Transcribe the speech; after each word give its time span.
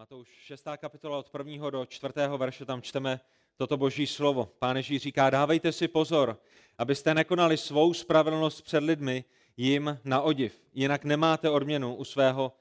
Matouš 0.00 0.28
6. 0.28 0.64
kapitola 0.76 1.18
od 1.18 1.30
1. 1.38 1.70
do 1.70 1.86
4. 1.86 2.14
verše, 2.36 2.64
tam 2.64 2.82
čteme 2.82 3.20
toto 3.56 3.76
boží 3.76 4.06
slovo. 4.06 4.48
Pán 4.58 4.76
Ježíš 4.76 5.02
říká, 5.02 5.30
dávejte 5.30 5.72
si 5.72 5.88
pozor, 5.88 6.40
abyste 6.78 7.14
nekonali 7.14 7.56
svou 7.56 7.94
spravedlnost 7.94 8.62
před 8.62 8.84
lidmi 8.84 9.24
jim 9.56 9.98
na 10.04 10.22
odiv. 10.22 10.62
Jinak 10.74 11.04
nemáte 11.04 11.50
odměnu 11.50 11.94
u 11.94 12.04
svého 12.04 12.52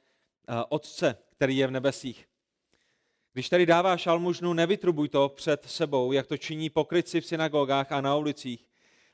uh, 0.50 0.56
Otce, 0.70 1.18
který 1.32 1.58
je 1.58 1.68
v 1.68 1.72
nebesích. 1.72 2.28
Když 3.34 3.50
tedy 3.50 3.66
dáváš 3.66 4.08
almužnu, 4.08 4.54
nevytrubuj 4.54 5.10
to 5.10 5.30
před 5.30 5.66
sebou, 5.66 6.12
jak 6.12 6.28
to 6.28 6.38
činí 6.38 6.70
pokryci 6.70 7.22
v 7.22 7.26
synagogách 7.26 7.92
a 7.92 8.02
na 8.02 8.16
ulicích, 8.16 8.68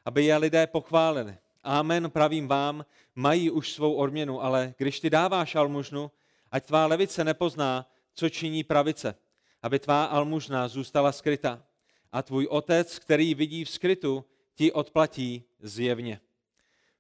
aby 0.05 0.25
je 0.25 0.37
lidé 0.37 0.67
pochválili. 0.67 1.37
Amen, 1.63 2.11
pravím 2.11 2.47
vám, 2.47 2.85
mají 3.15 3.51
už 3.51 3.71
svou 3.71 3.93
odměnu, 3.93 4.43
ale 4.43 4.73
když 4.77 4.99
ty 4.99 5.09
dáváš 5.09 5.55
almužnu, 5.55 6.11
ať 6.51 6.65
tvá 6.65 6.85
levice 6.85 7.23
nepozná, 7.23 7.85
co 8.15 8.29
činí 8.29 8.63
pravice, 8.63 9.15
aby 9.61 9.79
tvá 9.79 10.05
almužna 10.05 10.67
zůstala 10.67 11.11
skrytá. 11.11 11.63
A 12.11 12.21
tvůj 12.21 12.47
otec, 12.47 12.99
který 12.99 13.35
vidí 13.35 13.65
v 13.65 13.69
skrytu, 13.69 14.25
ti 14.55 14.71
odplatí 14.71 15.43
zjevně. 15.59 16.19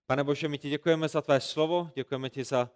Pane 0.05 0.23
Bože, 0.23 0.47
my 0.47 0.57
ti 0.57 0.69
děkujeme 0.69 1.07
za 1.07 1.21
tvé 1.21 1.41
slovo, 1.41 1.91
děkujeme 1.95 2.29
ti 2.29 2.43
za 2.43 2.69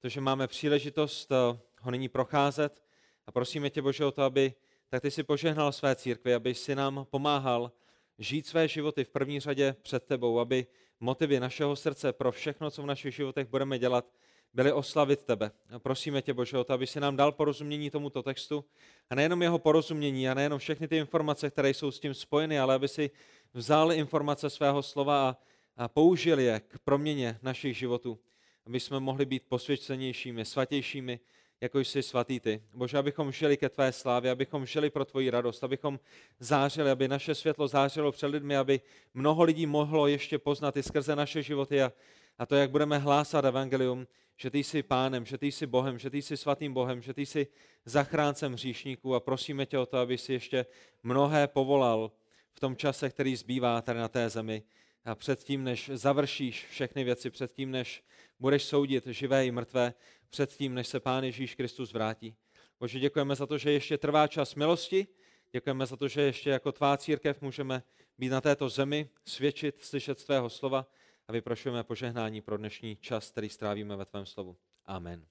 to, 0.00 0.08
že 0.08 0.20
máme 0.20 0.46
příležitost 0.46 1.32
eh, 1.32 1.58
ho 1.80 1.90
nyní 1.90 2.08
procházet 2.08 2.82
a 3.26 3.32
prosíme 3.32 3.70
tě, 3.70 3.82
Bože, 3.82 4.04
o 4.04 4.10
to, 4.10 4.22
aby 4.22 4.54
tak 4.88 5.02
ty 5.02 5.10
si 5.10 5.22
požehnal 5.22 5.72
své 5.72 5.96
církvi, 5.96 6.34
aby 6.34 6.54
si 6.54 6.74
nám 6.74 7.06
pomáhal 7.10 7.72
žít 8.18 8.46
své 8.46 8.68
životy 8.68 9.04
v 9.04 9.08
první 9.08 9.40
řadě 9.40 9.76
před 9.82 10.04
tebou, 10.04 10.38
aby 10.40 10.66
motivy 11.00 11.40
našeho 11.40 11.76
srdce 11.76 12.12
pro 12.12 12.32
všechno, 12.32 12.70
co 12.70 12.82
v 12.82 12.86
našich 12.86 13.14
životech 13.14 13.48
budeme 13.48 13.78
dělat, 13.78 14.06
byly 14.54 14.72
oslavit 14.72 15.22
tebe. 15.22 15.50
A 15.70 15.78
prosíme 15.78 16.22
tě, 16.22 16.34
Bože, 16.34 16.58
o 16.58 16.64
to, 16.64 16.72
aby 16.72 16.86
si 16.86 17.00
nám 17.00 17.16
dal 17.16 17.32
porozumění 17.32 17.90
tomuto 17.90 18.22
textu 18.22 18.64
a 19.10 19.14
nejenom 19.14 19.42
jeho 19.42 19.58
porozumění 19.58 20.28
a 20.28 20.34
nejenom 20.34 20.58
všechny 20.58 20.88
ty 20.88 20.96
informace, 20.96 21.50
které 21.50 21.70
jsou 21.70 21.90
s 21.90 22.00
tím 22.00 22.14
spojeny, 22.14 22.58
ale 22.60 22.74
aby 22.74 22.88
si 22.88 23.10
vzal 23.54 23.92
informace 23.92 24.50
svého 24.50 24.82
slova 24.82 25.28
a, 25.28 25.36
a 25.76 25.88
použil 25.88 26.38
je 26.38 26.60
k 26.60 26.78
proměně 26.78 27.38
našich 27.42 27.76
životů, 27.76 28.18
aby 28.66 28.80
jsme 28.80 29.00
mohli 29.00 29.26
být 29.26 29.42
posvědčenějšími, 29.48 30.44
svatějšími, 30.44 31.20
jako 31.60 31.80
jsi 31.80 32.02
svatý 32.02 32.40
ty. 32.40 32.62
Bože, 32.74 32.98
abychom 32.98 33.32
žili 33.32 33.56
ke 33.56 33.68
tvé 33.68 33.92
slávě, 33.92 34.30
abychom 34.30 34.66
žili 34.66 34.90
pro 34.90 35.04
tvoji 35.04 35.30
radost, 35.30 35.64
abychom 35.64 36.00
zářili, 36.38 36.90
aby 36.90 37.08
naše 37.08 37.34
světlo 37.34 37.68
zářilo 37.68 38.12
před 38.12 38.26
lidmi, 38.26 38.56
aby 38.56 38.80
mnoho 39.14 39.42
lidí 39.42 39.66
mohlo 39.66 40.06
ještě 40.06 40.38
poznat 40.38 40.76
i 40.76 40.82
skrze 40.82 41.16
naše 41.16 41.42
životy 41.42 41.82
a, 41.82 41.92
a 42.38 42.46
to, 42.46 42.54
jak 42.54 42.70
budeme 42.70 42.98
hlásat 42.98 43.44
evangelium, 43.44 44.06
že 44.36 44.50
ty 44.50 44.58
jsi 44.58 44.82
pánem, 44.82 45.26
že 45.26 45.38
ty 45.38 45.52
jsi 45.52 45.66
Bohem, 45.66 45.98
že 45.98 46.10
ty 46.10 46.22
jsi 46.22 46.36
svatým 46.36 46.74
Bohem, 46.74 47.02
že 47.02 47.14
ty 47.14 47.26
jsi 47.26 47.46
zachráncem 47.84 48.52
hříšníků 48.52 49.14
a 49.14 49.20
prosíme 49.20 49.66
tě 49.66 49.78
o 49.78 49.86
to, 49.86 49.98
aby 49.98 50.18
si 50.18 50.32
ještě 50.32 50.66
mnohé 51.02 51.48
povolal 51.48 52.12
v 52.52 52.60
tom 52.60 52.76
čase, 52.76 53.10
který 53.10 53.36
zbývá 53.36 53.82
tady 53.82 53.98
na 53.98 54.08
té 54.08 54.30
zemi. 54.30 54.62
A 55.04 55.14
předtím, 55.14 55.64
než 55.64 55.90
završíš 55.94 56.66
všechny 56.66 57.04
věci, 57.04 57.30
předtím, 57.30 57.70
než 57.70 58.04
budeš 58.40 58.64
soudit 58.64 59.06
živé 59.06 59.46
i 59.46 59.50
mrtvé, 59.50 59.94
předtím, 60.30 60.74
než 60.74 60.88
se 60.88 61.00
Pán 61.00 61.24
Ježíš 61.24 61.54
Kristus 61.54 61.92
vrátí. 61.92 62.34
Bože, 62.80 62.98
děkujeme 62.98 63.34
za 63.34 63.46
to, 63.46 63.58
že 63.58 63.72
ještě 63.72 63.98
trvá 63.98 64.26
čas 64.26 64.54
milosti, 64.54 65.06
děkujeme 65.52 65.86
za 65.86 65.96
to, 65.96 66.08
že 66.08 66.22
ještě 66.22 66.50
jako 66.50 66.72
tvá 66.72 66.96
církev 66.96 67.40
můžeme 67.40 67.82
být 68.18 68.28
na 68.28 68.40
této 68.40 68.68
zemi, 68.68 69.08
svědčit, 69.24 69.80
slyšet 69.80 70.24
tvého 70.24 70.50
slova 70.50 70.86
a 71.28 71.32
vyprošujeme 71.32 71.84
požehnání 71.84 72.40
pro 72.40 72.56
dnešní 72.56 72.96
čas, 72.96 73.30
který 73.30 73.48
strávíme 73.48 73.96
ve 73.96 74.04
tvém 74.04 74.26
slovu. 74.26 74.56
Amen. 74.86 75.26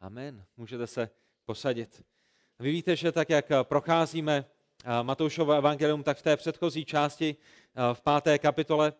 Amen. 0.00 0.44
Můžete 0.56 0.86
se 0.86 1.10
posadit. 1.44 2.04
Vy 2.58 2.70
víte, 2.70 2.96
že 2.96 3.12
tak, 3.12 3.30
jak 3.30 3.46
procházíme 3.62 4.44
Matoušovo 5.02 5.52
evangelium, 5.52 6.02
tak 6.02 6.18
v 6.18 6.22
té 6.22 6.36
předchozí 6.36 6.84
části, 6.84 7.36
v 7.92 8.00
páté 8.00 8.38
kapitole, 8.38 8.92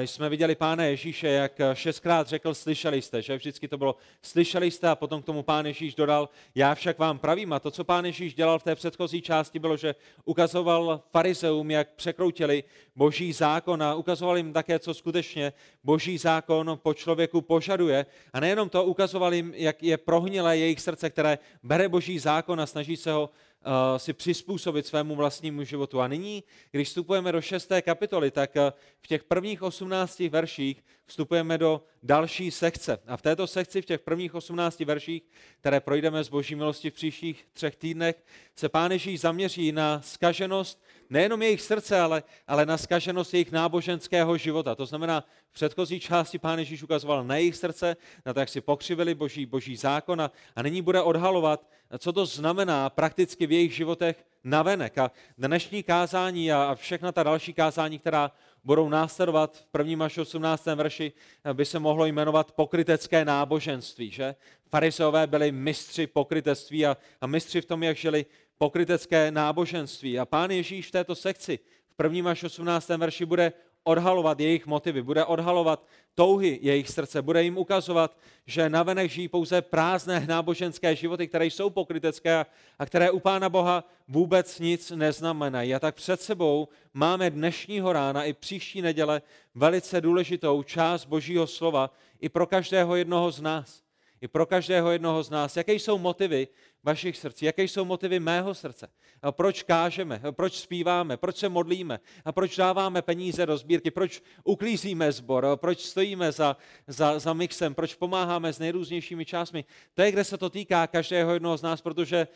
jsme 0.00 0.28
viděli 0.28 0.54
Pána 0.54 0.84
Ježíše, 0.84 1.28
jak 1.28 1.52
šestkrát 1.72 2.28
řekl, 2.28 2.54
slyšeli 2.54 3.02
jste, 3.02 3.22
že 3.22 3.36
vždycky 3.36 3.68
to 3.68 3.78
bylo, 3.78 3.96
slyšeli 4.22 4.70
jste 4.70 4.88
a 4.88 4.94
potom 4.94 5.22
k 5.22 5.24
tomu 5.24 5.42
Pán 5.42 5.66
Ježíš 5.66 5.94
dodal, 5.94 6.28
já 6.54 6.74
však 6.74 6.98
vám 6.98 7.18
pravím. 7.18 7.52
A 7.52 7.60
to, 7.60 7.70
co 7.70 7.84
Pán 7.84 8.04
Ježíš 8.04 8.34
dělal 8.34 8.58
v 8.58 8.62
té 8.62 8.74
předchozí 8.74 9.22
části, 9.22 9.58
bylo, 9.58 9.76
že 9.76 9.94
ukazoval 10.24 11.02
farizeum, 11.10 11.70
jak 11.70 11.88
překroutili 11.94 12.64
boží 12.96 13.32
zákon 13.32 13.82
a 13.82 13.94
ukazoval 13.94 14.36
jim 14.36 14.52
také, 14.52 14.78
co 14.78 14.94
skutečně 14.94 15.52
boží 15.84 16.18
zákon 16.18 16.78
po 16.82 16.94
člověku 16.94 17.40
požaduje. 17.40 18.06
A 18.32 18.40
nejenom 18.40 18.68
to, 18.68 18.84
ukazoval 18.84 19.34
jim, 19.34 19.52
jak 19.56 19.82
je 19.82 19.96
prohnilé 19.96 20.58
jejich 20.58 20.80
srdce, 20.80 21.10
které 21.10 21.38
bere 21.62 21.88
boží 21.88 22.18
zákon 22.18 22.60
a 22.60 22.66
snaží 22.66 22.96
se 22.96 23.12
ho 23.12 23.30
si 23.96 24.12
přizpůsobit 24.12 24.86
svému 24.86 25.14
vlastnímu 25.14 25.64
životu. 25.64 26.00
A 26.00 26.08
nyní, 26.08 26.44
když 26.70 26.88
vstupujeme 26.88 27.32
do 27.32 27.40
šesté 27.40 27.82
kapitoly, 27.82 28.30
tak 28.30 28.50
uh, 28.56 28.62
v 29.00 29.06
těch 29.06 29.24
prvních 29.24 29.62
18 29.62 30.20
verších 30.20 30.84
vstupujeme 31.06 31.58
do 31.58 31.82
další 32.02 32.50
sekce. 32.50 32.98
A 33.06 33.16
v 33.16 33.22
této 33.22 33.46
sekci, 33.46 33.82
v 33.82 33.84
těch 33.84 34.00
prvních 34.00 34.34
18 34.34 34.80
verších, 34.80 35.22
které 35.60 35.80
projdeme 35.80 36.24
z 36.24 36.28
boží 36.28 36.54
milosti 36.54 36.90
v 36.90 36.94
příštích 36.94 37.46
třech 37.52 37.76
týdnech, 37.76 38.24
se 38.56 38.68
Pán 38.68 38.92
Ježíš 38.92 39.20
zaměří 39.20 39.72
na 39.72 40.00
skaženost 40.02 40.82
nejenom 41.10 41.42
jejich 41.42 41.62
srdce, 41.62 42.00
ale, 42.00 42.22
ale 42.46 42.66
na 42.66 42.78
skaženost 42.78 43.34
jejich 43.34 43.52
náboženského 43.52 44.36
života. 44.36 44.74
To 44.74 44.86
znamená, 44.86 45.24
v 45.50 45.52
předchozí 45.52 46.00
části 46.00 46.38
Pán 46.38 46.58
Ježíš 46.58 46.82
ukazoval 46.82 47.24
na 47.24 47.36
jejich 47.36 47.56
srdce, 47.56 47.96
na 48.26 48.34
to, 48.34 48.40
jak 48.40 48.48
si 48.48 48.60
pokřivili 48.60 49.14
boží, 49.14 49.46
boží 49.46 49.76
zákon 49.76 50.20
a, 50.20 50.30
a 50.56 50.62
nyní 50.62 50.82
bude 50.82 51.02
odhalovat, 51.02 51.68
co 51.98 52.12
to 52.12 52.26
znamená 52.26 52.90
prakticky 52.90 53.46
v 53.46 53.52
jejich 53.52 53.74
životech 53.74 54.24
navenek. 54.44 54.98
A 54.98 55.10
dnešní 55.38 55.82
kázání 55.82 56.52
a 56.52 56.74
všechna 56.74 57.12
ta 57.12 57.22
další 57.22 57.52
kázání, 57.52 57.98
která 57.98 58.30
budou 58.66 58.88
následovat 58.88 59.56
v 59.56 59.66
prvním 59.66 60.02
až 60.02 60.18
18. 60.18 60.66
verši, 60.66 61.12
by 61.52 61.64
se 61.64 61.78
mohlo 61.78 62.06
jmenovat 62.06 62.52
pokrytecké 62.52 63.24
náboženství. 63.24 64.10
Že? 64.10 64.34
Farizeové 64.70 65.26
byli 65.26 65.52
mistři 65.52 66.06
pokrytectví 66.06 66.86
a, 66.86 66.96
a 67.20 67.26
mistři 67.26 67.60
v 67.60 67.64
tom, 67.64 67.82
jak 67.82 67.96
žili 67.96 68.26
pokrytecké 68.58 69.30
náboženství. 69.30 70.18
A 70.18 70.24
pán 70.24 70.50
Ježíš 70.50 70.88
v 70.88 70.90
této 70.90 71.14
sekci 71.14 71.58
v 71.88 71.96
prvním 71.96 72.26
až 72.26 72.44
18. 72.44 72.88
verši 72.88 73.24
bude 73.24 73.52
odhalovat 73.86 74.40
jejich 74.40 74.66
motivy, 74.66 75.02
bude 75.02 75.24
odhalovat 75.24 75.86
touhy 76.14 76.58
jejich 76.62 76.88
srdce, 76.88 77.22
bude 77.22 77.42
jim 77.42 77.58
ukazovat, 77.58 78.16
že 78.46 78.68
navenek 78.68 79.10
žijí 79.10 79.28
pouze 79.28 79.62
prázdné 79.62 80.26
náboženské 80.28 80.96
životy, 80.96 81.28
které 81.28 81.46
jsou 81.46 81.70
pokrytecké 81.70 82.46
a 82.78 82.86
které 82.86 83.10
u 83.10 83.20
Pána 83.20 83.48
Boha 83.48 83.84
vůbec 84.08 84.58
nic 84.58 84.90
neznamenají. 84.90 85.74
A 85.74 85.78
tak 85.78 85.94
před 85.94 86.20
sebou 86.20 86.68
máme 86.94 87.30
dnešního 87.30 87.92
rána 87.92 88.24
i 88.24 88.32
příští 88.32 88.82
neděle 88.82 89.22
velice 89.54 90.00
důležitou 90.00 90.62
část 90.62 91.04
Božího 91.04 91.46
slova 91.46 91.90
i 92.20 92.28
pro 92.28 92.46
každého 92.46 92.96
jednoho 92.96 93.30
z 93.30 93.40
nás. 93.40 93.82
I 94.20 94.28
pro 94.28 94.46
každého 94.46 94.90
jednoho 94.90 95.22
z 95.22 95.30
nás. 95.30 95.56
Jaké 95.56 95.72
jsou 95.72 95.98
motivy 95.98 96.48
vašich 96.82 97.16
srdcí? 97.16 97.44
Jaké 97.44 97.62
jsou 97.62 97.84
motivy 97.84 98.20
mého 98.20 98.54
srdce? 98.54 98.88
A 99.22 99.32
proč 99.32 99.62
kážeme? 99.62 100.20
A 100.28 100.32
proč 100.32 100.58
zpíváme? 100.58 101.16
Proč 101.16 101.36
se 101.36 101.48
modlíme? 101.48 102.00
A 102.24 102.32
proč 102.32 102.56
dáváme 102.56 103.02
peníze 103.02 103.46
do 103.46 103.56
sbírky? 103.56 103.90
Proč 103.90 104.22
uklízíme 104.44 105.12
zbor? 105.12 105.46
Proč 105.56 105.80
stojíme 105.80 106.32
za, 106.32 106.56
za, 106.86 107.18
za 107.18 107.32
mixem? 107.32 107.74
Proč 107.74 107.94
pomáháme 107.94 108.52
s 108.52 108.58
nejrůznějšími 108.58 109.24
částmi? 109.24 109.64
To 109.94 110.02
je, 110.02 110.12
kde 110.12 110.24
se 110.24 110.38
to 110.38 110.50
týká 110.50 110.86
každého 110.86 111.32
jednoho 111.32 111.56
z 111.56 111.62
nás, 111.62 111.80
protože 111.80 112.28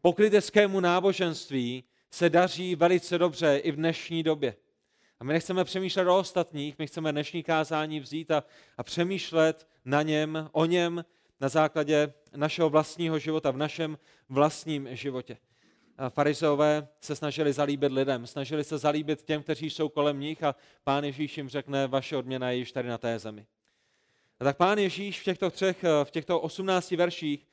pokryteckému 0.00 0.80
náboženství 0.80 1.84
se 2.10 2.30
daří 2.30 2.74
velice 2.74 3.18
dobře 3.18 3.56
i 3.56 3.70
v 3.70 3.76
dnešní 3.76 4.22
době. 4.22 4.56
A 5.20 5.24
my 5.24 5.32
nechceme 5.32 5.64
přemýšlet 5.64 6.08
o 6.08 6.18
ostatních, 6.18 6.78
my 6.78 6.86
chceme 6.86 7.12
dnešní 7.12 7.42
kázání 7.42 8.00
vzít 8.00 8.30
a, 8.30 8.44
a 8.76 8.82
přemýšlet 8.82 9.68
na 9.84 10.02
něm, 10.02 10.48
o 10.52 10.64
něm 10.64 11.04
na 11.40 11.48
základě 11.48 12.12
našeho 12.36 12.70
vlastního 12.70 13.18
života, 13.18 13.50
v 13.50 13.56
našem 13.56 13.98
vlastním 14.28 14.88
životě. 14.96 15.36
Farizeové 16.08 16.88
se 17.00 17.16
snažili 17.16 17.52
zalíbit 17.52 17.92
lidem, 17.92 18.26
snažili 18.26 18.64
se 18.64 18.78
zalíbit 18.78 19.22
těm, 19.22 19.42
kteří 19.42 19.70
jsou 19.70 19.88
kolem 19.88 20.20
nich 20.20 20.42
a 20.42 20.54
pán 20.84 21.04
Ježíš 21.04 21.36
jim 21.36 21.48
řekne, 21.48 21.86
vaše 21.86 22.16
odměna 22.16 22.50
je 22.50 22.56
již 22.56 22.72
tady 22.72 22.88
na 22.88 22.98
té 22.98 23.18
zemi. 23.18 23.46
A 24.40 24.44
tak 24.44 24.56
pán 24.56 24.78
Ježíš 24.78 25.20
v 25.20 25.24
těchto 25.24 25.50
třech, 25.50 25.84
v 26.04 26.10
těchto 26.10 26.40
18 26.40 26.90
verších 26.90 27.46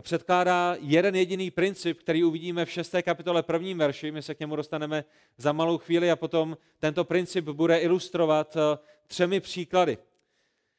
předkládá 0.00 0.76
jeden 0.80 1.16
jediný 1.16 1.50
princip, 1.50 2.00
který 2.00 2.24
uvidíme 2.24 2.64
v 2.64 2.70
6. 2.70 2.94
kapitole 3.02 3.42
prvním 3.42 3.78
verši. 3.78 4.10
My 4.10 4.22
se 4.22 4.34
k 4.34 4.40
němu 4.40 4.56
dostaneme 4.56 5.04
za 5.36 5.52
malou 5.52 5.78
chvíli 5.78 6.10
a 6.10 6.16
potom 6.16 6.56
tento 6.78 7.04
princip 7.04 7.44
bude 7.44 7.78
ilustrovat 7.78 8.56
eh, 8.56 8.78
třemi 9.06 9.40
příklady 9.40 9.98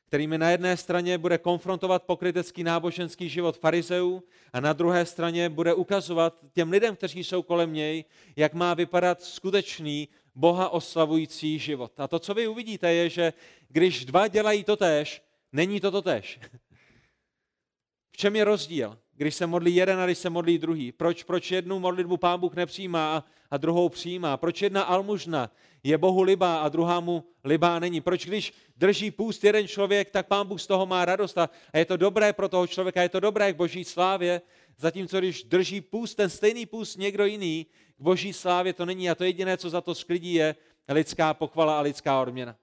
kterými 0.09 0.37
na 0.37 0.49
jedné 0.49 0.77
straně 0.77 1.17
bude 1.17 1.37
konfrontovat 1.37 2.03
pokrytecký 2.03 2.63
náboženský 2.63 3.29
život 3.29 3.57
farizeů 3.57 4.23
a 4.53 4.59
na 4.59 4.73
druhé 4.73 5.05
straně 5.05 5.49
bude 5.49 5.73
ukazovat 5.73 6.39
těm 6.53 6.71
lidem, 6.71 6.95
kteří 6.95 7.23
jsou 7.23 7.41
kolem 7.41 7.73
něj, 7.73 8.05
jak 8.35 8.53
má 8.53 8.73
vypadat 8.73 9.21
skutečný 9.21 10.07
Boha 10.35 10.69
oslavující 10.69 11.59
život. 11.59 11.99
A 11.99 12.07
to, 12.07 12.19
co 12.19 12.33
vy 12.33 12.47
uvidíte, 12.47 12.93
je, 12.93 13.09
že 13.09 13.33
když 13.67 14.05
dva 14.05 14.27
dělají 14.27 14.63
to 14.63 14.75
tež, 14.75 15.21
není 15.51 15.79
to 15.79 15.91
to 15.91 16.01
tež. 16.01 16.39
V 18.11 18.17
čem 18.17 18.35
je 18.35 18.43
rozdíl? 18.43 18.97
Když 19.19 19.35
se 19.35 19.47
modlí 19.47 19.75
jeden 19.75 19.99
a 19.99 20.05
když 20.05 20.17
se 20.17 20.29
modlí 20.29 20.57
druhý? 20.57 20.91
Proč, 20.91 21.23
proč 21.23 21.51
jednu 21.51 21.79
modlitbu 21.79 22.17
pán 22.17 22.39
Bůh 22.39 22.55
nepřijímá 22.55 23.25
a, 23.51 23.57
druhou 23.57 23.89
přijímá? 23.89 24.37
Proč 24.37 24.61
jedna 24.61 24.83
almužna 24.83 25.51
je 25.83 25.97
Bohu 25.97 26.21
libá 26.21 26.57
a 26.57 26.69
druhá 26.69 26.99
mu 26.99 27.23
libá 27.43 27.79
není? 27.79 28.01
Proč 28.01 28.25
když 28.25 28.53
drží 28.77 29.11
půst 29.11 29.43
jeden 29.43 29.67
člověk, 29.67 30.09
tak 30.09 30.27
pán 30.27 30.47
Bůh 30.47 30.61
z 30.61 30.67
toho 30.67 30.85
má 30.85 31.05
radost 31.05 31.37
a 31.37 31.49
je 31.73 31.85
to 31.85 31.97
dobré 31.97 32.33
pro 32.33 32.49
toho 32.49 32.67
člověka, 32.67 33.01
je 33.01 33.09
to 33.09 33.19
dobré 33.19 33.53
k 33.53 33.55
boží 33.55 33.83
slávě, 33.83 34.41
zatímco 34.77 35.19
když 35.19 35.43
drží 35.43 35.81
půst, 35.81 36.15
ten 36.15 36.29
stejný 36.29 36.65
půst 36.65 36.97
někdo 36.97 37.25
jiný, 37.25 37.65
k 37.97 38.01
boží 38.01 38.33
slávě 38.33 38.73
to 38.73 38.85
není 38.85 39.09
a 39.09 39.15
to 39.15 39.23
jediné, 39.23 39.57
co 39.57 39.69
za 39.69 39.81
to 39.81 39.95
sklidí, 39.95 40.33
je 40.33 40.55
lidská 40.89 41.33
pochvala 41.33 41.79
a 41.79 41.81
lidská 41.81 42.21
odměna. 42.21 42.55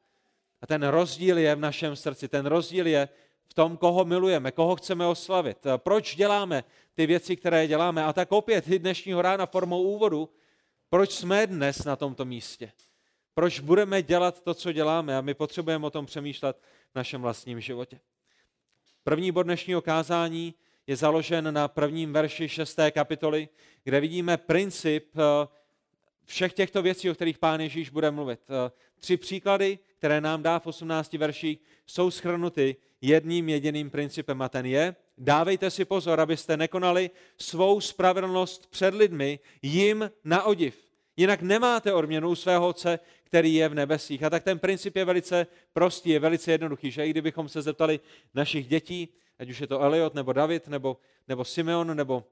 A 0.63 0.67
ten 0.67 0.83
rozdíl 0.83 1.39
je 1.39 1.55
v 1.55 1.61
našem 1.61 1.97
srdci, 1.97 2.29
ten 2.29 2.47
rozdíl 2.47 2.87
je 2.87 3.09
v 3.49 3.55
tom, 3.55 3.77
koho 3.77 4.05
milujeme, 4.05 4.53
koho 4.53 4.77
chceme 4.77 5.07
oslavit, 5.07 5.59
proč 5.77 6.17
děláme 6.17 6.65
ty 6.95 7.07
věci, 7.07 7.37
které 7.37 7.67
děláme. 7.67 8.05
A 8.05 8.13
tak 8.13 8.33
opět 8.33 8.69
dnešního 8.69 9.23
rána 9.23 9.47
formou 9.47 9.83
úvodu, 9.83 10.29
proč 10.91 11.11
jsme 11.11 11.47
dnes 11.47 11.85
na 11.85 11.97
tomto 11.97 12.25
místě. 12.25 12.73
Proč 13.35 13.61
budeme 13.61 14.03
dělat 14.03 14.43
to, 14.43 14.55
co 14.55 14.73
děláme 14.73 15.17
a 15.17 15.21
my 15.21 15.35
potřebujeme 15.35 15.87
o 15.87 15.91
tom 15.91 16.07
přemýšlet 16.07 16.61
v 16.93 16.95
našem 16.95 17.23
vlastním 17.23 17.61
životě. 17.61 18.01
První 19.05 19.33
bod 19.33 19.43
dnešního 19.43 19.83
kázání 19.83 20.55
je 20.87 20.97
založen 20.97 21.55
na 21.55 21.69
prvním 21.69 22.13
verši 22.13 22.49
šesté 22.49 22.91
kapitoly, 22.91 23.49
kde 23.85 24.01
vidíme 24.01 24.37
princip 24.37 25.11
eh, 25.17 25.49
všech 26.25 26.53
těchto 26.53 26.83
věcí, 26.83 27.11
o 27.11 27.15
kterých 27.15 27.39
pán 27.39 27.61
Ježíš 27.61 27.91
bude 27.91 28.11
mluvit. 28.11 28.41
Eh, 28.49 28.71
tři 28.99 29.17
příklady, 29.17 29.79
které 29.99 30.21
nám 30.21 30.43
dá 30.43 30.59
v 30.59 30.67
18 30.67 31.13
verších, 31.13 31.59
jsou 31.87 32.11
schrnuty 32.11 32.77
jedním 33.07 33.49
jediným 33.49 33.91
principem 33.91 34.43
a 34.43 34.49
ten 34.49 34.67
je, 34.67 34.97
dávejte 35.19 35.71
si 35.71 35.85
pozor, 35.85 36.21
abyste 36.21 36.57
nekonali 36.57 37.11
svou 37.39 37.81
spravedlnost 37.81 38.71
před 38.71 38.95
lidmi 38.95 39.39
jim 39.63 40.11
na 40.25 40.43
odiv. 40.43 40.87
Jinak 41.17 41.43
nemáte 41.43 41.93
odměnu 41.93 42.35
svého 42.35 42.69
otce, 42.69 42.99
který 43.25 43.55
je 43.55 43.69
v 43.69 43.75
nebesích. 43.75 44.23
A 44.23 44.31
tak 44.31 44.45
ten 44.45 44.59
princip 44.59 44.97
je 44.97 45.05
velice 45.05 45.47
prostý, 45.73 46.11
je 46.11 46.19
velice 46.19 46.53
jednoduchý, 46.53 46.91
že 46.91 47.07
i 47.07 47.11
kdybychom 47.11 47.49
se 47.49 47.63
zeptali 47.63 48.01
našich 48.35 48.69
dětí, 48.69 49.09
ať 49.39 49.51
už 49.51 49.61
je 49.61 49.67
to 49.67 49.81
Eliot, 49.81 50.15
nebo 50.15 50.33
David, 50.33 50.69
nebo, 50.69 50.97
nebo 51.29 51.45
Simeon, 51.45 51.97
nebo, 51.97 52.25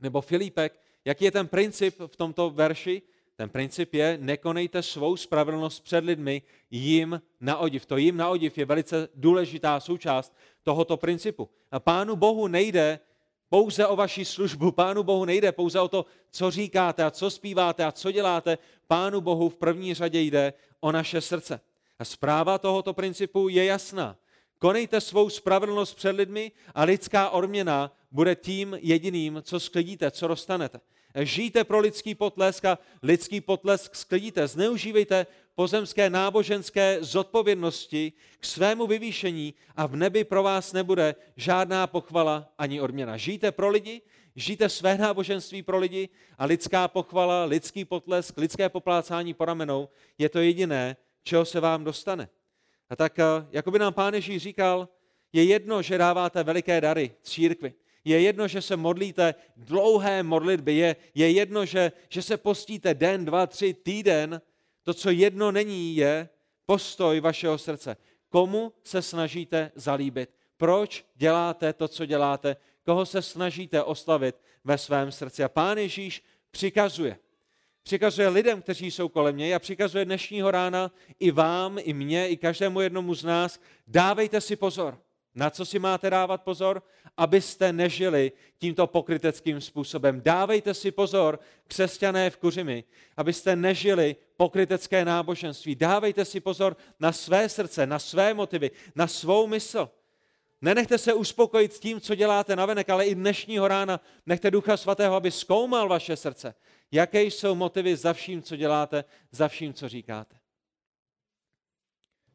nebo 0.00 0.20
Filipek, 0.20 0.80
jaký 1.04 1.24
je 1.24 1.30
ten 1.30 1.48
princip 1.48 2.00
v 2.06 2.16
tomto 2.16 2.50
verši, 2.50 3.02
ten 3.36 3.48
princip 3.48 3.94
je, 3.94 4.18
nekonejte 4.20 4.82
svou 4.82 5.16
spravedlnost 5.16 5.84
před 5.84 6.04
lidmi 6.04 6.42
jim 6.70 7.22
na 7.40 7.56
odiv. 7.56 7.86
To 7.86 7.96
jim 7.96 8.16
na 8.16 8.28
odiv 8.28 8.58
je 8.58 8.64
velice 8.64 9.08
důležitá 9.14 9.80
součást 9.80 10.36
tohoto 10.62 10.96
principu. 10.96 11.48
A 11.70 11.80
Pánu 11.80 12.16
Bohu 12.16 12.48
nejde 12.48 13.00
pouze 13.48 13.86
o 13.86 13.96
vaši 13.96 14.24
službu, 14.24 14.72
Pánu 14.72 15.02
Bohu 15.02 15.24
nejde 15.24 15.52
pouze 15.52 15.80
o 15.80 15.88
to, 15.88 16.06
co 16.30 16.50
říkáte 16.50 17.04
a 17.04 17.10
co 17.10 17.30
zpíváte 17.30 17.84
a 17.84 17.92
co 17.92 18.12
děláte. 18.12 18.58
Pánu 18.86 19.20
Bohu 19.20 19.48
v 19.48 19.56
první 19.56 19.94
řadě 19.94 20.20
jde 20.20 20.52
o 20.80 20.92
naše 20.92 21.20
srdce. 21.20 21.60
A 21.98 22.04
zpráva 22.04 22.58
tohoto 22.58 22.94
principu 22.94 23.48
je 23.48 23.64
jasná. 23.64 24.16
Konejte 24.58 25.00
svou 25.00 25.28
spravedlnost 25.28 25.96
před 25.96 26.10
lidmi 26.10 26.52
a 26.74 26.84
lidská 26.84 27.30
odměna 27.30 27.96
bude 28.10 28.36
tím 28.36 28.76
jediným, 28.80 29.38
co 29.42 29.60
sklidíte, 29.60 30.10
co 30.10 30.28
dostanete. 30.28 30.80
Žijte 31.22 31.64
pro 31.64 31.78
lidský 31.78 32.14
potlesk 32.14 32.64
a 32.64 32.78
lidský 33.02 33.40
potlesk 33.40 33.94
sklidíte. 33.94 34.48
Zneužívejte 34.48 35.26
pozemské 35.54 36.10
náboženské 36.10 36.98
zodpovědnosti 37.00 38.12
k 38.40 38.44
svému 38.44 38.86
vyvýšení 38.86 39.54
a 39.76 39.86
v 39.86 39.96
nebi 39.96 40.24
pro 40.24 40.42
vás 40.42 40.72
nebude 40.72 41.14
žádná 41.36 41.86
pochvala 41.86 42.52
ani 42.58 42.80
odměna. 42.80 43.16
Žijte 43.16 43.52
pro 43.52 43.68
lidi, 43.68 44.02
žijte 44.36 44.68
své 44.68 44.98
náboženství 44.98 45.62
pro 45.62 45.78
lidi 45.78 46.08
a 46.38 46.44
lidská 46.44 46.88
pochvala, 46.88 47.44
lidský 47.44 47.84
potlesk, 47.84 48.38
lidské 48.38 48.68
poplácání 48.68 49.34
po 49.34 49.44
ramenou 49.44 49.88
je 50.18 50.28
to 50.28 50.38
jediné, 50.38 50.96
čeho 51.22 51.44
se 51.44 51.60
vám 51.60 51.84
dostane. 51.84 52.28
A 52.90 52.96
tak, 52.96 53.18
eh, 53.18 53.24
jako 53.50 53.70
by 53.70 53.78
nám 53.78 53.92
pán 53.92 54.14
Ježíš 54.14 54.42
říkal, 54.42 54.88
je 55.32 55.44
jedno, 55.44 55.82
že 55.82 55.98
dáváte 55.98 56.42
veliké 56.42 56.80
dary 56.80 57.14
církvi. 57.22 57.74
Je 58.04 58.20
jedno, 58.20 58.48
že 58.48 58.62
se 58.62 58.76
modlíte 58.76 59.34
dlouhé 59.56 60.22
modlitby. 60.22 60.74
Je, 60.74 60.96
je 61.14 61.30
jedno, 61.30 61.66
že, 61.66 61.92
že 62.08 62.22
se 62.22 62.36
postíte 62.36 62.94
den, 62.94 63.24
dva, 63.24 63.46
tři, 63.46 63.74
týden. 63.74 64.40
To, 64.82 64.94
co 64.94 65.10
jedno 65.10 65.52
není, 65.52 65.96
je 65.96 66.28
postoj 66.66 67.20
vašeho 67.20 67.58
srdce. 67.58 67.96
Komu 68.28 68.72
se 68.84 69.02
snažíte 69.02 69.72
zalíbit? 69.74 70.30
Proč 70.56 71.04
děláte 71.14 71.72
to, 71.72 71.88
co 71.88 72.06
děláte? 72.06 72.56
Koho 72.84 73.06
se 73.06 73.22
snažíte 73.22 73.82
oslavit 73.82 74.36
ve 74.64 74.78
svém 74.78 75.12
srdci? 75.12 75.44
A 75.44 75.48
pán 75.48 75.78
Ježíš 75.78 76.22
přikazuje. 76.50 77.18
Přikazuje 77.82 78.28
lidem, 78.28 78.62
kteří 78.62 78.90
jsou 78.90 79.08
kolem 79.08 79.36
něj 79.36 79.54
a 79.54 79.58
přikazuje 79.58 80.04
dnešního 80.04 80.50
rána 80.50 80.92
i 81.20 81.30
vám, 81.30 81.78
i 81.80 81.92
mně, 81.92 82.28
i 82.28 82.36
každému 82.36 82.80
jednomu 82.80 83.14
z 83.14 83.24
nás, 83.24 83.60
dávejte 83.86 84.40
si 84.40 84.56
pozor. 84.56 85.03
Na 85.34 85.50
co 85.50 85.66
si 85.66 85.78
máte 85.78 86.10
dávat 86.10 86.42
pozor? 86.42 86.82
Abyste 87.16 87.72
nežili 87.72 88.32
tímto 88.58 88.86
pokryteckým 88.86 89.60
způsobem. 89.60 90.20
Dávejte 90.20 90.74
si 90.74 90.90
pozor, 90.90 91.38
křesťané 91.66 92.30
v 92.30 92.36
Kuřimi, 92.36 92.84
abyste 93.16 93.56
nežili 93.56 94.16
pokrytecké 94.36 95.04
náboženství. 95.04 95.74
Dávejte 95.74 96.24
si 96.24 96.40
pozor 96.40 96.76
na 97.00 97.12
své 97.12 97.48
srdce, 97.48 97.86
na 97.86 97.98
své 97.98 98.34
motivy, 98.34 98.70
na 98.94 99.06
svou 99.06 99.46
mysl. 99.46 99.90
Nenechte 100.60 100.98
se 100.98 101.12
uspokojit 101.12 101.72
s 101.72 101.80
tím, 101.80 102.00
co 102.00 102.14
děláte 102.14 102.56
navenek, 102.56 102.90
ale 102.90 103.06
i 103.06 103.14
dnešního 103.14 103.68
rána 103.68 104.00
nechte 104.26 104.50
Ducha 104.50 104.76
Svatého, 104.76 105.14
aby 105.14 105.30
zkoumal 105.30 105.88
vaše 105.88 106.16
srdce. 106.16 106.54
Jaké 106.92 107.22
jsou 107.22 107.54
motivy 107.54 107.96
za 107.96 108.12
vším, 108.12 108.42
co 108.42 108.56
děláte, 108.56 109.04
za 109.30 109.48
vším, 109.48 109.74
co 109.74 109.88
říkáte. 109.88 110.36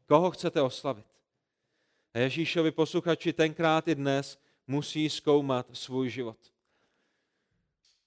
Koho 0.06 0.30
chcete 0.30 0.62
oslavit? 0.62 1.06
A 2.14 2.18
Ježíšovi 2.18 2.70
posluchači 2.70 3.32
tenkrát 3.32 3.88
i 3.88 3.94
dnes 3.94 4.38
musí 4.66 5.10
zkoumat 5.10 5.66
svůj 5.72 6.10
život. 6.10 6.38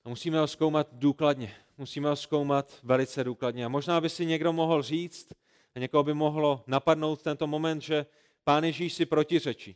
A 0.04 0.10
musíme 0.10 0.40
ho 0.40 0.48
zkoumat 0.48 0.88
důkladně. 0.92 1.56
Musíme 1.78 2.10
ho 2.10 2.16
zkoumat 2.16 2.80
velice 2.84 3.24
důkladně. 3.24 3.66
A 3.66 3.70
možná 3.70 4.02
by 4.02 4.10
si 4.10 4.26
někdo 4.26 4.54
mohl 4.54 4.82
říct, 4.82 5.28
a 5.76 5.80
někoho 5.80 6.04
by 6.04 6.14
mohlo 6.14 6.64
napadnout 6.68 7.20
v 7.20 7.24
tento 7.24 7.48
moment, 7.48 7.82
že 7.82 8.06
Pán 8.44 8.64
Ježíš 8.64 8.94
si 8.94 9.06
protiřečí. 9.06 9.76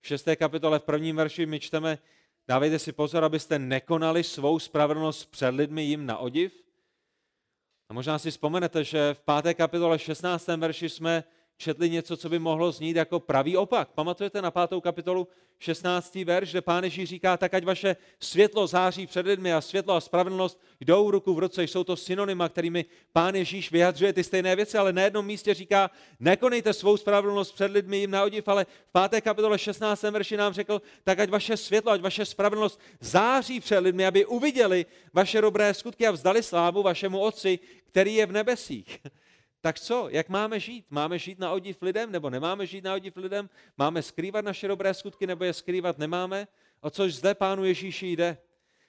V 0.00 0.06
šesté 0.06 0.36
kapitole 0.36 0.78
v 0.78 0.84
prvním 0.84 1.16
verši 1.16 1.46
my 1.46 1.60
čteme, 1.60 1.98
dávejte 2.48 2.78
si 2.78 2.92
pozor, 2.92 3.24
abyste 3.24 3.58
nekonali 3.58 4.24
svou 4.24 4.58
spravedlnost 4.58 5.30
před 5.30 5.48
lidmi 5.48 5.82
jim 5.82 6.06
na 6.06 6.18
odiv. 6.18 6.64
A 7.88 7.92
možná 7.92 8.18
si 8.18 8.30
vzpomenete, 8.30 8.84
že 8.84 9.14
v 9.14 9.20
páté 9.20 9.54
kapitole 9.54 9.98
16. 9.98 10.46
verši 10.46 10.88
jsme 10.88 11.24
četli 11.60 11.90
něco, 11.90 12.16
co 12.16 12.28
by 12.28 12.38
mohlo 12.38 12.72
znít 12.72 12.96
jako 12.96 13.20
pravý 13.20 13.56
opak. 13.56 13.88
Pamatujete 13.88 14.42
na 14.42 14.50
pátou 14.50 14.80
kapitolu 14.80 15.28
16. 15.58 16.14
verš, 16.14 16.50
kde 16.50 16.60
pán 16.60 16.84
Ježíš 16.84 17.08
říká, 17.08 17.36
tak 17.36 17.54
ať 17.54 17.64
vaše 17.64 17.96
světlo 18.20 18.66
září 18.66 19.06
před 19.06 19.26
lidmi 19.26 19.52
a 19.52 19.60
světlo 19.60 19.94
a 19.94 20.00
spravedlnost 20.00 20.60
jdou 20.80 21.10
ruku 21.10 21.34
v 21.34 21.38
ruce. 21.38 21.64
Jsou 21.64 21.84
to 21.84 21.96
synonyma, 21.96 22.48
kterými 22.48 22.84
pán 23.12 23.34
Ježíš 23.34 23.70
vyjadřuje 23.70 24.12
ty 24.12 24.24
stejné 24.24 24.56
věci, 24.56 24.78
ale 24.78 24.92
na 24.92 25.02
jednom 25.02 25.26
místě 25.26 25.54
říká, 25.54 25.90
nekonejte 26.20 26.72
svou 26.72 26.96
spravedlnost 26.96 27.54
před 27.54 27.70
lidmi 27.70 27.96
jim 27.96 28.10
na 28.10 28.24
odiv, 28.24 28.48
ale 28.48 28.64
v 28.64 28.92
páté 28.92 29.20
kapitole 29.20 29.58
16. 29.58 30.02
verši 30.02 30.36
nám 30.36 30.52
řekl, 30.52 30.82
tak 31.04 31.18
ať 31.18 31.30
vaše 31.30 31.56
světlo, 31.56 31.92
ať 31.92 32.00
vaše 32.00 32.24
spravedlnost 32.24 32.80
září 33.00 33.60
před 33.60 33.78
lidmi, 33.78 34.06
aby 34.06 34.26
uviděli 34.26 34.86
vaše 35.12 35.40
dobré 35.40 35.74
skutky 35.74 36.06
a 36.06 36.10
vzdali 36.10 36.42
slávu 36.42 36.82
vašemu 36.82 37.20
Otci, 37.20 37.58
který 37.84 38.14
je 38.14 38.26
v 38.26 38.32
nebesích. 38.32 39.00
Tak 39.60 39.80
co, 39.80 40.08
jak 40.10 40.28
máme 40.28 40.60
žít? 40.60 40.84
Máme 40.90 41.18
žít 41.18 41.38
na 41.38 41.52
odiv 41.52 41.82
lidem, 41.82 42.12
nebo 42.12 42.30
nemáme 42.30 42.66
žít 42.66 42.84
na 42.84 42.94
odiv 42.94 43.16
lidem? 43.16 43.50
Máme 43.76 44.02
skrývat 44.02 44.44
naše 44.44 44.68
dobré 44.68 44.94
skutky, 44.94 45.26
nebo 45.26 45.44
je 45.44 45.52
skrývat 45.52 45.98
nemáme? 45.98 46.48
O 46.80 46.90
což 46.90 47.14
zde 47.14 47.34
pánu 47.34 47.64
Ježíši 47.64 48.06
jde? 48.06 48.38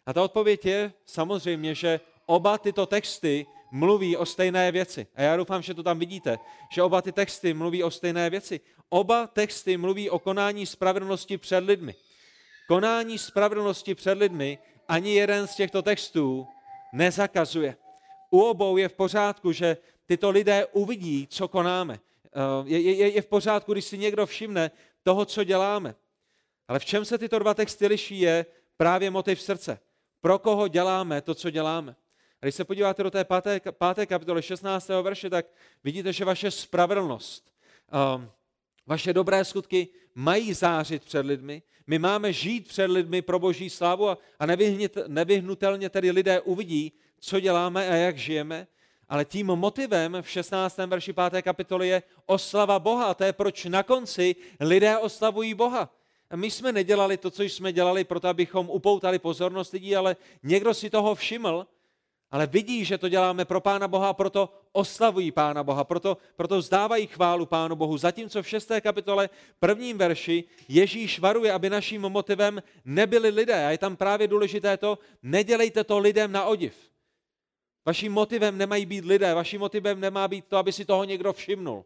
A 0.05 0.13
ta 0.13 0.23
odpověď 0.23 0.65
je 0.65 0.93
samozřejmě, 1.05 1.75
že 1.75 1.99
oba 2.25 2.57
tyto 2.57 2.85
texty 2.85 3.45
mluví 3.71 4.17
o 4.17 4.25
stejné 4.25 4.71
věci. 4.71 5.07
A 5.15 5.21
já 5.21 5.37
doufám, 5.37 5.61
že 5.61 5.73
to 5.73 5.83
tam 5.83 5.99
vidíte, 5.99 6.39
že 6.71 6.83
oba 6.83 7.01
ty 7.01 7.11
texty 7.11 7.53
mluví 7.53 7.83
o 7.83 7.91
stejné 7.91 8.29
věci. 8.29 8.59
Oba 8.89 9.27
texty 9.27 9.77
mluví 9.77 10.09
o 10.09 10.19
konání 10.19 10.65
spravedlnosti 10.65 11.37
před 11.37 11.63
lidmi. 11.63 11.95
Konání 12.67 13.17
spravedlnosti 13.17 13.95
před 13.95 14.17
lidmi 14.17 14.59
ani 14.87 15.13
jeden 15.13 15.47
z 15.47 15.55
těchto 15.55 15.81
textů 15.81 16.47
nezakazuje. 16.93 17.75
U 18.29 18.41
obou 18.41 18.77
je 18.77 18.89
v 18.89 18.93
pořádku, 18.93 19.51
že 19.51 19.77
tyto 20.11 20.29
lidé 20.29 20.65
uvidí, 20.65 21.27
co 21.27 21.47
konáme. 21.47 21.99
Eh, 22.25 22.39
je, 22.65 22.79
je, 22.81 23.09
je 23.09 23.21
v 23.21 23.27
pořádku, 23.27 23.73
když 23.73 23.85
si 23.85 23.97
někdo 23.97 24.25
všimne 24.25 24.71
toho, 25.03 25.25
co 25.25 25.43
děláme. 25.43 25.95
Ale 26.67 26.79
v 26.79 26.85
čem 26.85 27.05
se 27.05 27.17
tyto 27.17 27.39
dva 27.39 27.53
texty 27.53 27.87
liší, 27.87 28.19
je 28.19 28.45
právě 28.77 29.11
motiv 29.11 29.41
srdce. 29.41 29.79
Pro 30.21 30.39
koho 30.39 30.67
děláme 30.67 31.21
to, 31.21 31.35
co 31.35 31.49
děláme. 31.49 31.95
A 32.41 32.45
když 32.45 32.55
se 32.55 32.65
podíváte 32.65 33.03
do 33.03 33.11
té 33.11 33.23
páté, 33.23 33.59
páté 33.71 34.05
kapitoly 34.05 34.41
16. 34.41 34.87
verše, 35.01 35.29
tak 35.29 35.45
vidíte, 35.83 36.13
že 36.13 36.25
vaše 36.25 36.51
spravedlnost, 36.51 37.53
um, 38.15 38.31
Vaše 38.87 39.13
dobré 39.13 39.45
skutky 39.45 39.87
mají 40.15 40.53
zářit 40.53 41.03
před 41.03 41.25
lidmi. 41.25 41.61
My 41.87 41.99
máme 41.99 42.33
žít 42.33 42.67
před 42.67 42.85
lidmi 42.85 43.21
pro 43.21 43.39
boží 43.39 43.69
slávu 43.69 44.09
a, 44.09 44.17
a 44.39 44.45
nevyhnutelně 45.07 45.89
tedy 45.89 46.11
lidé 46.11 46.41
uvidí, 46.41 46.91
co 47.19 47.39
děláme 47.39 47.89
a 47.89 47.93
jak 47.95 48.17
žijeme. 48.17 48.67
Ale 49.11 49.25
tím 49.25 49.47
motivem 49.47 50.17
v 50.21 50.29
16. 50.29 50.77
verši 50.77 51.13
5. 51.13 51.41
kapitoly 51.41 51.87
je 51.87 52.03
oslava 52.25 52.79
Boha. 52.79 53.13
To 53.13 53.23
je 53.23 53.33
proč 53.33 53.65
na 53.65 53.83
konci 53.83 54.35
lidé 54.59 54.97
oslavují 54.97 55.53
Boha. 55.53 55.89
A 56.29 56.35
my 56.35 56.51
jsme 56.51 56.71
nedělali 56.71 57.17
to, 57.17 57.31
co 57.31 57.43
jsme 57.43 57.73
dělali, 57.73 58.03
proto 58.03 58.27
abychom 58.27 58.69
upoutali 58.69 59.19
pozornost 59.19 59.71
lidí, 59.71 59.95
ale 59.95 60.15
někdo 60.43 60.73
si 60.73 60.89
toho 60.89 61.15
všiml, 61.15 61.67
ale 62.31 62.47
vidí, 62.47 62.85
že 62.85 62.97
to 62.97 63.09
děláme 63.09 63.45
pro 63.45 63.61
Pána 63.61 63.87
Boha 63.87 64.13
proto 64.13 64.49
oslavují 64.71 65.31
Pána 65.31 65.63
Boha, 65.63 65.83
proto, 65.83 66.17
proto 66.35 66.57
vzdávají 66.57 67.07
chválu 67.07 67.45
Pánu 67.45 67.75
Bohu. 67.75 67.97
Zatímco 67.97 68.43
v 68.43 68.47
6. 68.47 68.71
kapitole 68.81 69.29
prvním 69.59 69.97
verši 69.97 70.43
Ježíš 70.67 71.19
varuje, 71.19 71.51
aby 71.51 71.69
naším 71.69 72.01
motivem 72.01 72.63
nebyli 72.85 73.29
lidé. 73.29 73.65
A 73.65 73.71
je 73.71 73.77
tam 73.77 73.95
právě 73.95 74.27
důležité 74.27 74.77
to, 74.77 74.99
nedělejte 75.23 75.83
to 75.83 75.99
lidem 75.99 76.31
na 76.31 76.45
odiv. 76.45 76.90
Vaším 77.85 78.11
motivem 78.11 78.57
nemají 78.57 78.85
být 78.85 79.05
lidé, 79.05 79.33
vaším 79.33 79.59
motivem 79.59 79.99
nemá 79.99 80.27
být 80.27 80.45
to, 80.45 80.57
aby 80.57 80.71
si 80.71 80.85
toho 80.85 81.03
někdo 81.03 81.33
všimnul. 81.33 81.85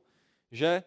Že? 0.51 0.83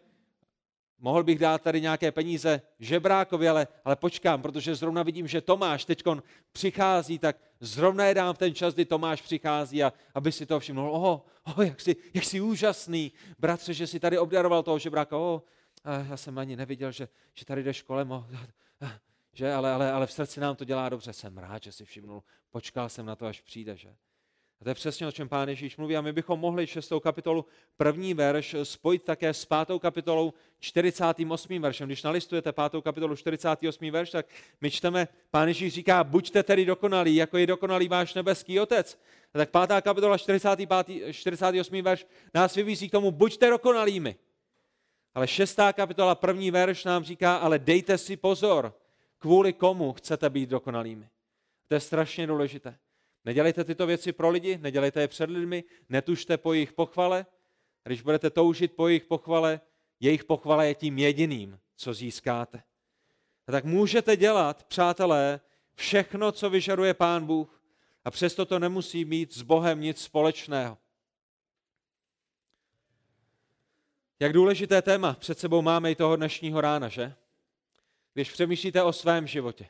Mohl 0.99 1.23
bych 1.23 1.39
dát 1.39 1.61
tady 1.61 1.81
nějaké 1.81 2.11
peníze 2.11 2.61
žebrákovi, 2.79 3.49
ale, 3.49 3.67
ale 3.85 3.95
počkám, 3.95 4.41
protože 4.41 4.75
zrovna 4.75 5.03
vidím, 5.03 5.27
že 5.27 5.41
Tomáš 5.41 5.85
teď 5.85 6.03
přichází, 6.51 7.19
tak 7.19 7.37
zrovna 7.59 8.05
je 8.05 8.13
dám 8.13 8.35
v 8.35 8.37
ten 8.37 8.55
čas, 8.55 8.73
kdy 8.73 8.85
Tomáš 8.85 9.21
přichází 9.21 9.83
a 9.83 9.93
aby 10.13 10.31
si 10.31 10.45
to 10.45 10.59
všiml. 10.59 10.81
Oho, 10.81 11.25
oho 11.43 11.63
jak, 11.63 11.81
jsi, 11.81 11.95
jak 12.13 12.23
jsi 12.23 12.41
úžasný, 12.41 13.11
bratře, 13.39 13.73
že 13.73 13.87
jsi 13.87 13.99
tady 13.99 14.17
obdaroval 14.17 14.63
toho 14.63 14.79
žebráka. 14.79 15.17
Oho, 15.17 15.43
já 16.09 16.17
jsem 16.17 16.37
ani 16.37 16.55
neviděl, 16.55 16.91
že, 16.91 17.07
že 17.33 17.45
tady 17.45 17.63
jdeš 17.63 17.81
kolem. 17.81 18.11
Oh, 18.11 18.23
že? 19.33 19.53
Ale, 19.53 19.71
ale, 19.71 19.91
ale 19.91 20.07
v 20.07 20.11
srdci 20.11 20.39
nám 20.39 20.55
to 20.55 20.65
dělá 20.65 20.89
dobře. 20.89 21.13
Jsem 21.13 21.37
rád, 21.37 21.63
že 21.63 21.71
si 21.71 21.85
všimnul. 21.85 22.23
Počkal 22.49 22.89
jsem 22.89 23.05
na 23.05 23.15
to, 23.15 23.25
až 23.25 23.41
přijde. 23.41 23.77
Že? 23.77 23.95
A 24.61 24.63
to 24.63 24.69
je 24.69 24.75
přesně, 24.75 25.07
o 25.07 25.11
čem 25.11 25.29
Pán 25.29 25.49
Ježíš 25.49 25.77
mluví. 25.77 25.97
A 25.97 26.01
my 26.01 26.13
bychom 26.13 26.39
mohli 26.39 26.67
6. 26.67 26.93
kapitolu, 27.03 27.45
první 27.77 28.13
verš, 28.13 28.55
spojit 28.63 29.03
také 29.03 29.33
s 29.33 29.45
5. 29.45 29.79
kapitolou 29.79 30.33
48. 30.59 31.61
veršem. 31.61 31.87
Když 31.87 32.03
nalistujete 32.03 32.51
5. 32.51 32.83
kapitolu 32.83 33.15
48. 33.15 33.91
verš, 33.91 34.11
tak 34.11 34.25
my 34.61 34.71
čteme, 34.71 35.07
Pán 35.31 35.47
Ježíš 35.47 35.73
říká, 35.73 36.03
buďte 36.03 36.43
tedy 36.43 36.65
dokonalí, 36.65 37.15
jako 37.15 37.37
je 37.37 37.47
dokonalý 37.47 37.87
váš 37.87 38.13
nebeský 38.13 38.59
otec. 38.59 38.99
A 39.33 39.37
tak 39.37 39.49
5. 39.67 39.81
kapitola 39.81 40.17
45. 40.17 41.13
48. 41.13 41.81
verš 41.81 42.05
nás 42.33 42.55
vyvízí 42.55 42.89
k 42.89 42.91
tomu, 42.91 43.11
buďte 43.11 43.49
dokonalými. 43.49 44.15
Ale 45.15 45.27
6. 45.27 45.59
kapitola, 45.73 46.15
první 46.15 46.51
verš 46.51 46.85
nám 46.85 47.03
říká, 47.03 47.35
ale 47.35 47.59
dejte 47.59 47.97
si 47.97 48.17
pozor, 48.17 48.73
kvůli 49.19 49.53
komu 49.53 49.93
chcete 49.93 50.29
být 50.29 50.49
dokonalými. 50.49 51.09
To 51.67 51.73
je 51.73 51.79
strašně 51.79 52.27
důležité. 52.27 52.77
Nedělejte 53.29 53.63
tyto 53.63 53.87
věci 53.87 54.13
pro 54.13 54.29
lidi, 54.29 54.57
nedělejte 54.57 55.01
je 55.01 55.07
před 55.07 55.29
lidmi, 55.29 55.63
netužte 55.89 56.37
po 56.37 56.53
jejich 56.53 56.73
pochvale. 56.73 57.25
Když 57.83 58.01
budete 58.01 58.29
toužit 58.29 58.73
po 58.73 58.87
jejich 58.87 59.05
pochvale, 59.05 59.61
jejich 59.99 60.23
pochvala 60.23 60.63
je 60.63 60.75
tím 60.75 60.97
jediným, 60.97 61.59
co 61.75 61.93
získáte. 61.93 62.63
A 63.47 63.51
tak 63.51 63.65
můžete 63.65 64.17
dělat, 64.17 64.63
přátelé, 64.63 65.39
všechno, 65.75 66.31
co 66.31 66.49
vyžaduje 66.49 66.93
Pán 66.93 67.25
Bůh, 67.25 67.61
a 68.05 68.11
přesto 68.11 68.45
to 68.45 68.59
nemusí 68.59 69.05
mít 69.05 69.33
s 69.33 69.41
Bohem 69.41 69.81
nic 69.81 70.01
společného. 70.01 70.77
Jak 74.19 74.33
důležité 74.33 74.81
téma 74.81 75.13
před 75.13 75.39
sebou 75.39 75.61
máme 75.61 75.91
i 75.91 75.95
toho 75.95 76.15
dnešního 76.15 76.61
rána, 76.61 76.87
že? 76.87 77.15
Když 78.13 78.31
přemýšlíte 78.31 78.83
o 78.83 78.93
svém 78.93 79.27
životě 79.27 79.69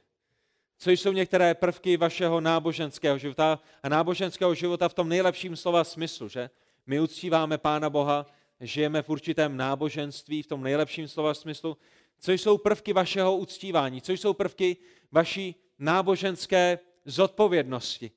co 0.79 0.91
jsou 0.91 1.11
některé 1.11 1.53
prvky 1.53 1.97
vašeho 1.97 2.41
náboženského 2.41 3.17
života 3.17 3.59
a 3.83 3.89
náboženského 3.89 4.55
života 4.55 4.89
v 4.89 4.93
tom 4.93 5.09
nejlepším 5.09 5.55
slova 5.55 5.83
smyslu, 5.83 6.29
že? 6.29 6.49
My 6.85 6.99
uctíváme 6.99 7.57
Pána 7.57 7.89
Boha, 7.89 8.25
žijeme 8.59 9.01
v 9.01 9.09
určitém 9.09 9.57
náboženství, 9.57 10.43
v 10.43 10.47
tom 10.47 10.63
nejlepším 10.63 11.07
slova 11.07 11.33
smyslu. 11.33 11.77
Co 12.19 12.31
jsou 12.31 12.57
prvky 12.57 12.93
vašeho 12.93 13.37
uctívání? 13.37 14.01
Co 14.01 14.11
jsou 14.11 14.33
prvky 14.33 14.77
vaší 15.11 15.55
náboženské 15.79 16.79
zodpovědnosti, 17.05 18.11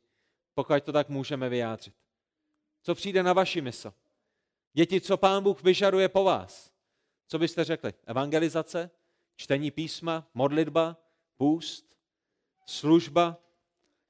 pokud 0.54 0.84
to 0.84 0.92
tak 0.92 1.08
můžeme 1.08 1.48
vyjádřit? 1.48 1.94
Co 2.82 2.94
přijde 2.94 3.22
na 3.22 3.32
vaši 3.32 3.60
mysl? 3.60 3.92
Děti, 4.72 5.00
co 5.00 5.16
Pán 5.16 5.42
Bůh 5.42 5.62
vyžaduje 5.62 6.08
po 6.08 6.24
vás? 6.24 6.72
Co 7.28 7.38
byste 7.38 7.64
řekli? 7.64 7.94
Evangelizace? 8.06 8.90
Čtení 9.36 9.70
písma? 9.70 10.26
Modlitba? 10.34 10.96
Půst? 11.36 11.92
Služba, 12.66 13.36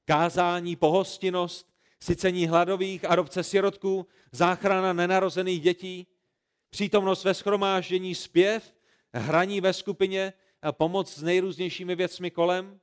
kázání, 0.05 0.75
pohostinnost, 0.75 1.73
sycení 1.99 2.47
hladových, 2.47 3.09
adopce 3.09 3.43
sirotků, 3.43 4.07
záchrana 4.31 4.93
nenarozených 4.93 5.61
dětí, 5.61 6.07
přítomnost 6.69 7.23
ve 7.23 7.33
schromáždění, 7.33 8.15
zpěv, 8.15 8.73
hraní 9.13 9.61
ve 9.61 9.73
skupině, 9.73 10.33
a 10.61 10.71
pomoc 10.71 11.13
s 11.13 11.23
nejrůznějšími 11.23 11.95
věcmi 11.95 12.31
kolem. 12.31 12.79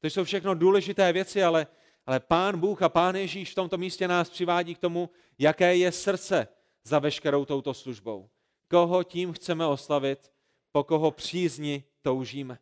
To 0.00 0.06
jsou 0.06 0.24
všechno 0.24 0.54
důležité 0.54 1.12
věci, 1.12 1.42
ale, 1.42 1.66
ale 2.06 2.20
Pán 2.20 2.60
Bůh 2.60 2.82
a 2.82 2.88
Pán 2.88 3.16
Ježíš 3.16 3.52
v 3.52 3.54
tomto 3.54 3.78
místě 3.78 4.08
nás 4.08 4.30
přivádí 4.30 4.74
k 4.74 4.78
tomu, 4.78 5.10
jaké 5.38 5.76
je 5.76 5.92
srdce 5.92 6.48
za 6.84 6.98
veškerou 6.98 7.44
touto 7.44 7.74
službou. 7.74 8.30
Koho 8.68 9.02
tím 9.02 9.32
chceme 9.32 9.66
oslavit, 9.66 10.32
po 10.72 10.84
koho 10.84 11.10
přízni 11.10 11.84
toužíme. 12.02 12.58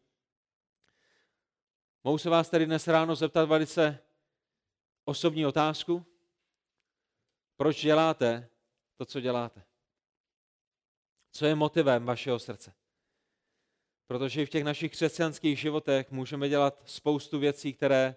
Mohu 2.05 2.19
se 2.19 2.31
vás 2.31 2.49
tedy 2.49 2.67
dnes 2.67 2.89
ráno 2.89 3.15
zeptat 3.15 3.45
velice 3.45 3.99
osobní 5.05 5.47
otázku? 5.47 6.07
Proč 7.57 7.83
děláte 7.83 8.49
to, 8.97 9.05
co 9.05 9.21
děláte? 9.21 9.65
Co 11.33 11.47
je 11.47 11.55
motivem 11.55 12.05
vašeho 12.05 12.39
srdce? 12.39 12.73
Protože 14.07 14.43
i 14.43 14.47
v 14.47 14.51
těch 14.51 14.65
našich 14.65 14.93
křesťanských 14.93 15.59
životech 15.59 16.11
můžeme 16.11 16.49
dělat 16.49 16.83
spoustu 16.85 17.39
věcí, 17.39 17.73
které 17.73 18.17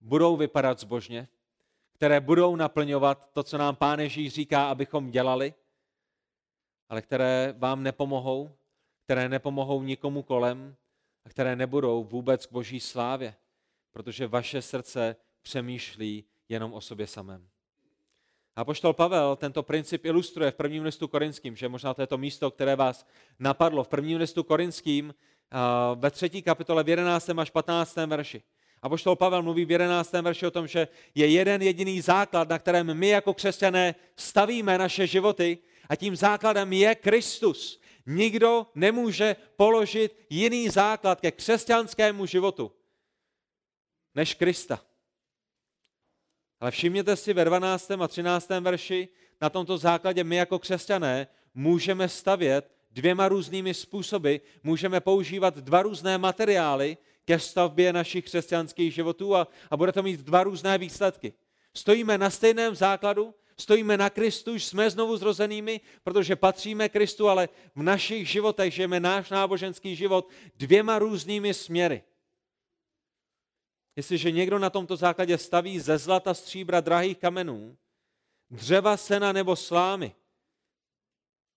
budou 0.00 0.36
vypadat 0.36 0.78
zbožně, 0.78 1.28
které 1.92 2.20
budou 2.20 2.56
naplňovat 2.56 3.32
to, 3.32 3.42
co 3.42 3.58
nám 3.58 3.76
Pán 3.76 4.00
Ježíš 4.00 4.34
říká, 4.34 4.68
abychom 4.68 5.10
dělali, 5.10 5.54
ale 6.88 7.02
které 7.02 7.54
vám 7.58 7.82
nepomohou, 7.82 8.56
které 9.04 9.28
nepomohou 9.28 9.82
nikomu 9.82 10.22
kolem, 10.22 10.76
a 11.24 11.28
které 11.28 11.56
nebudou 11.56 12.04
vůbec 12.04 12.46
k 12.46 12.52
boží 12.52 12.80
slávě, 12.80 13.34
protože 13.92 14.26
vaše 14.26 14.62
srdce 14.62 15.16
přemýšlí 15.42 16.24
jenom 16.48 16.72
o 16.72 16.80
sobě 16.80 17.06
samém. 17.06 17.48
A 18.56 18.64
poštol 18.64 18.92
Pavel 18.92 19.36
tento 19.36 19.62
princip 19.62 20.04
ilustruje 20.04 20.50
v 20.50 20.54
prvním 20.54 20.82
listu 20.82 21.08
korinským, 21.08 21.56
že 21.56 21.68
možná 21.68 21.94
to 21.94 22.02
je 22.02 22.06
to 22.06 22.18
místo, 22.18 22.50
které 22.50 22.76
vás 22.76 23.06
napadlo. 23.38 23.84
V 23.84 23.88
prvním 23.88 24.18
listu 24.18 24.42
korinským 24.42 25.14
ve 25.94 26.10
třetí 26.10 26.42
kapitole 26.42 26.84
v 26.84 26.88
11. 26.88 27.30
až 27.38 27.50
15. 27.50 27.96
verši. 27.96 28.42
A 28.82 28.88
poštol 28.88 29.16
Pavel 29.16 29.42
mluví 29.42 29.64
v 29.64 29.70
11. 29.70 30.12
verši 30.12 30.46
o 30.46 30.50
tom, 30.50 30.66
že 30.66 30.88
je 31.14 31.26
jeden 31.26 31.62
jediný 31.62 32.00
základ, 32.00 32.48
na 32.48 32.58
kterém 32.58 32.94
my 32.94 33.08
jako 33.08 33.34
křesťané 33.34 33.94
stavíme 34.16 34.78
naše 34.78 35.06
životy 35.06 35.58
a 35.88 35.96
tím 35.96 36.16
základem 36.16 36.72
je 36.72 36.94
Kristus. 36.94 37.80
Nikdo 38.06 38.66
nemůže 38.74 39.36
položit 39.56 40.16
jiný 40.30 40.68
základ 40.68 41.20
ke 41.20 41.30
křesťanskému 41.30 42.26
životu 42.26 42.72
než 44.14 44.34
Krista. 44.34 44.80
Ale 46.60 46.70
všimněte 46.70 47.16
si 47.16 47.32
ve 47.32 47.44
12. 47.44 47.90
a 47.90 48.08
13. 48.08 48.48
verši, 48.48 49.08
na 49.40 49.50
tomto 49.50 49.78
základě 49.78 50.24
my 50.24 50.36
jako 50.36 50.58
křesťané 50.58 51.26
můžeme 51.54 52.08
stavět 52.08 52.70
dvěma 52.90 53.28
různými 53.28 53.74
způsoby, 53.74 54.36
můžeme 54.62 55.00
používat 55.00 55.56
dva 55.58 55.82
různé 55.82 56.18
materiály 56.18 56.96
ke 57.24 57.38
stavbě 57.38 57.92
našich 57.92 58.24
křesťanských 58.24 58.94
životů 58.94 59.36
a, 59.36 59.48
a 59.70 59.76
bude 59.76 59.92
to 59.92 60.02
mít 60.02 60.20
dva 60.20 60.42
různé 60.42 60.78
výsledky. 60.78 61.32
Stojíme 61.74 62.18
na 62.18 62.30
stejném 62.30 62.74
základu, 62.74 63.34
Stojíme 63.56 63.96
na 63.96 64.10
Kristu, 64.10 64.54
jsme 64.54 64.90
znovu 64.90 65.16
zrozenými, 65.16 65.80
protože 66.02 66.36
patříme 66.36 66.88
Kristu, 66.88 67.28
ale 67.28 67.48
v 67.74 67.82
našich 67.82 68.28
životech 68.28 68.74
žijeme 68.74 69.00
náš 69.00 69.30
náboženský 69.30 69.96
život 69.96 70.28
dvěma 70.56 70.98
různými 70.98 71.54
směry. 71.54 72.02
Jestliže 73.96 74.30
někdo 74.30 74.58
na 74.58 74.70
tomto 74.70 74.96
základě 74.96 75.38
staví 75.38 75.80
ze 75.80 75.98
zlata, 75.98 76.34
stříbra, 76.34 76.80
drahých 76.80 77.18
kamenů, 77.18 77.76
dřeva, 78.50 78.96
sena 78.96 79.32
nebo 79.32 79.56
slámy, 79.56 80.14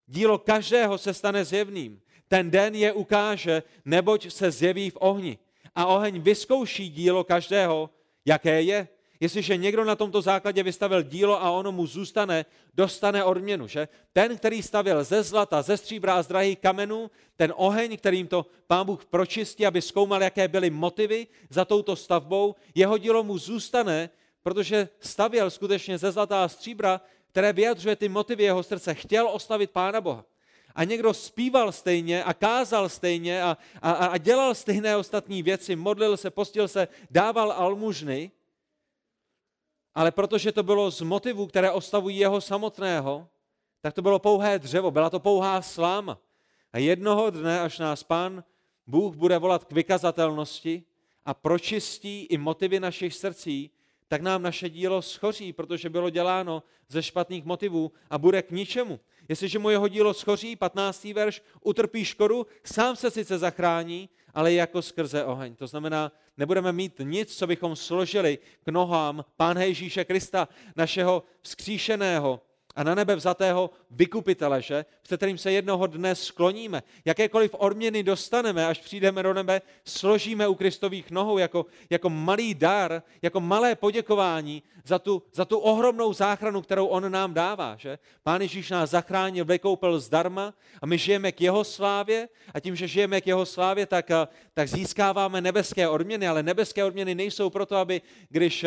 dílo 0.05 0.37
každého 0.37 0.97
se 0.97 1.13
stane 1.13 1.45
zjevným. 1.45 2.01
Ten 2.27 2.51
den 2.51 2.75
je 2.75 2.93
ukáže, 2.93 3.63
neboť 3.85 4.31
se 4.31 4.51
zjeví 4.51 4.89
v 4.89 4.97
ohni. 4.99 5.37
A 5.75 5.85
oheň 5.85 6.21
vyzkouší 6.21 6.89
dílo 6.89 7.23
každého, 7.23 7.89
jaké 8.25 8.61
je. 8.61 8.87
Jestliže 9.19 9.57
někdo 9.57 9.85
na 9.85 9.95
tomto 9.95 10.21
základě 10.21 10.63
vystavil 10.63 11.01
dílo 11.01 11.43
a 11.43 11.51
ono 11.51 11.71
mu 11.71 11.87
zůstane, 11.87 12.45
dostane 12.73 13.23
odměnu. 13.23 13.67
Že? 13.67 13.87
Ten, 14.13 14.37
který 14.37 14.63
stavil 14.63 15.03
ze 15.03 15.23
zlata, 15.23 15.61
ze 15.61 15.77
stříbra 15.77 16.15
a 16.15 16.23
z 16.23 16.27
drahých 16.27 16.59
kamenů, 16.59 17.11
ten 17.35 17.53
oheň, 17.55 17.97
kterým 17.97 18.27
to 18.27 18.45
pán 18.67 18.85
Bůh 18.85 19.05
pročistí, 19.05 19.65
aby 19.65 19.81
zkoumal, 19.81 20.23
jaké 20.23 20.47
byly 20.47 20.69
motivy 20.69 21.27
za 21.49 21.65
touto 21.65 21.95
stavbou, 21.95 22.55
jeho 22.75 22.97
dílo 22.97 23.23
mu 23.23 23.37
zůstane, 23.37 24.09
protože 24.43 24.89
stavěl 24.99 25.49
skutečně 25.49 25.97
ze 25.97 26.11
zlata 26.11 26.43
a 26.43 26.47
stříbra, 26.47 27.01
které 27.27 27.53
vyjadřuje 27.53 27.95
ty 27.95 28.09
motivy 28.09 28.43
jeho 28.43 28.63
srdce. 28.63 28.93
Chtěl 28.93 29.27
oslavit 29.27 29.71
Pána 29.71 30.01
Boha. 30.01 30.25
A 30.75 30.83
někdo 30.83 31.13
zpíval 31.13 31.71
stejně 31.71 32.23
a 32.23 32.33
kázal 32.33 32.89
stejně 32.89 33.43
a, 33.43 33.57
a, 33.81 33.91
a 33.91 34.17
dělal 34.17 34.55
stejné 34.55 34.97
ostatní 34.97 35.43
věci, 35.43 35.75
modlil 35.75 36.17
se, 36.17 36.29
postil 36.29 36.67
se, 36.67 36.87
dával 37.11 37.51
almužny, 37.51 38.31
ale 39.97 40.11
protože 40.11 40.51
to 40.51 40.63
bylo 40.63 40.91
z 40.91 41.01
motivů, 41.01 41.47
které 41.47 41.71
ostavují 41.71 42.17
jeho 42.17 42.41
samotného, 42.41 43.27
tak 43.81 43.93
to 43.93 44.01
bylo 44.01 44.19
pouhé 44.19 44.59
dřevo, 44.59 44.91
byla 44.91 45.09
to 45.09 45.19
pouhá 45.19 45.61
sláma. 45.61 46.19
A 46.73 46.77
jednoho 46.77 47.29
dne, 47.29 47.61
až 47.61 47.79
nás 47.79 48.03
pán 48.03 48.43
Bůh 48.87 49.15
bude 49.15 49.37
volat 49.37 49.65
k 49.65 49.71
vykazatelnosti 49.71 50.83
a 51.25 51.33
pročistí 51.33 52.23
i 52.23 52.37
motivy 52.37 52.79
našich 52.79 53.13
srdcí, 53.13 53.71
tak 54.07 54.21
nám 54.21 54.41
naše 54.41 54.69
dílo 54.69 55.01
schoří, 55.01 55.53
protože 55.53 55.89
bylo 55.89 56.09
děláno 56.09 56.63
ze 56.87 57.03
špatných 57.03 57.45
motivů 57.45 57.91
a 58.09 58.17
bude 58.17 58.41
k 58.41 58.51
ničemu. 58.51 58.99
Jestliže 59.29 59.59
mu 59.59 59.69
jeho 59.69 59.87
dílo 59.87 60.13
schoří, 60.13 60.55
15. 60.55 61.03
verš, 61.03 61.41
utrpí 61.61 62.05
škodu, 62.05 62.47
sám 62.63 62.95
se 62.95 63.11
sice 63.11 63.37
zachrání, 63.37 64.09
ale 64.37 64.53
jako 64.53 64.81
skrze 64.81 65.25
oheň. 65.25 65.55
To 65.55 65.67
znamená, 65.67 66.11
nebudeme 66.37 66.71
mít 66.71 67.01
nic, 67.03 67.35
co 67.35 67.47
bychom 67.47 67.75
složili 67.75 68.39
k 68.63 68.69
nohám 68.69 69.25
Pána 69.37 69.63
Ježíše 69.63 70.05
Krista, 70.05 70.47
našeho 70.75 71.23
vzkříšeného, 71.41 72.41
a 72.77 72.83
na 72.83 72.95
nebe 72.95 73.15
vzatého 73.15 73.69
vykupitele, 73.91 74.61
že? 74.61 74.85
před 75.01 75.17
kterým 75.17 75.37
se 75.37 75.51
jednoho 75.51 75.87
dne 75.87 76.15
skloníme. 76.15 76.83
Jakékoliv 77.05 77.53
odměny 77.53 78.03
dostaneme, 78.03 78.67
až 78.67 78.79
přijdeme 78.79 79.23
do 79.23 79.33
nebe, 79.33 79.61
složíme 79.85 80.47
u 80.47 80.55
Kristových 80.55 81.11
nohou 81.11 81.37
jako, 81.37 81.65
jako 81.89 82.09
malý 82.09 82.53
dar, 82.53 83.03
jako 83.21 83.39
malé 83.39 83.75
poděkování 83.75 84.63
za 84.85 84.99
tu, 84.99 85.23
za 85.33 85.45
tu 85.45 85.57
ohromnou 85.57 86.13
záchranu, 86.13 86.61
kterou 86.61 86.85
on 86.85 87.11
nám 87.11 87.33
dává. 87.33 87.75
Že? 87.75 87.99
Pán 88.23 88.41
Ježíš 88.41 88.69
nás 88.69 88.89
zachránil, 88.89 89.45
vykoupil 89.45 89.99
zdarma 89.99 90.53
a 90.81 90.85
my 90.85 90.97
žijeme 90.97 91.31
k 91.31 91.41
jeho 91.41 91.63
slávě 91.63 92.29
a 92.53 92.59
tím, 92.59 92.75
že 92.75 92.87
žijeme 92.87 93.21
k 93.21 93.27
jeho 93.27 93.45
slávě, 93.45 93.85
tak, 93.85 94.11
tak 94.53 94.69
získáváme 94.69 95.41
nebeské 95.41 95.89
odměny, 95.89 96.27
ale 96.27 96.43
nebeské 96.43 96.83
odměny 96.83 97.15
nejsou 97.15 97.49
proto, 97.49 97.75
aby 97.75 98.01
když 98.29 98.65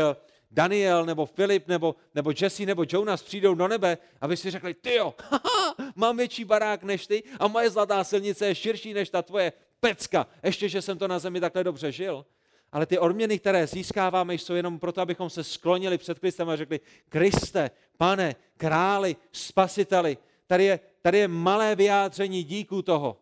Daniel 0.50 1.04
nebo 1.06 1.26
Filip 1.26 1.68
nebo, 1.68 1.94
nebo 2.14 2.32
Jesse 2.42 2.66
nebo 2.66 2.84
Jonas 2.88 3.22
přijdou 3.22 3.54
do 3.54 3.68
nebe 3.68 3.98
a 4.20 4.26
vy 4.26 4.36
si 4.36 4.50
řekli, 4.50 4.74
ty 4.74 4.94
jo, 4.94 5.14
mám 5.94 6.16
větší 6.16 6.44
barák 6.44 6.82
než 6.82 7.06
ty 7.06 7.22
a 7.38 7.48
moje 7.48 7.70
zlatá 7.70 8.04
silnice 8.04 8.46
je 8.46 8.54
širší 8.54 8.94
než 8.94 9.10
ta 9.10 9.22
tvoje 9.22 9.52
pecka, 9.80 10.26
ještě, 10.42 10.68
že 10.68 10.82
jsem 10.82 10.98
to 10.98 11.08
na 11.08 11.18
zemi 11.18 11.40
takhle 11.40 11.64
dobře 11.64 11.92
žil. 11.92 12.26
Ale 12.72 12.86
ty 12.86 12.98
odměny, 12.98 13.38
které 13.38 13.66
získáváme, 13.66 14.34
jsou 14.34 14.54
jenom 14.54 14.78
proto, 14.78 15.00
abychom 15.00 15.30
se 15.30 15.44
sklonili 15.44 15.98
před 15.98 16.18
Kristem 16.18 16.48
a 16.48 16.56
řekli, 16.56 16.80
Kriste, 17.08 17.70
pane, 17.96 18.36
králi, 18.56 19.16
spasiteli, 19.32 20.18
tady 20.46 20.64
je, 20.64 20.80
tady 21.02 21.18
je 21.18 21.28
malé 21.28 21.76
vyjádření 21.76 22.44
díku 22.44 22.82
toho, 22.82 23.20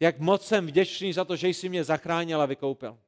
jak 0.00 0.18
moc 0.18 0.46
jsem 0.46 0.66
vděčný 0.66 1.12
za 1.12 1.24
to, 1.24 1.36
že 1.36 1.48
jsi 1.48 1.68
mě 1.68 1.84
zachránil 1.84 2.42
a 2.42 2.46
vykoupil. 2.46 2.98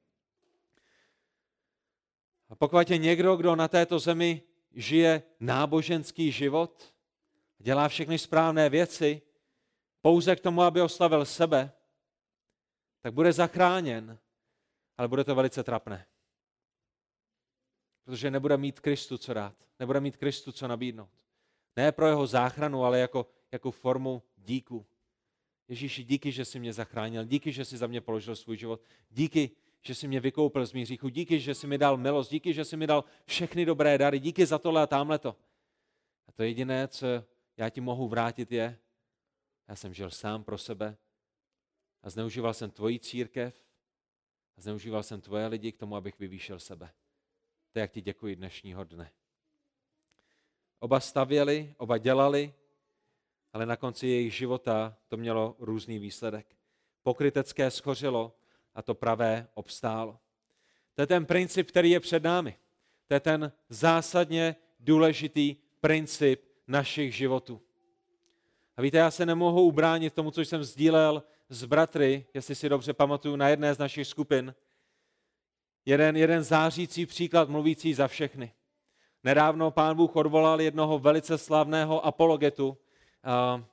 A 2.49 2.55
pokud 2.55 2.91
je 2.91 2.99
někdo, 2.99 3.37
kdo 3.37 3.57
na 3.57 3.69
této 3.69 3.99
zemi 3.99 4.43
žije 4.73 5.23
náboženský 5.41 6.33
život, 6.33 6.95
dělá 7.59 7.89
všechny 7.89 8.19
správné 8.19 8.69
věci, 8.69 9.23
pouze 10.03 10.37
k 10.37 10.41
tomu, 10.41 10.63
aby 10.63 10.83
oslavil 10.83 11.25
sebe, 11.25 11.73
tak 13.01 13.15
bude 13.15 13.33
zachráněn, 13.33 14.19
ale 14.99 15.09
bude 15.09 15.25
to 15.25 15.35
velice 15.35 15.65
trapné. 15.65 16.07
Protože 18.05 18.31
nebude 18.31 18.57
mít 18.57 18.81
Kristu 18.81 19.19
co 19.19 19.35
dát, 19.35 19.55
nebude 19.81 20.01
mít 20.01 20.17
Kristu 20.17 20.53
co 20.53 20.69
nabídnout. 20.69 21.11
Ne 21.77 21.93
pro 21.93 22.07
jeho 22.07 22.27
záchranu, 22.27 22.85
ale 22.85 22.99
jako, 22.99 23.27
jako 23.53 23.71
formu 23.71 24.23
díku. 24.37 24.87
Ježíši, 25.69 26.05
díky, 26.05 26.33
že 26.33 26.45
jsi 26.45 26.59
mě 26.59 26.73
zachránil, 26.73 27.25
díky, 27.25 27.53
že 27.53 27.65
jsi 27.65 27.77
za 27.77 27.87
mě 27.87 28.01
položil 28.01 28.37
svůj 28.37 28.57
život, 28.57 28.81
díky, 29.11 29.51
že 29.87 29.95
jsi 29.95 30.09
mě 30.09 30.21
vykoupil 30.21 30.67
z 30.67 30.73
mých 30.73 30.85
hříchů, 30.85 31.09
díky, 31.09 31.41
že 31.41 31.55
jsi 31.55 31.67
mi 31.67 31.79
dal 31.79 31.97
milost, 31.97 32.31
díky, 32.31 32.55
že 32.55 32.65
jsi 32.65 32.77
mi 32.77 32.87
dal 32.87 33.05
všechny 33.27 33.65
dobré 33.65 33.99
dary, 33.99 34.21
díky 34.21 34.47
za 34.47 34.59
tohle 34.59 34.83
a 34.83 34.87
tamhle 34.87 35.19
to. 35.19 35.37
A 36.29 36.33
to 36.33 36.43
jediné, 36.43 36.89
co 36.89 37.07
já 37.57 37.71
ti 37.71 37.81
mohu 37.81 38.09
vrátit, 38.09 38.53
je, 38.53 38.79
já 39.69 39.77
jsem 39.77 39.95
žil 39.95 40.11
sám 40.11 40.45
pro 40.45 40.59
sebe 40.59 40.97
a 42.03 42.11
zneužíval 42.11 42.55
jsem 42.55 42.71
tvoji 42.71 42.99
církev 42.99 43.65
a 44.57 44.61
zneužíval 44.61 45.03
jsem 45.03 45.21
tvoje 45.21 45.47
lidi 45.47 45.73
k 45.73 45.77
tomu, 45.77 45.97
abych 45.97 46.19
vyvýšil 46.19 46.61
sebe. 46.61 46.91
To 47.73 47.79
jak 47.79 47.91
ti 47.91 48.01
děkuji 48.01 48.37
dnešního 48.37 48.85
dne. 48.85 49.11
Oba 50.79 51.01
stavěli, 51.01 51.75
oba 51.79 51.99
dělali, 51.99 52.55
ale 53.53 53.67
na 53.67 53.77
konci 53.77 54.07
jejich 54.07 54.35
života 54.35 54.97
to 55.09 55.17
mělo 55.17 55.57
různý 55.59 55.99
výsledek. 55.99 56.57
Pokrytecké 57.03 57.71
schořilo, 57.71 58.37
a 58.77 58.83
to 58.83 58.95
pravé 58.95 59.49
obstálo. 59.55 60.19
To 60.95 61.03
je 61.03 61.07
ten 61.07 61.27
princip, 61.27 61.69
který 61.69 61.91
je 61.91 62.01
před 62.01 62.23
námi. 62.23 62.57
To 63.07 63.15
je 63.15 63.21
ten 63.21 63.53
zásadně 63.69 64.57
důležitý 64.81 65.57
princip 65.81 66.45
našich 66.67 67.15
životů. 67.15 67.63
A 68.77 68.83
víte, 68.83 68.99
já 68.99 69.11
se 69.11 69.27
nemohu 69.27 69.63
ubránit 69.63 70.15
tomu, 70.15 70.31
co 70.31 70.41
jsem 70.41 70.65
sdílel 70.65 71.23
s 71.49 71.65
bratry, 71.65 72.27
jestli 72.35 72.55
si 72.55 72.69
dobře 72.69 72.93
pamatuju, 72.93 73.37
na 73.37 73.49
jedné 73.49 73.75
z 73.75 73.79
našich 73.79 74.07
skupin. 74.07 74.55
Jeden, 75.85 76.17
jeden 76.17 76.43
zářící 76.43 77.07
příklad 77.07 77.49
mluvící 77.49 77.95
za 77.95 78.09
všechny. 78.09 78.53
Nedávno 79.25 79.71
pán 79.71 79.97
Bůh 79.97 80.17
odvolal 80.17 80.61
jednoho 80.61 80.99
velice 80.99 81.39
slavného 81.39 82.07
apologetu, 82.07 82.79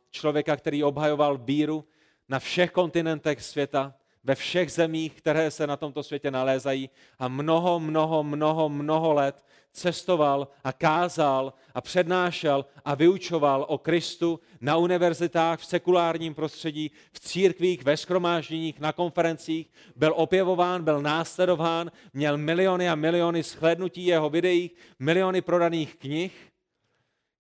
člověka, 0.10 0.56
který 0.56 0.84
obhajoval 0.84 1.38
víru 1.38 1.86
na 2.30 2.40
všech 2.40 2.72
kontinentech 2.72 3.42
světa, 3.42 3.96
ve 4.24 4.36
všech 4.36 4.72
zemích, 4.72 5.14
které 5.14 5.52
se 5.52 5.68
na 5.68 5.78
tomto 5.78 6.04
světě 6.04 6.32
nalézají 6.32 6.90
a 7.20 7.28
mnoho, 7.28 7.80
mnoho, 7.80 8.24
mnoho, 8.24 8.70
mnoho 8.70 9.14
let 9.14 9.46
cestoval 9.74 10.48
a 10.64 10.74
kázal 10.74 11.54
a 11.74 11.82
přednášel 11.82 12.66
a 12.86 12.96
vyučoval 12.96 13.66
o 13.70 13.78
Kristu 13.78 14.40
na 14.62 14.78
univerzitách, 14.78 15.60
v 15.60 15.66
sekulárním 15.66 16.34
prostředí, 16.34 16.92
v 17.12 17.20
církvích, 17.20 17.84
ve 17.84 17.98
schromážděních, 17.98 18.80
na 18.80 18.94
konferencích, 18.94 19.70
byl 19.96 20.14
opěvován, 20.16 20.84
byl 20.84 21.02
následován, 21.02 21.92
měl 22.14 22.38
miliony 22.38 22.90
a 22.90 22.96
miliony 22.96 23.44
shlédnutí 23.44 24.06
jeho 24.06 24.30
videí, 24.30 24.72
miliony 25.00 25.42
prodaných 25.42 25.96
knih, 25.96 26.52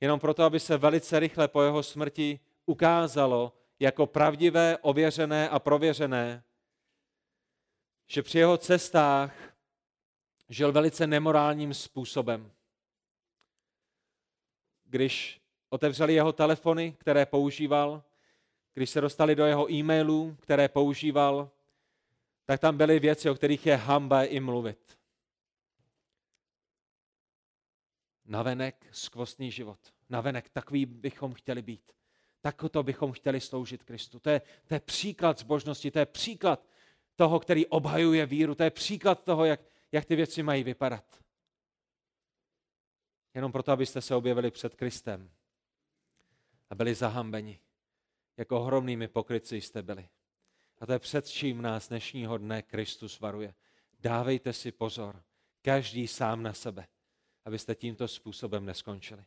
jenom 0.01 0.19
proto, 0.19 0.43
aby 0.43 0.59
se 0.59 0.77
velice 0.77 1.19
rychle 1.19 1.47
po 1.47 1.61
jeho 1.61 1.83
smrti 1.83 2.39
ukázalo 2.65 3.53
jako 3.79 4.05
pravdivé, 4.05 4.77
ověřené 4.81 5.49
a 5.49 5.59
prověřené, 5.59 6.43
že 8.07 8.23
při 8.23 8.37
jeho 8.37 8.57
cestách 8.57 9.33
žil 10.49 10.71
velice 10.71 11.07
nemorálním 11.07 11.73
způsobem. 11.73 12.51
Když 14.83 15.41
otevřeli 15.69 16.13
jeho 16.13 16.33
telefony, 16.33 16.95
které 16.99 17.25
používal, 17.25 18.03
když 18.73 18.89
se 18.89 19.01
dostali 19.01 19.35
do 19.35 19.45
jeho 19.45 19.71
e-mailů, 19.71 20.37
které 20.39 20.69
používal, 20.69 21.51
tak 22.45 22.59
tam 22.59 22.77
byly 22.77 22.99
věci, 22.99 23.29
o 23.29 23.35
kterých 23.35 23.65
je 23.65 23.75
hamba 23.75 24.23
i 24.23 24.39
mluvit. 24.39 24.97
Navenek 28.25 28.87
skvostný 28.91 29.51
život. 29.51 29.79
Navenek 30.09 30.49
takový 30.49 30.85
bychom 30.85 31.33
chtěli 31.33 31.61
být. 31.61 31.91
Tak 32.41 32.63
to 32.71 32.83
bychom 32.83 33.11
chtěli 33.11 33.41
sloužit 33.41 33.83
Kristu. 33.83 34.19
To 34.19 34.29
je, 34.29 34.41
to 34.67 34.73
je 34.73 34.79
příklad 34.79 35.39
zbožnosti, 35.39 35.91
to 35.91 35.99
je 35.99 36.05
příklad 36.05 36.67
toho, 37.15 37.39
který 37.39 37.67
obhajuje 37.67 38.25
víru. 38.25 38.55
To 38.55 38.63
je 38.63 38.69
příklad 38.69 39.23
toho, 39.23 39.45
jak, 39.45 39.61
jak 39.91 40.05
ty 40.05 40.15
věci 40.15 40.43
mají 40.43 40.63
vypadat. 40.63 41.23
Jenom 43.33 43.51
proto, 43.51 43.71
abyste 43.71 44.01
se 44.01 44.15
objevili 44.15 44.51
před 44.51 44.75
Kristem 44.75 45.31
a 46.69 46.75
byli 46.75 46.95
zahambeni. 46.95 47.59
Jako 48.37 48.61
ohromnými 48.61 49.07
pokryci 49.07 49.61
jste 49.61 49.81
byli. 49.81 50.09
A 50.79 50.85
to 50.85 50.91
je 50.91 50.99
před 50.99 51.27
čím 51.27 51.61
nás 51.61 51.89
dnešního 51.89 52.37
dne 52.37 52.61
Kristus 52.61 53.19
varuje. 53.19 53.53
Dávejte 53.99 54.53
si 54.53 54.71
pozor, 54.71 55.23
každý 55.61 56.07
sám 56.07 56.43
na 56.43 56.53
sebe, 56.53 56.87
abyste 57.45 57.75
tímto 57.75 58.07
způsobem 58.07 58.65
neskončili. 58.65 59.25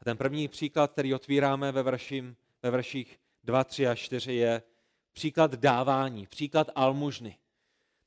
A 0.00 0.04
ten 0.04 0.16
první 0.16 0.48
příklad, 0.48 0.92
který 0.92 1.14
otvíráme 1.14 1.72
ve, 1.72 1.82
verším, 1.82 2.36
ve 2.62 2.70
verších 2.70 3.20
2, 3.44 3.64
3 3.64 3.86
a 3.86 3.94
4 3.94 4.32
je 4.32 4.62
příklad 5.20 5.54
dávání, 5.54 6.26
příklad 6.26 6.70
almužny. 6.74 7.36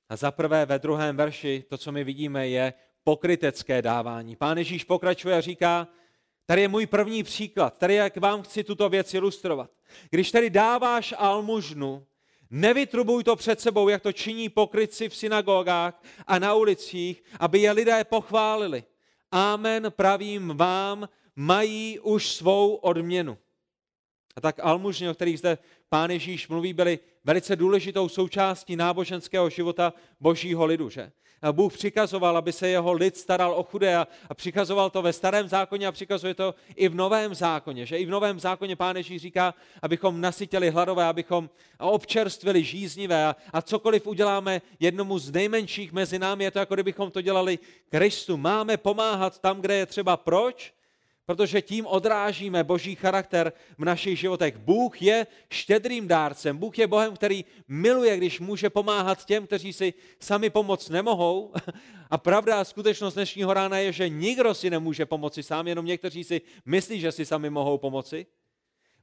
A 0.09 0.15
za 0.15 0.31
prvé 0.31 0.65
ve 0.65 0.79
druhém 0.79 1.17
verši 1.17 1.63
to, 1.69 1.77
co 1.77 1.91
my 1.91 2.03
vidíme, 2.03 2.47
je 2.47 2.73
pokrytecké 3.03 3.81
dávání. 3.81 4.35
Pán 4.35 4.57
Ježíš 4.57 4.83
pokračuje 4.83 5.37
a 5.37 5.41
říká, 5.41 5.87
tady 6.45 6.61
je 6.61 6.67
můj 6.67 6.85
první 6.85 7.23
příklad, 7.23 7.77
tady 7.77 7.95
jak 7.95 8.17
vám 8.17 8.41
chci 8.41 8.63
tuto 8.63 8.89
věc 8.89 9.13
ilustrovat. 9.13 9.71
Když 10.09 10.31
tedy 10.31 10.49
dáváš 10.49 11.13
almužnu, 11.17 12.05
nevytrubuj 12.49 13.23
to 13.23 13.35
před 13.35 13.61
sebou, 13.61 13.89
jak 13.89 14.01
to 14.01 14.11
činí 14.11 14.49
pokrytci 14.49 15.09
v 15.09 15.15
synagogách 15.15 16.03
a 16.27 16.39
na 16.39 16.53
ulicích, 16.53 17.23
aby 17.39 17.59
je 17.59 17.71
lidé 17.71 18.03
pochválili. 18.03 18.83
Amen, 19.31 19.93
pravím 19.95 20.57
vám, 20.57 21.09
mají 21.35 21.99
už 21.99 22.27
svou 22.27 22.75
odměnu. 22.75 23.37
A 24.35 24.41
tak 24.41 24.59
almužny, 24.61 25.09
o 25.09 25.13
kterých 25.13 25.39
zde 25.39 25.57
pán 25.89 26.11
Ježíš 26.11 26.47
mluví, 26.47 26.73
byly 26.73 26.99
velice 27.23 27.55
důležitou 27.55 28.09
součástí 28.09 28.75
náboženského 28.75 29.49
života 29.49 29.93
božího 30.19 30.65
lidu. 30.65 30.89
Že? 30.89 31.11
A 31.43 31.51
Bůh 31.51 31.73
přikazoval, 31.73 32.37
aby 32.37 32.51
se 32.53 32.67
jeho 32.67 32.93
lid 32.93 33.17
staral 33.17 33.53
o 33.53 33.63
chudé 33.63 33.95
a, 33.95 34.07
a 34.29 34.33
přikazoval 34.33 34.89
to 34.89 35.01
ve 35.01 35.13
starém 35.13 35.47
zákoně 35.47 35.87
a 35.87 35.91
přikazuje 35.91 36.33
to 36.33 36.55
i 36.75 36.89
v 36.89 36.95
novém 36.95 37.35
zákoně. 37.35 37.85
Že 37.85 37.97
i 37.97 38.05
v 38.05 38.09
novém 38.09 38.39
zákoně 38.39 38.75
pán 38.75 38.95
Ježíš 38.95 39.21
říká, 39.21 39.53
abychom 39.81 40.21
nasytili 40.21 40.69
hladové, 40.69 41.05
abychom 41.05 41.49
občerstvili 41.79 42.63
žíznivé 42.63 43.25
a, 43.25 43.35
a 43.53 43.61
cokoliv 43.61 44.07
uděláme 44.07 44.61
jednomu 44.79 45.19
z 45.19 45.31
nejmenších 45.31 45.91
mezi 45.91 46.19
námi, 46.19 46.43
je 46.43 46.51
to 46.51 46.59
jako 46.59 46.73
kdybychom 46.73 47.11
to 47.11 47.21
dělali 47.21 47.59
Kristu. 47.89 48.37
Máme 48.37 48.77
pomáhat 48.77 49.39
tam, 49.39 49.61
kde 49.61 49.75
je 49.75 49.85
třeba. 49.85 50.17
Proč? 50.17 50.73
Protože 51.25 51.61
tím 51.61 51.85
odrážíme 51.85 52.63
boží 52.63 52.95
charakter 52.95 53.53
v 53.77 53.85
našich 53.85 54.19
životech. 54.19 54.57
Bůh 54.57 55.01
je 55.01 55.27
štědrým 55.49 56.07
dárcem, 56.07 56.57
Bůh 56.57 56.79
je 56.79 56.87
Bohem, 56.87 57.15
který 57.15 57.45
miluje, 57.67 58.17
když 58.17 58.39
může 58.39 58.69
pomáhat 58.69 59.25
těm, 59.25 59.47
kteří 59.47 59.73
si 59.73 59.93
sami 60.19 60.49
pomoct 60.49 60.89
nemohou. 60.89 61.53
A 62.09 62.17
pravda 62.17 62.61
a 62.61 62.63
skutečnost 62.63 63.13
dnešního 63.13 63.53
rána 63.53 63.77
je, 63.77 63.91
že 63.91 64.09
nikdo 64.09 64.53
si 64.53 64.69
nemůže 64.69 65.05
pomoci 65.05 65.43
sám, 65.43 65.67
jenom 65.67 65.85
někteří 65.85 66.23
si 66.23 66.41
myslí, 66.65 66.99
že 66.99 67.11
si 67.11 67.25
sami 67.25 67.49
mohou 67.49 67.77
pomoci. 67.77 68.25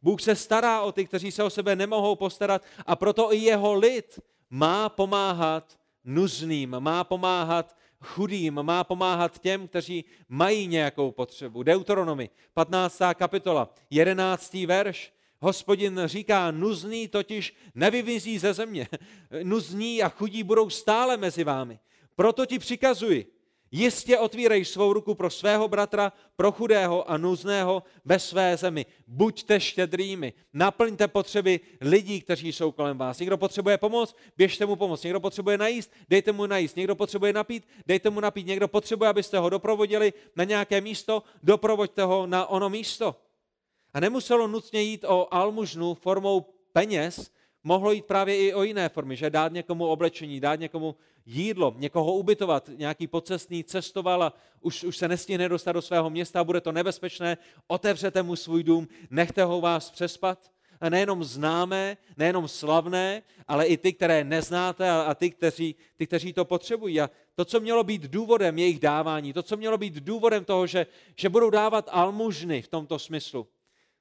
Bůh 0.03 0.23
se 0.23 0.37
stará 0.37 0.83
o 0.83 0.93
ty, 0.93 1.07
kteří 1.07 1.33
se 1.33 1.43
o 1.43 1.51
sebe 1.51 1.77
nemohou 1.77 2.17
postarat 2.17 2.63
a 2.87 2.97
proto 2.97 3.33
i 3.33 3.37
jeho 3.37 3.75
lid 3.75 4.21
má 4.51 4.89
pomáhat 4.89 5.79
nuzným, 6.05 6.77
má 6.81 7.05
pomáhat 7.05 7.77
chudým, 8.01 8.55
má 8.63 8.85
pomáhat 8.85 9.39
těm, 9.39 9.69
kteří 9.69 10.05
mají 10.29 10.67
nějakou 10.67 11.11
potřebu. 11.11 11.63
Deuteronomy, 11.63 12.31
15. 12.55 12.99
kapitola, 13.15 13.75
11. 13.91 14.55
verš. 14.55 15.13
Hospodin 15.43 16.01
říká, 16.05 16.51
nuzný 16.51 17.09
totiž 17.09 17.55
nevyvizí 17.75 18.39
ze 18.39 18.55
země. 18.55 18.89
Nuzní 19.43 20.03
a 20.03 20.09
chudí 20.09 20.43
budou 20.43 20.71
stále 20.71 21.17
mezi 21.17 21.45
vámi. 21.45 21.79
Proto 22.15 22.47
ti 22.47 22.59
přikazuji, 22.59 23.33
Jistě 23.73 24.19
otvírej 24.19 24.65
svou 24.65 24.93
ruku 24.93 25.15
pro 25.15 25.31
svého 25.31 25.69
bratra, 25.69 26.13
pro 26.37 26.53
chudého 26.53 27.11
a 27.11 27.17
nuzného 27.17 27.83
ve 28.05 28.19
své 28.19 28.57
zemi. 28.57 28.87
Buďte 29.07 29.61
štědrými, 29.61 30.33
naplňte 30.53 31.09
potřeby 31.09 31.61
lidí, 31.81 32.21
kteří 32.21 32.53
jsou 32.53 32.73
kolem 32.73 32.99
vás. 32.99 33.19
Někdo 33.19 33.39
potřebuje 33.39 33.79
pomoc, 33.79 34.17
běžte 34.37 34.67
mu 34.67 34.77
pomoct. 34.77 35.03
Někdo 35.03 35.21
potřebuje 35.21 35.59
najíst, 35.59 35.93
dejte 36.09 36.33
mu 36.33 36.47
najíst. 36.47 36.77
Někdo 36.77 36.95
potřebuje 36.97 37.33
napít, 37.33 37.69
dejte 37.87 38.11
mu 38.11 38.21
napít. 38.21 38.47
Někdo 38.47 38.69
potřebuje, 38.69 39.11
abyste 39.11 39.39
ho 39.39 39.51
doprovodili 39.51 40.13
na 40.37 40.45
nějaké 40.45 40.81
místo, 40.81 41.23
doprovoďte 41.43 42.03
ho 42.03 42.27
na 42.27 42.47
ono 42.47 42.71
místo. 42.71 43.17
A 43.95 44.01
nemuselo 44.01 44.47
nutně 44.47 44.83
jít 44.83 45.05
o 45.09 45.35
almužnu 45.35 45.95
formou 45.95 46.41
peněz, 46.73 47.31
mohlo 47.65 47.93
jít 47.93 48.05
právě 48.05 48.37
i 48.37 48.55
o 48.55 48.63
jiné 48.63 48.89
formy, 48.89 49.17
že 49.17 49.31
dát 49.31 49.53
někomu 49.53 49.87
oblečení, 49.87 50.41
dát 50.41 50.61
někomu 50.61 50.97
jídlo, 51.27 51.75
někoho 51.79 52.13
ubytovat, 52.13 52.71
nějaký 52.77 53.07
pocestný 53.07 53.65
cestoval 53.65 54.23
a 54.23 54.33
už, 54.61 54.85
už 54.85 54.97
se 54.97 55.09
nestihne 55.09 55.49
dostat 55.49 55.73
do 55.73 55.83
svého 55.83 56.11
města, 56.11 56.45
bude 56.45 56.61
to 56.61 56.73
nebezpečné, 56.73 57.39
otevřete 57.67 58.23
mu 58.23 58.37
svůj 58.37 58.63
dům, 58.63 58.89
nechte 59.11 59.45
ho 59.45 59.61
vás 59.61 59.91
přespat. 59.91 60.51
A 60.81 60.89
nejenom 60.89 61.25
známé, 61.25 61.97
nejenom 62.17 62.49
slavné, 62.49 63.23
ale 63.49 63.67
i 63.67 63.77
ty, 63.77 63.93
které 63.93 64.25
neznáte 64.25 64.91
a, 64.91 65.01
a 65.03 65.15
ty, 65.15 65.31
kteří, 65.31 65.75
ty, 65.97 66.07
kteří 66.07 66.33
to 66.33 66.45
potřebují. 66.45 67.01
A 67.01 67.11
to, 67.35 67.45
co 67.45 67.61
mělo 67.61 67.85
být 67.85 68.03
důvodem 68.03 68.59
jejich 68.59 68.81
dávání, 68.81 69.33
to, 69.33 69.43
co 69.43 69.57
mělo 69.57 69.79
být 69.79 69.95
důvodem 69.95 70.45
toho, 70.45 70.67
že, 70.67 70.87
že 71.17 71.29
budou 71.29 71.51
dávat 71.51 71.89
almužny 71.93 72.63
v 72.63 72.69
tomto 72.69 72.99
smyslu, 72.99 73.49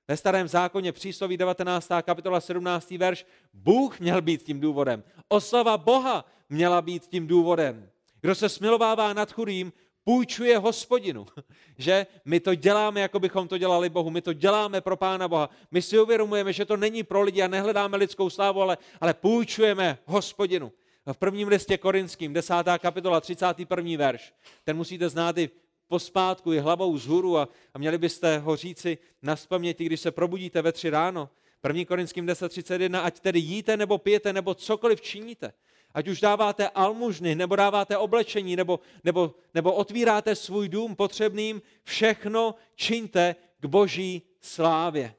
ve 0.09 0.17
starém 0.17 0.47
zákoně 0.47 0.91
přísloví 0.91 1.37
19. 1.37 1.89
kapitola 2.01 2.41
17. 2.41 2.91
verš, 2.91 3.25
Bůh 3.53 3.99
měl 3.99 4.21
být 4.21 4.43
tím 4.43 4.59
důvodem. 4.59 5.03
Oslava 5.27 5.77
Boha 5.77 6.25
měla 6.49 6.81
být 6.81 7.07
tím 7.07 7.27
důvodem. 7.27 7.89
Kdo 8.21 8.35
se 8.35 8.49
smilovává 8.49 9.13
nad 9.13 9.31
chudým, 9.31 9.73
půjčuje 10.03 10.57
hospodinu. 10.57 11.25
Že 11.77 12.07
my 12.25 12.39
to 12.39 12.55
děláme, 12.55 13.01
jako 13.01 13.19
bychom 13.19 13.47
to 13.47 13.57
dělali 13.57 13.89
Bohu. 13.89 14.09
My 14.09 14.21
to 14.21 14.33
děláme 14.33 14.81
pro 14.81 14.97
Pána 14.97 15.27
Boha. 15.27 15.49
My 15.71 15.81
si 15.81 15.99
uvědomujeme, 15.99 16.53
že 16.53 16.65
to 16.65 16.77
není 16.77 17.03
pro 17.03 17.21
lidi 17.21 17.41
a 17.41 17.47
nehledáme 17.47 17.97
lidskou 17.97 18.29
slávu, 18.29 18.61
ale, 18.61 18.77
ale 19.01 19.13
půjčujeme 19.13 19.97
hospodinu. 20.05 20.71
V 21.13 21.17
prvním 21.17 21.47
listě 21.47 21.77
korinským, 21.77 22.33
10. 22.33 22.53
kapitola, 22.79 23.21
31. 23.21 23.97
verš. 23.97 24.33
Ten 24.63 24.77
musíte 24.77 25.09
znát 25.09 25.37
i 25.37 25.49
pospátku, 25.89 26.53
i 26.53 26.59
hlavou 26.59 26.93
vzhůru 26.93 27.37
a, 27.37 27.47
a 27.73 27.77
měli 27.77 27.97
byste 27.97 28.37
ho 28.37 28.55
říci 28.55 28.97
na 29.21 29.35
spaměti, 29.35 29.85
když 29.85 29.99
se 29.99 30.11
probudíte 30.11 30.61
ve 30.61 30.71
tři 30.71 30.89
ráno. 30.89 31.29
1. 31.67 31.85
Korinským 31.85 32.25
10.31, 32.25 33.03
ať 33.03 33.19
tedy 33.19 33.39
jíte 33.39 33.77
nebo 33.77 33.97
pijete 33.97 34.33
nebo 34.33 34.55
cokoliv 34.55 35.01
činíte, 35.01 35.53
ať 35.93 36.07
už 36.07 36.21
dáváte 36.21 36.69
almužny, 36.69 37.35
nebo 37.35 37.55
dáváte 37.55 37.97
oblečení, 37.97 38.55
nebo, 38.55 38.79
nebo, 39.03 39.35
nebo 39.53 39.73
otvíráte 39.73 40.35
svůj 40.35 40.69
dům 40.69 40.95
potřebným, 40.95 41.61
všechno 41.83 42.55
čiňte 42.75 43.35
k 43.59 43.65
boží 43.65 44.21
slávě. 44.41 45.15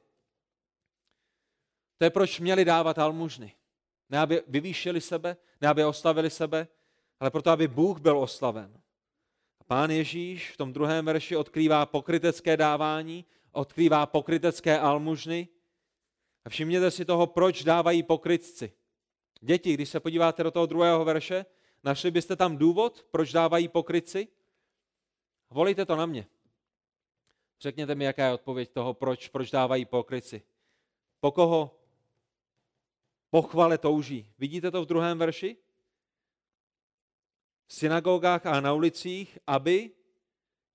To 1.97 2.03
je 2.03 2.09
proč 2.09 2.39
měli 2.39 2.65
dávat 2.65 2.99
almužny. 2.99 3.53
Ne, 4.09 4.19
aby 4.19 4.41
vyvýšili 4.47 5.01
sebe, 5.01 5.37
ne, 5.61 5.67
aby 5.67 5.85
oslavili 5.85 6.29
sebe, 6.29 6.67
ale 7.19 7.31
proto, 7.31 7.51
aby 7.51 7.67
Bůh 7.67 7.99
byl 7.99 8.17
oslaven. 8.17 8.80
Pán 9.71 9.91
Ježíš 9.91 10.51
v 10.51 10.57
tom 10.57 10.73
druhém 10.73 11.05
verši 11.05 11.35
odkrývá 11.35 11.85
pokrytecké 11.85 12.57
dávání, 12.57 13.25
odkrývá 13.51 14.05
pokrytecké 14.05 14.79
almužny. 14.79 15.47
A 16.45 16.49
všimněte 16.49 16.91
si 16.91 17.05
toho, 17.05 17.27
proč 17.27 17.63
dávají 17.63 18.03
pokrytci. 18.03 18.71
Děti, 19.41 19.73
když 19.73 19.89
se 19.89 19.99
podíváte 19.99 20.43
do 20.43 20.51
toho 20.51 20.65
druhého 20.65 21.05
verše, 21.05 21.45
našli 21.83 22.11
byste 22.11 22.35
tam 22.35 22.57
důvod, 22.57 23.07
proč 23.11 23.31
dávají 23.31 23.67
pokrytci? 23.67 24.27
Volejte 25.49 25.85
to 25.85 25.95
na 25.95 26.05
mě. 26.05 26.27
Řekněte 27.61 27.95
mi, 27.95 28.03
jaká 28.03 28.25
je 28.25 28.33
odpověď 28.33 28.69
toho, 28.69 28.93
proč, 28.93 29.27
proč 29.27 29.51
dávají 29.51 29.85
pokryci. 29.85 30.41
Po 31.19 31.31
koho 31.31 31.79
pochvale 33.29 33.77
touží. 33.77 34.27
Vidíte 34.39 34.71
to 34.71 34.81
v 34.81 34.85
druhém 34.85 35.17
verši? 35.17 35.57
V 37.71 37.73
synagogách 37.73 38.45
a 38.45 38.59
na 38.59 38.73
ulicích, 38.73 39.39
aby 39.47 39.91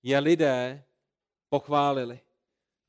je 0.03 0.19
lidé 0.19 0.83
pochválili. 1.49 2.19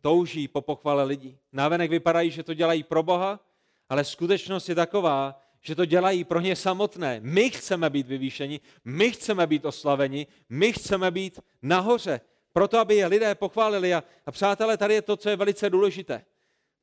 Touží 0.00 0.48
po 0.48 0.60
pochvale 0.60 1.04
lidí. 1.04 1.38
Návenek 1.52 1.90
vypadají, 1.90 2.30
že 2.30 2.42
to 2.42 2.54
dělají 2.54 2.82
pro 2.82 3.02
Boha, 3.02 3.40
ale 3.88 4.04
skutečnost 4.04 4.68
je 4.68 4.74
taková, 4.74 5.40
že 5.60 5.74
to 5.74 5.84
dělají 5.84 6.24
pro 6.24 6.40
ně 6.40 6.56
samotné. 6.56 7.20
My 7.20 7.50
chceme 7.50 7.90
být 7.90 8.06
vyvýšeni, 8.06 8.60
my 8.84 9.12
chceme 9.12 9.46
být 9.46 9.64
oslaveni, 9.64 10.26
my 10.48 10.72
chceme 10.72 11.10
být 11.10 11.40
nahoře, 11.62 12.20
proto 12.52 12.78
aby 12.78 12.96
je 12.96 13.06
lidé 13.06 13.34
pochválili. 13.34 13.94
A, 13.94 14.04
a 14.26 14.32
přátelé, 14.32 14.76
tady 14.76 14.94
je 14.94 15.02
to, 15.02 15.16
co 15.16 15.28
je 15.28 15.36
velice 15.36 15.70
důležité. 15.70 16.24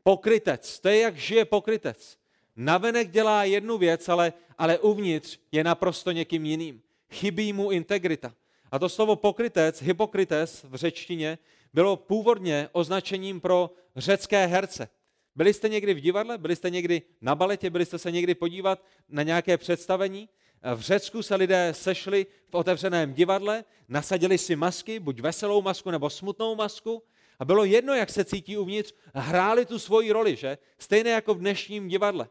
Pokrytec, 0.04 0.80
to 0.80 0.90
je 0.90 1.00
jak 1.00 1.18
žije 1.18 1.46
pokrytec. 1.46 2.18
Navenek 2.56 3.12
dělá 3.12 3.44
jednu 3.44 3.78
věc, 3.78 4.10
ale, 4.10 4.34
ale 4.58 4.80
uvnitř 4.80 5.40
je 5.52 5.64
naprosto 5.64 6.12
někým 6.12 6.46
jiným 6.46 6.85
chybí 7.12 7.54
mu 7.54 7.72
integrita. 7.72 8.34
A 8.72 8.80
to 8.80 8.90
slovo 8.90 9.16
pokrytec, 9.16 9.82
hypokrites 9.82 10.64
v 10.64 10.76
řečtině, 10.76 11.38
bylo 11.74 11.96
původně 11.96 12.70
označením 12.72 13.42
pro 13.42 13.72
řecké 13.96 14.46
herce. 14.46 14.90
Byli 15.36 15.54
jste 15.54 15.70
někdy 15.70 15.94
v 15.94 16.00
divadle, 16.00 16.38
byli 16.38 16.56
jste 16.56 16.70
někdy 16.70 17.02
na 17.22 17.36
baletě, 17.36 17.70
byli 17.70 17.86
jste 17.86 17.98
se 17.98 18.12
někdy 18.12 18.36
podívat 18.36 18.84
na 19.10 19.24
nějaké 19.24 19.58
představení. 19.58 20.30
V 20.76 20.82
Řecku 20.82 21.24
se 21.24 21.36
lidé 21.36 21.74
sešli 21.74 22.26
v 22.50 22.56
otevřeném 22.56 23.14
divadle, 23.14 23.64
nasadili 23.88 24.38
si 24.38 24.56
masky, 24.56 25.00
buď 25.00 25.20
veselou 25.20 25.62
masku 25.62 25.92
nebo 25.92 26.10
smutnou 26.10 26.56
masku, 26.56 27.04
a 27.40 27.46
bylo 27.46 27.64
jedno, 27.66 27.94
jak 27.94 28.10
se 28.10 28.26
cítí 28.26 28.58
uvnitř, 28.58 28.94
hráli 29.16 29.66
tu 29.66 29.80
svoji 29.80 30.12
roli, 30.12 30.36
že? 30.36 30.58
Stejné 30.80 31.10
jako 31.10 31.34
v 31.34 31.40
dnešním 31.40 31.88
divadle. 31.88 32.28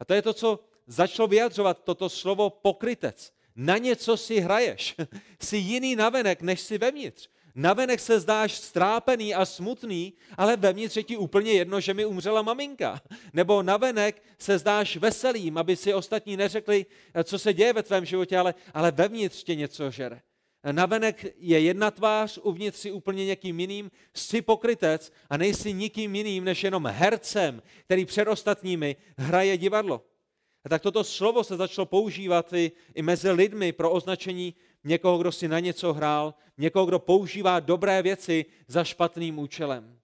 A 0.00 0.04
to 0.04 0.14
je 0.14 0.22
to, 0.22 0.32
co 0.32 0.60
začalo 0.86 1.28
vyjadřovat 1.28 1.84
toto 1.84 2.08
slovo 2.08 2.50
pokrytec 2.50 3.32
na 3.56 3.78
něco 3.78 4.16
si 4.16 4.40
hraješ. 4.40 4.94
Jsi 5.42 5.56
jiný 5.56 5.96
navenek, 5.96 6.42
než 6.42 6.60
si 6.60 6.78
vevnitř. 6.78 7.28
Navenek 7.58 8.00
se 8.00 8.20
zdáš 8.20 8.54
strápený 8.54 9.34
a 9.34 9.44
smutný, 9.44 10.12
ale 10.36 10.56
vevnitř 10.56 10.96
je 10.96 11.02
ti 11.02 11.16
úplně 11.16 11.52
jedno, 11.52 11.80
že 11.80 11.94
mi 11.94 12.04
umřela 12.04 12.42
maminka. 12.42 13.00
Nebo 13.32 13.62
navenek 13.62 14.22
se 14.38 14.58
zdáš 14.58 14.96
veselým, 14.96 15.58
aby 15.58 15.76
si 15.76 15.94
ostatní 15.94 16.36
neřekli, 16.36 16.86
co 17.24 17.38
se 17.38 17.54
děje 17.54 17.72
ve 17.72 17.82
tvém 17.82 18.04
životě, 18.04 18.38
ale, 18.38 18.54
ale 18.74 18.90
vevnitř 18.90 19.44
tě 19.44 19.54
něco 19.54 19.90
žere. 19.90 20.20
navenek 20.72 21.26
je 21.38 21.60
jedna 21.60 21.90
tvář, 21.90 22.38
uvnitř 22.42 22.78
si 22.78 22.92
úplně 22.92 23.26
někým 23.26 23.60
jiným, 23.60 23.90
jsi 24.14 24.42
pokrytec 24.42 25.12
a 25.30 25.36
nejsi 25.36 25.72
nikým 25.72 26.14
jiným, 26.14 26.44
než 26.44 26.64
jenom 26.64 26.86
hercem, 26.86 27.62
který 27.84 28.04
před 28.04 28.28
ostatními 28.28 28.96
hraje 29.18 29.58
divadlo. 29.58 30.02
A 30.66 30.68
tak 30.68 30.82
toto 30.82 31.04
slovo 31.04 31.44
se 31.44 31.56
začalo 31.56 31.86
používat 31.86 32.52
i, 32.52 32.72
i 32.94 33.02
mezi 33.02 33.30
lidmi 33.30 33.72
pro 33.72 33.90
označení 33.90 34.54
někoho, 34.84 35.18
kdo 35.18 35.32
si 35.32 35.48
na 35.48 35.60
něco 35.60 35.92
hrál, 35.92 36.34
někoho, 36.58 36.86
kdo 36.86 36.98
používá 36.98 37.60
dobré 37.60 38.02
věci 38.02 38.44
za 38.68 38.84
špatným 38.84 39.38
účelem. 39.38 39.98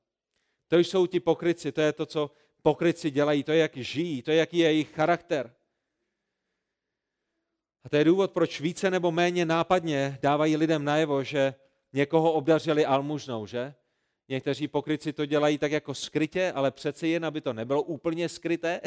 To 0.68 0.78
jsou 0.78 1.06
ti 1.06 1.20
pokryci, 1.20 1.72
to 1.72 1.80
je 1.80 1.92
to, 1.92 2.06
co 2.06 2.30
pokryci 2.62 3.10
dělají, 3.10 3.44
to 3.44 3.52
je, 3.52 3.58
jak 3.58 3.76
žijí, 3.76 4.22
to 4.22 4.30
je, 4.30 4.36
jaký 4.36 4.58
je 4.58 4.66
jejich 4.66 4.92
charakter. 4.92 5.54
A 7.84 7.88
to 7.88 7.96
je 7.96 8.04
důvod, 8.04 8.32
proč 8.32 8.60
více 8.60 8.90
nebo 8.90 9.12
méně 9.12 9.44
nápadně 9.44 10.18
dávají 10.22 10.56
lidem 10.56 10.84
najevo, 10.84 11.24
že 11.24 11.54
někoho 11.92 12.32
obdařili 12.32 12.86
almužnou, 12.86 13.46
že? 13.46 13.74
Někteří 14.28 14.68
pokryci 14.68 15.12
to 15.12 15.26
dělají 15.26 15.58
tak 15.58 15.72
jako 15.72 15.94
skrytě, 15.94 16.52
ale 16.52 16.70
přeci 16.70 17.08
jen, 17.08 17.24
aby 17.24 17.40
to 17.40 17.52
nebylo 17.52 17.82
úplně 17.82 18.28
skryté. 18.28 18.80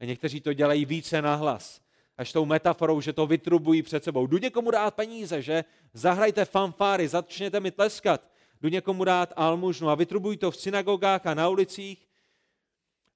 A 0.00 0.04
někteří 0.04 0.40
to 0.40 0.52
dělají 0.52 0.84
více 0.84 1.22
nahlas. 1.22 1.80
Až 2.18 2.32
tou 2.32 2.44
metaforou, 2.44 3.00
že 3.00 3.12
to 3.12 3.26
vytrubují 3.26 3.82
před 3.82 4.04
sebou. 4.04 4.26
Jdu 4.26 4.38
někomu 4.38 4.70
dát 4.70 4.94
peníze, 4.94 5.42
že? 5.42 5.64
Zahrajte 5.92 6.44
fanfáry, 6.44 7.08
začněte 7.08 7.60
mi 7.60 7.70
tleskat. 7.70 8.30
Jdu 8.60 8.68
někomu 8.68 9.04
dát 9.04 9.32
almužnu 9.36 9.88
a 9.88 9.94
vytrubují 9.94 10.38
to 10.38 10.50
v 10.50 10.56
synagogách 10.56 11.26
a 11.26 11.34
na 11.34 11.48
ulicích. 11.48 12.08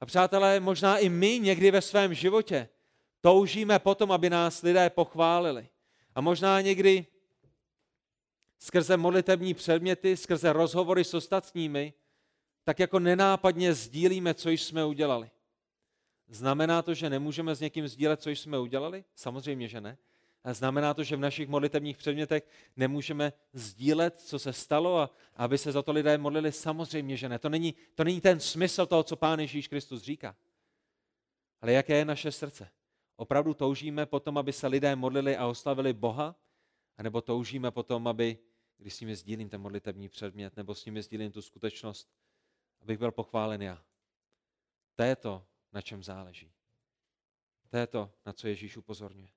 A 0.01 0.07
přátelé, 0.07 0.61
možná 0.61 0.99
i 0.99 1.09
my 1.09 1.38
někdy 1.38 1.71
ve 1.71 1.83
svém 1.83 2.14
životě 2.14 2.69
toužíme 3.21 3.79
potom, 3.79 4.12
aby 4.12 4.31
nás 4.31 4.62
lidé 4.62 4.90
pochválili. 4.90 5.69
A 6.14 6.21
možná 6.21 6.61
někdy 6.61 7.07
skrze 8.59 8.97
modlitební 8.97 9.55
předměty, 9.55 10.16
skrze 10.16 10.53
rozhovory 10.53 11.05
s 11.05 11.14
ostatními, 11.14 11.93
tak 12.64 12.79
jako 12.79 12.99
nenápadně 12.99 13.75
sdílíme, 13.75 14.35
co 14.35 14.51
jsme 14.51 14.85
udělali. 14.85 15.31
Znamená 16.31 16.83
to, 16.83 16.95
že 16.95 17.11
nemůžeme 17.11 17.55
s 17.55 17.61
někým 17.61 17.88
sdílet, 17.88 18.23
co 18.23 18.31
jsme 18.31 18.59
udělali? 18.59 19.05
Samozřejmě, 19.14 19.69
že 19.69 19.81
ne. 19.81 19.99
A 20.45 20.55
znamená 20.55 20.95
to, 20.95 21.05
že 21.05 21.16
v 21.16 21.21
našich 21.21 21.49
modlitebních 21.49 21.97
předmětech 21.97 22.49
nemůžeme 22.77 23.33
sdílet, 23.53 24.21
co 24.21 24.38
se 24.38 24.53
stalo 24.53 24.99
a 24.99 25.11
aby 25.35 25.59
se 25.59 25.73
za 25.73 25.83
to 25.83 25.93
lidé 25.93 26.19
modlili? 26.19 26.53
Samozřejmě, 26.53 27.16
že 27.16 27.29
ne. 27.29 27.38
To 27.38 27.49
není, 27.49 27.75
to 27.95 28.05
není 28.05 28.21
ten 28.21 28.40
smysl 28.40 28.87
toho, 28.87 29.03
co 29.03 29.16
Pán 29.16 29.40
Ježíš 29.40 29.69
Kristus 29.69 30.03
říká. 30.03 30.37
Ale 31.61 31.73
jaké 31.73 31.97
je 31.97 32.05
naše 32.05 32.33
srdce? 32.33 32.71
Opravdu 33.16 33.55
toužíme 33.55 34.07
potom, 34.07 34.38
aby 34.38 34.53
se 34.53 34.66
lidé 34.66 34.97
modlili 34.97 35.37
a 35.37 35.47
oslavili 35.47 35.93
Boha? 35.93 36.37
A 36.97 37.03
nebo 37.03 37.21
toužíme 37.21 37.71
potom, 37.71 38.09
aby, 38.09 38.38
když 38.79 38.95
s 38.95 39.01
nimi 39.01 39.16
sdílím 39.16 39.49
ten 39.49 39.61
modlitební 39.61 40.09
předmět, 40.09 40.57
nebo 40.57 40.75
s 40.75 40.85
nimi 40.85 41.03
sdílím 41.03 41.33
tu 41.33 41.43
skutečnost, 41.43 42.09
abych 42.83 42.99
byl 42.99 43.12
pochválen 43.12 43.62
já. 43.62 43.83
To 44.97 45.03
je 45.03 45.16
to, 45.16 45.45
na 45.72 45.80
čem 45.80 46.02
záleží. 46.02 46.52
To 47.70 47.76
je 47.76 47.87
to, 47.87 48.11
na 48.26 48.33
co 48.33 48.48
Ježíš 48.48 48.76
upozorňuje. 48.76 49.28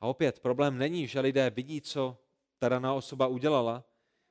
A 0.00 0.06
opět, 0.06 0.40
problém 0.40 0.78
není, 0.78 1.06
že 1.06 1.20
lidé 1.20 1.50
vidí, 1.50 1.80
co 1.80 2.18
ta 2.58 2.68
daná 2.68 2.94
osoba 2.94 3.26
udělala, 3.26 3.84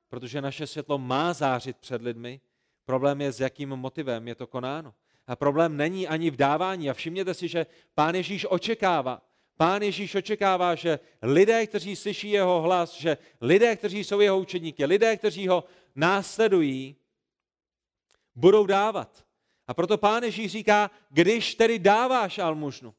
protože 0.08 0.42
naše 0.42 0.68
světlo 0.68 0.98
má 0.98 1.34
zářit 1.34 1.78
před 1.78 2.02
lidmi. 2.02 2.42
Problém 2.86 3.22
je, 3.22 3.32
s 3.32 3.40
jakým 3.40 3.70
motivem 3.70 4.28
je 4.28 4.36
to 4.36 4.48
konáno. 4.48 4.96
A 5.28 5.36
problém 5.36 5.78
není 5.78 6.08
ani 6.08 6.32
v 6.32 6.36
dávání. 6.36 6.90
A 6.90 6.94
všimněte 6.94 7.34
si, 7.34 7.48
že 7.48 7.66
pán 7.94 8.16
Ježíš 8.16 8.46
očekává, 8.50 9.28
Pán 9.58 9.82
Ježíš 9.82 10.16
očekává, 10.16 10.76
že 10.76 11.00
lidé, 11.22 11.68
kteří 11.68 11.96
slyší 11.96 12.30
jeho 12.30 12.62
hlas, 12.62 12.94
že 12.94 13.18
lidé, 13.42 13.76
kteří 13.76 14.04
jsou 14.04 14.20
jeho 14.20 14.40
učeníky, 14.40 14.86
lidé, 14.86 15.18
kteří 15.18 15.48
ho 15.48 15.64
následují, 15.96 16.96
budou 18.36 18.66
dávat. 18.66 19.27
A 19.68 19.74
proto 19.74 19.98
pán 19.98 20.24
Ježíš 20.24 20.52
říká, 20.52 20.92
když 21.10 21.56
tedy 21.56 21.80
dáváš 21.80 22.40
almužnu, 22.40 22.94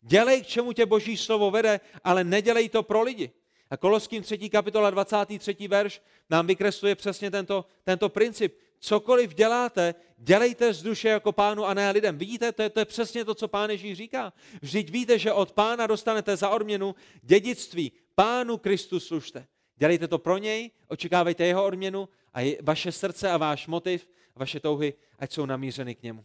dělej, 0.00 0.42
k 0.42 0.46
čemu 0.46 0.72
tě 0.72 0.86
boží 0.86 1.16
slovo 1.16 1.50
vede, 1.50 1.80
ale 2.04 2.24
nedělej 2.24 2.68
to 2.68 2.82
pro 2.82 3.02
lidi. 3.02 3.30
A 3.70 3.76
Koloským 3.76 4.22
3. 4.22 4.38
kapitola 4.50 4.90
23. 4.90 5.68
verš 5.68 6.02
nám 6.30 6.46
vykresluje 6.46 6.94
přesně 6.94 7.30
tento, 7.30 7.64
tento 7.84 8.08
princip 8.08 8.58
cokoliv 8.78 9.34
děláte, 9.34 9.94
dělejte 10.16 10.72
z 10.72 10.82
duše 10.82 11.08
jako 11.08 11.32
pánu 11.32 11.64
a 11.64 11.74
ne 11.74 11.90
lidem. 11.90 12.18
Vidíte, 12.18 12.52
to 12.52 12.62
je, 12.62 12.70
to 12.70 12.80
je 12.80 12.84
přesně 12.84 13.24
to, 13.24 13.34
co 13.34 13.48
pán 13.48 13.70
Ježíš 13.70 13.98
říká. 13.98 14.32
Vždyť 14.62 14.90
víte, 14.90 15.18
že 15.18 15.32
od 15.32 15.52
pána 15.52 15.86
dostanete 15.86 16.36
za 16.36 16.48
odměnu 16.48 16.94
dědictví. 17.22 17.92
Pánu 18.14 18.58
Kristu 18.58 19.00
služte. 19.00 19.46
Dělejte 19.76 20.08
to 20.08 20.18
pro 20.18 20.38
něj, 20.38 20.70
očekávejte 20.88 21.46
jeho 21.46 21.64
odměnu 21.64 22.08
a 22.34 22.40
je, 22.40 22.58
vaše 22.62 22.92
srdce 22.92 23.30
a 23.30 23.36
váš 23.36 23.66
motiv, 23.66 24.08
vaše 24.34 24.60
touhy, 24.60 24.94
ať 25.18 25.32
jsou 25.32 25.46
namířeny 25.46 25.94
k 25.94 26.02
němu. 26.02 26.24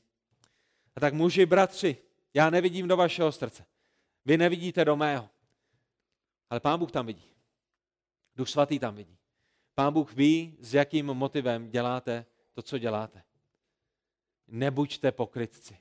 A 0.95 0.99
tak 0.99 1.13
muži, 1.13 1.45
bratři, 1.45 1.97
já 2.33 2.49
nevidím 2.49 2.87
do 2.87 2.97
vašeho 2.97 3.31
srdce. 3.31 3.65
Vy 4.25 4.37
nevidíte 4.37 4.85
do 4.85 4.95
mého. 4.95 5.29
Ale 6.49 6.59
pán 6.59 6.79
Bůh 6.79 6.91
tam 6.91 7.05
vidí. 7.05 7.29
Duch 8.35 8.49
svatý 8.49 8.79
tam 8.79 8.95
vidí. 8.95 9.17
Pán 9.75 9.93
Bůh 9.93 10.13
ví, 10.13 10.57
s 10.59 10.73
jakým 10.73 11.05
motivem 11.05 11.69
děláte 11.69 12.25
to, 12.53 12.61
co 12.61 12.77
děláte. 12.77 13.23
Nebuďte 14.47 15.11
pokrytci. 15.11 15.77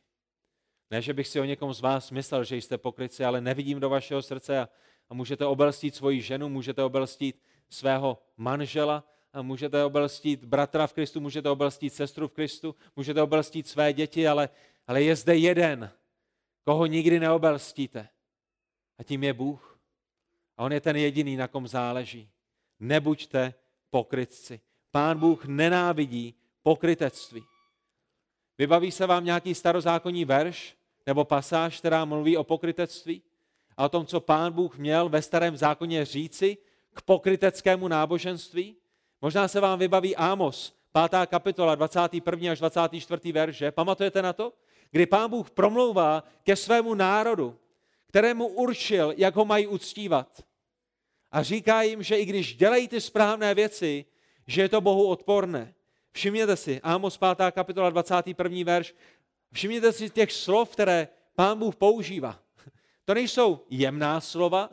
Ne, 0.90 1.02
že 1.02 1.14
bych 1.14 1.28
si 1.28 1.40
o 1.40 1.44
někom 1.44 1.74
z 1.74 1.80
vás 1.80 2.10
myslel, 2.10 2.44
že 2.44 2.56
jste 2.56 2.78
pokrytci, 2.78 3.24
ale 3.24 3.40
nevidím 3.40 3.80
do 3.80 3.88
vašeho 3.88 4.22
srdce 4.22 4.60
a, 4.60 4.68
a 5.08 5.14
můžete 5.14 5.46
obelstít 5.46 5.94
svoji 5.94 6.20
ženu, 6.20 6.48
můžete 6.48 6.82
obelstít 6.82 7.42
svého 7.68 8.22
manžela, 8.36 9.04
můžete 9.42 9.84
obelstít 9.84 10.44
bratra 10.44 10.86
v 10.86 10.92
Kristu, 10.92 11.20
můžete 11.20 11.50
obelstít 11.50 11.94
sestru 11.94 12.28
v 12.28 12.32
Kristu, 12.32 12.74
můžete 12.96 13.22
obelstít 13.22 13.68
své 13.68 13.92
děti, 13.92 14.28
ale, 14.28 14.48
ale 14.86 15.02
je 15.02 15.16
zde 15.16 15.36
jeden, 15.36 15.90
koho 16.64 16.86
nikdy 16.86 17.20
neobelstíte. 17.20 18.08
A 18.98 19.02
tím 19.02 19.24
je 19.24 19.32
Bůh. 19.32 19.80
A 20.56 20.64
on 20.64 20.72
je 20.72 20.80
ten 20.80 20.96
jediný, 20.96 21.36
na 21.36 21.48
kom 21.48 21.68
záleží. 21.68 22.30
Nebuďte 22.80 23.54
pokrytci. 23.90 24.60
Pán 24.90 25.18
Bůh 25.18 25.44
nenávidí 25.44 26.34
pokrytectví. 26.62 27.44
Vybaví 28.58 28.92
se 28.92 29.06
vám 29.06 29.24
nějaký 29.24 29.54
starozákonní 29.54 30.24
verš 30.24 30.76
nebo 31.06 31.24
pasáž, 31.24 31.78
která 31.78 32.04
mluví 32.04 32.36
o 32.36 32.44
pokrytectví 32.44 33.22
a 33.76 33.84
o 33.84 33.88
tom, 33.88 34.06
co 34.06 34.20
pán 34.20 34.52
Bůh 34.52 34.78
měl 34.78 35.08
ve 35.08 35.22
starém 35.22 35.56
zákoně 35.56 36.04
říci 36.04 36.58
k 36.94 37.02
pokryteckému 37.02 37.88
náboženství? 37.88 38.76
Možná 39.22 39.48
se 39.48 39.60
vám 39.60 39.78
vybaví 39.78 40.16
Ámos, 40.16 40.72
5. 41.10 41.26
kapitola, 41.26 41.74
21. 41.74 42.52
až 42.52 42.58
24. 42.58 43.32
verš, 43.32 43.56
že? 43.56 43.70
Pamatujete 43.70 44.22
na 44.22 44.32
to? 44.32 44.52
Kdy 44.90 45.06
pán 45.06 45.30
Bůh 45.30 45.50
promlouvá 45.50 46.24
ke 46.42 46.56
svému 46.56 46.94
národu, 46.94 47.58
kterému 48.06 48.46
určil, 48.48 49.14
jak 49.16 49.36
ho 49.36 49.44
mají 49.44 49.66
uctívat. 49.66 50.42
A 51.32 51.42
říká 51.42 51.82
jim, 51.82 52.02
že 52.02 52.16
i 52.18 52.24
když 52.24 52.56
dělají 52.56 52.88
ty 52.88 53.00
správné 53.00 53.54
věci, 53.54 54.04
že 54.46 54.62
je 54.62 54.68
to 54.68 54.80
Bohu 54.80 55.06
odporné. 55.06 55.74
Všimněte 56.12 56.56
si, 56.56 56.80
Amos 56.80 57.18
5. 57.18 57.28
kapitola 57.50 57.90
21. 57.90 58.58
verš, 58.64 58.94
všimněte 59.52 59.92
si 59.92 60.10
těch 60.10 60.32
slov, 60.32 60.70
které 60.70 61.08
pán 61.34 61.58
Bůh 61.58 61.76
používá. 61.76 62.38
To 63.04 63.14
nejsou 63.14 63.60
jemná 63.70 64.20
slova, 64.20 64.70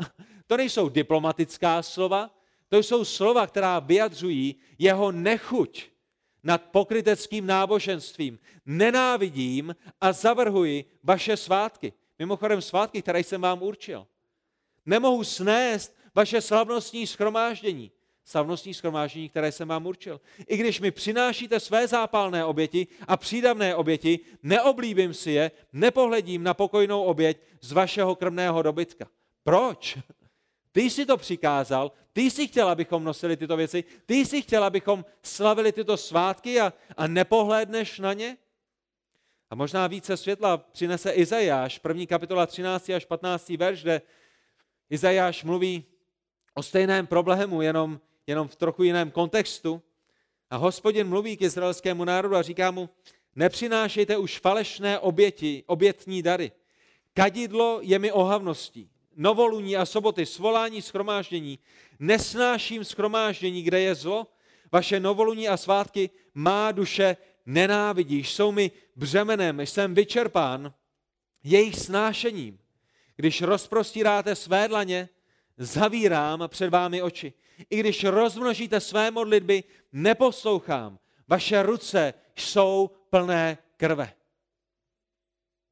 to 0.47 0.57
nejsou 0.57 0.89
diplomatická 0.89 1.81
slova, 1.83 2.29
to 2.73 2.77
jsou 2.79 3.05
slova, 3.05 3.47
která 3.47 3.79
vyjadřují 3.79 4.55
jeho 4.79 5.11
nechuť 5.11 5.85
nad 6.43 6.61
pokryteckým 6.61 7.45
náboženstvím. 7.45 8.39
Nenávidím 8.65 9.75
a 10.01 10.11
zavrhuji 10.11 10.85
vaše 11.03 11.37
svátky. 11.37 11.93
Mimochodem 12.19 12.61
svátky, 12.61 13.01
které 13.01 13.19
jsem 13.19 13.41
vám 13.41 13.61
určil. 13.61 14.07
Nemohu 14.85 15.23
snést 15.23 15.95
vaše 16.15 16.41
slavnostní 16.41 17.07
schromáždění 17.07 17.91
slavnostní 18.25 18.73
schromáždění, 18.73 19.29
které 19.29 19.51
jsem 19.51 19.67
vám 19.67 19.85
určil. 19.85 20.21
I 20.47 20.57
když 20.57 20.79
mi 20.79 20.91
přinášíte 20.91 21.59
své 21.59 21.87
zápalné 21.87 22.45
oběti 22.45 22.87
a 23.07 23.17
přídavné 23.17 23.75
oběti, 23.75 24.19
neoblíbím 24.43 25.13
si 25.13 25.31
je, 25.31 25.51
nepohledím 25.73 26.43
na 26.43 26.53
pokojnou 26.53 27.03
oběť 27.03 27.37
z 27.61 27.71
vašeho 27.71 28.15
krmného 28.15 28.61
dobytka. 28.61 29.07
Proč? 29.43 29.97
Ty 30.73 30.81
jsi 30.81 31.05
to 31.05 31.17
přikázal, 31.17 31.91
ty 32.13 32.21
jsi 32.21 32.47
chtěl, 32.47 32.69
abychom 32.69 33.03
nosili 33.03 33.37
tyto 33.37 33.57
věci, 33.57 33.83
ty 34.05 34.15
jsi 34.15 34.41
chtěl, 34.41 34.63
abychom 34.63 35.05
slavili 35.23 35.71
tyto 35.71 35.97
svátky 35.97 36.59
a, 36.59 36.73
a 36.97 37.07
nepohlédneš 37.07 37.99
na 37.99 38.13
ně? 38.13 38.37
A 39.49 39.55
možná 39.55 39.87
více 39.87 40.17
světla 40.17 40.57
přinese 40.57 41.11
Izajáš, 41.11 41.79
první 41.79 42.07
kapitola 42.07 42.45
13. 42.45 42.89
až 42.89 43.05
15. 43.05 43.49
verš, 43.49 43.81
kde 43.81 44.01
Izajáš 44.89 45.43
mluví 45.43 45.85
o 46.53 46.63
stejném 46.63 47.07
problému, 47.07 47.61
jenom 47.61 47.99
jenom 48.27 48.47
v 48.47 48.55
trochu 48.55 48.83
jiném 48.83 49.11
kontextu. 49.11 49.81
A 50.49 50.57
hospodin 50.57 51.07
mluví 51.07 51.37
k 51.37 51.41
izraelskému 51.41 52.05
národu 52.05 52.35
a 52.35 52.41
říká 52.41 52.71
mu, 52.71 52.89
nepřinášejte 53.35 54.17
už 54.17 54.39
falešné 54.39 54.99
oběti, 54.99 55.63
obětní 55.67 56.21
dary. 56.21 56.51
Kadidlo 57.13 57.79
je 57.81 57.99
mi 57.99 58.11
ohavností. 58.11 58.89
Novoluní 59.15 59.77
a 59.77 59.85
soboty, 59.85 60.25
svolání 60.25 60.81
schromáždění. 60.81 61.59
Nesnáším 61.99 62.83
schromáždění, 62.83 63.63
kde 63.63 63.79
je 63.79 63.95
zlo. 63.95 64.27
Vaše 64.71 64.99
novoluní 64.99 65.47
a 65.47 65.57
svátky 65.57 66.09
má 66.33 66.71
duše 66.71 67.17
nenávidíš. 67.45 68.33
Jsou 68.33 68.51
mi 68.51 68.71
břemenem, 68.95 69.59
jsem 69.59 69.93
vyčerpán 69.93 70.73
jejich 71.43 71.75
snášením. 71.75 72.59
Když 73.15 73.41
rozprostíráte 73.41 74.35
své 74.35 74.67
dlaně, 74.67 75.09
zavírám 75.57 76.43
před 76.47 76.69
vámi 76.69 77.01
oči. 77.01 77.33
I 77.69 77.79
když 77.79 78.03
rozmnožíte 78.03 78.79
své 78.79 79.11
modlitby, 79.11 79.63
neposlouchám. 79.91 80.99
Vaše 81.27 81.63
ruce 81.63 82.13
jsou 82.35 82.89
plné 83.09 83.57
krve. 83.77 84.13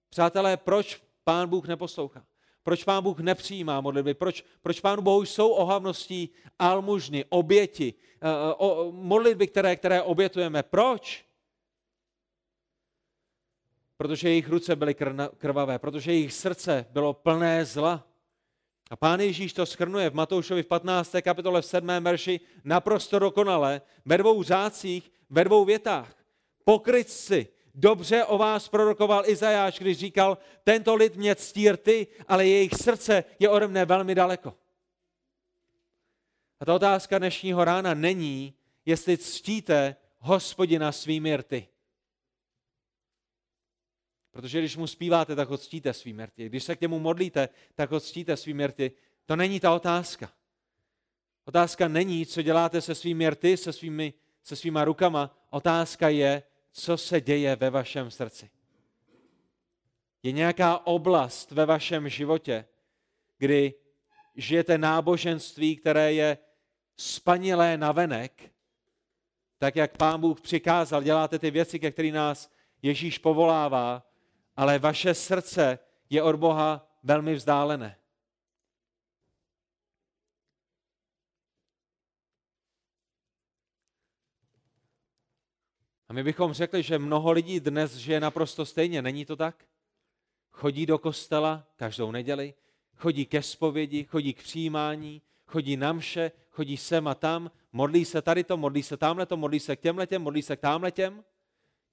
Přátelé, 0.09 0.57
proč 0.57 1.01
pán 1.23 1.49
Bůh 1.49 1.67
neposlouchá? 1.67 2.25
Proč 2.63 2.83
pán 2.83 3.03
Bůh 3.03 3.19
nepřijímá 3.19 3.81
modlitby? 3.81 4.13
Proč, 4.13 4.45
proč 4.61 4.79
pánu 4.79 5.01
Bohu 5.01 5.25
jsou 5.25 5.49
ohavností 5.49 6.29
almužny, 6.59 7.25
oběti, 7.29 7.93
uh, 7.93 8.29
o, 8.57 8.91
modlitby, 8.91 9.47
které, 9.47 9.75
které 9.75 10.01
obětujeme? 10.01 10.63
Proč? 10.63 11.25
Protože 13.97 14.29
jejich 14.29 14.49
ruce 14.49 14.75
byly 14.75 14.95
krvavé, 15.37 15.79
protože 15.79 16.11
jejich 16.11 16.33
srdce 16.33 16.85
bylo 16.89 17.13
plné 17.13 17.65
zla. 17.65 18.07
A 18.89 18.95
pán 18.95 19.19
Ježíš 19.19 19.53
to 19.53 19.65
schrnuje 19.65 20.09
v 20.09 20.13
Matoušovi 20.13 20.63
v 20.63 20.67
15. 20.67 21.15
kapitole 21.21 21.61
v 21.61 21.65
7. 21.65 21.87
verši 21.87 22.39
naprosto 22.63 23.19
dokonale, 23.19 23.81
ve 24.05 24.17
dvou 24.17 24.43
řádcích, 24.43 25.11
ve 25.29 25.43
dvou 25.43 25.65
větách. 25.65 26.15
Pokrytci, 26.63 27.47
dobře 27.73 28.25
o 28.25 28.37
vás 28.37 28.69
prorokoval 28.69 29.29
Izajáš, 29.29 29.79
když 29.79 29.97
říkal, 29.97 30.37
tento 30.63 30.95
lid 30.95 31.15
mě 31.15 31.35
ctí 31.35 31.67
ty, 31.77 32.07
ale 32.27 32.47
jejich 32.47 32.73
srdce 32.73 33.23
je 33.39 33.49
ode 33.49 33.67
mne 33.67 33.85
velmi 33.85 34.15
daleko. 34.15 34.57
A 36.59 36.65
ta 36.65 36.75
otázka 36.75 37.17
dnešního 37.17 37.65
rána 37.65 37.93
není, 37.93 38.53
jestli 38.85 39.17
ctíte 39.17 39.95
hospodina 40.19 40.91
svými 40.91 41.37
rty. 41.37 41.67
Protože 44.31 44.59
když 44.59 44.77
mu 44.77 44.87
zpíváte, 44.87 45.35
tak 45.35 45.49
ho 45.49 45.57
ctíte 45.57 45.93
svým 45.93 46.19
rty. 46.19 46.49
Když 46.49 46.63
se 46.63 46.75
k 46.75 46.81
němu 46.81 46.99
modlíte, 46.99 47.49
tak 47.75 47.91
ho 47.91 47.99
ctíte 47.99 48.37
svým 48.37 48.65
rty. 48.65 48.91
To 49.25 49.35
není 49.35 49.59
ta 49.59 49.73
otázka. 49.73 50.31
Otázka 51.45 51.87
není, 51.87 52.25
co 52.25 52.41
děláte 52.41 52.81
se 52.81 52.95
svými 52.95 53.29
rty, 53.29 53.57
se, 53.57 53.73
svými, 53.73 54.13
se 54.43 54.55
svýma 54.55 54.85
rukama. 54.85 55.37
Otázka 55.49 56.09
je, 56.09 56.43
co 56.71 56.97
se 56.97 57.21
děje 57.21 57.55
ve 57.55 57.69
vašem 57.69 58.11
srdci. 58.11 58.49
Je 60.23 60.31
nějaká 60.31 60.87
oblast 60.87 61.51
ve 61.51 61.65
vašem 61.65 62.09
životě, 62.09 62.65
kdy 63.37 63.73
žijete 64.35 64.77
náboženství, 64.77 65.75
které 65.75 66.13
je 66.13 66.37
spanilé 66.97 67.77
navenek, 67.77 68.51
tak 69.57 69.75
jak 69.75 69.97
pán 69.97 70.21
Bůh 70.21 70.41
přikázal, 70.41 71.03
děláte 71.03 71.39
ty 71.39 71.51
věci, 71.51 71.79
ke 71.79 71.91
kterým 71.91 72.15
nás 72.15 72.51
Ježíš 72.81 73.17
povolává, 73.17 74.07
ale 74.55 74.79
vaše 74.79 75.13
srdce 75.13 75.79
je 76.09 76.23
od 76.23 76.35
Boha 76.35 76.87
velmi 77.03 77.35
vzdálené. 77.35 78.00
A 86.11 86.13
my 86.13 86.23
bychom 86.23 86.53
řekli, 86.53 86.83
že 86.83 86.99
mnoho 86.99 87.31
lidí 87.31 87.59
dnes 87.59 87.95
žije 87.95 88.19
naprosto 88.19 88.65
stejně. 88.65 89.01
Není 89.01 89.25
to 89.25 89.35
tak? 89.35 89.65
Chodí 90.51 90.85
do 90.85 90.97
kostela 90.97 91.67
každou 91.75 92.11
neděli, 92.11 92.53
chodí 92.95 93.25
ke 93.25 93.41
zpovědi, 93.41 94.03
chodí 94.03 94.33
k 94.33 94.43
přijímání, 94.43 95.21
chodí 95.45 95.77
na 95.77 95.93
mše, 95.93 96.31
chodí 96.49 96.77
sem 96.77 97.07
a 97.07 97.15
tam, 97.15 97.51
modlí 97.71 98.05
se 98.05 98.21
tady 98.21 98.43
to, 98.43 98.57
modlí 98.57 98.83
se 98.83 98.97
tamhle 98.97 99.25
to, 99.25 99.37
modlí 99.37 99.59
se 99.59 99.75
k 99.75 99.79
těmhletěm, 99.79 100.21
modlí 100.21 100.41
se 100.41 100.55
k 100.55 100.59
tamhletěm. 100.59 101.23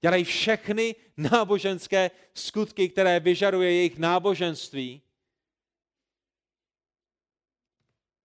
Dělají 0.01 0.23
všechny 0.23 0.95
náboženské 1.17 2.11
skutky, 2.33 2.89
které 2.89 3.19
vyžaduje 3.19 3.73
jejich 3.73 3.97
náboženství. 3.97 5.01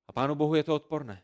A 0.09 0.13
Pánu 0.13 0.35
Bohu 0.35 0.55
je 0.55 0.63
to 0.63 0.75
odporné. 0.75 1.23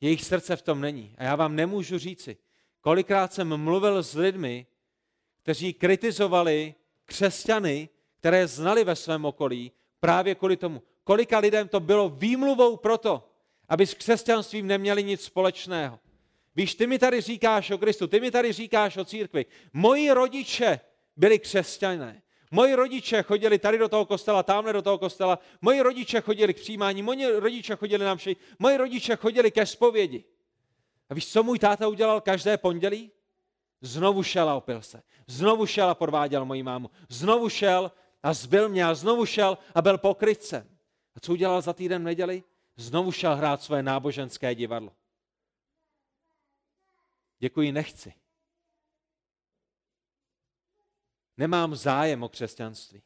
Jejich 0.00 0.24
srdce 0.24 0.56
v 0.56 0.62
tom 0.62 0.80
není. 0.80 1.14
A 1.18 1.24
já 1.24 1.36
vám 1.36 1.56
nemůžu 1.56 1.98
říci, 1.98 2.36
kolikrát 2.80 3.32
jsem 3.32 3.56
mluvil 3.56 4.02
s 4.02 4.14
lidmi, 4.14 4.66
kteří 5.42 5.72
kritizovali 5.72 6.74
křesťany, 7.04 7.88
které 8.18 8.46
znali 8.46 8.84
ve 8.84 8.96
svém 8.96 9.24
okolí, 9.24 9.72
právě 10.00 10.34
kvůli 10.34 10.56
tomu. 10.56 10.82
Kolika 11.04 11.38
lidem 11.38 11.68
to 11.68 11.80
bylo 11.80 12.08
výmluvou 12.08 12.76
proto, 12.76 13.28
aby 13.68 13.86
s 13.86 13.94
křesťanstvím 13.94 14.66
neměli 14.66 15.04
nic 15.04 15.24
společného. 15.24 15.98
Víš, 16.56 16.74
ty 16.74 16.86
mi 16.86 16.98
tady 16.98 17.20
říkáš 17.20 17.70
o 17.70 17.78
Kristu, 17.78 18.06
ty 18.06 18.20
mi 18.20 18.30
tady 18.30 18.52
říkáš 18.52 18.96
o 18.96 19.04
církvi. 19.04 19.46
Moji 19.72 20.10
rodiče 20.10 20.80
byli 21.16 21.38
křesťané. 21.38 22.22
Moji 22.50 22.74
rodiče 22.74 23.22
chodili 23.22 23.58
tady 23.58 23.78
do 23.78 23.88
toho 23.88 24.04
kostela, 24.04 24.42
tamhle 24.42 24.72
do 24.72 24.82
toho 24.82 24.98
kostela. 24.98 25.38
Moji 25.60 25.80
rodiče 25.80 26.20
chodili 26.20 26.54
k 26.54 26.60
přijímání, 26.60 27.02
moji 27.02 27.26
rodiče 27.26 27.76
chodili 27.76 28.04
na 28.04 28.14
mši, 28.14 28.36
moji 28.58 28.76
rodiče 28.76 29.16
chodili 29.16 29.50
ke 29.50 29.66
zpovědi. 29.66 30.24
A 31.10 31.14
víš, 31.14 31.32
co 31.32 31.42
můj 31.42 31.58
táta 31.58 31.88
udělal 31.88 32.20
každé 32.20 32.56
pondělí? 32.56 33.10
Znovu 33.80 34.22
šel 34.22 34.48
a 34.48 34.54
opil 34.54 34.82
se. 34.82 35.02
Znovu 35.26 35.66
šel 35.66 35.90
a 35.90 35.94
podváděl 35.94 36.44
moji 36.44 36.62
mámu. 36.62 36.90
Znovu 37.08 37.48
šel 37.48 37.92
a 38.22 38.32
zbyl 38.32 38.68
mě 38.68 38.84
a 38.84 38.94
znovu 38.94 39.26
šel 39.26 39.58
a 39.74 39.82
byl 39.82 39.98
pokrytcem. 39.98 40.78
A 41.14 41.20
co 41.20 41.32
udělal 41.32 41.62
za 41.62 41.72
týden 41.72 42.02
v 42.02 42.04
neděli? 42.04 42.42
Znovu 42.76 43.12
šel 43.12 43.36
hrát 43.36 43.62
své 43.62 43.82
náboženské 43.82 44.54
divadlo. 44.54 44.92
Děkuji, 47.38 47.72
nechci. 47.72 48.14
Nemám 51.36 51.74
zájem 51.74 52.22
o 52.22 52.28
křesťanství. 52.28 53.02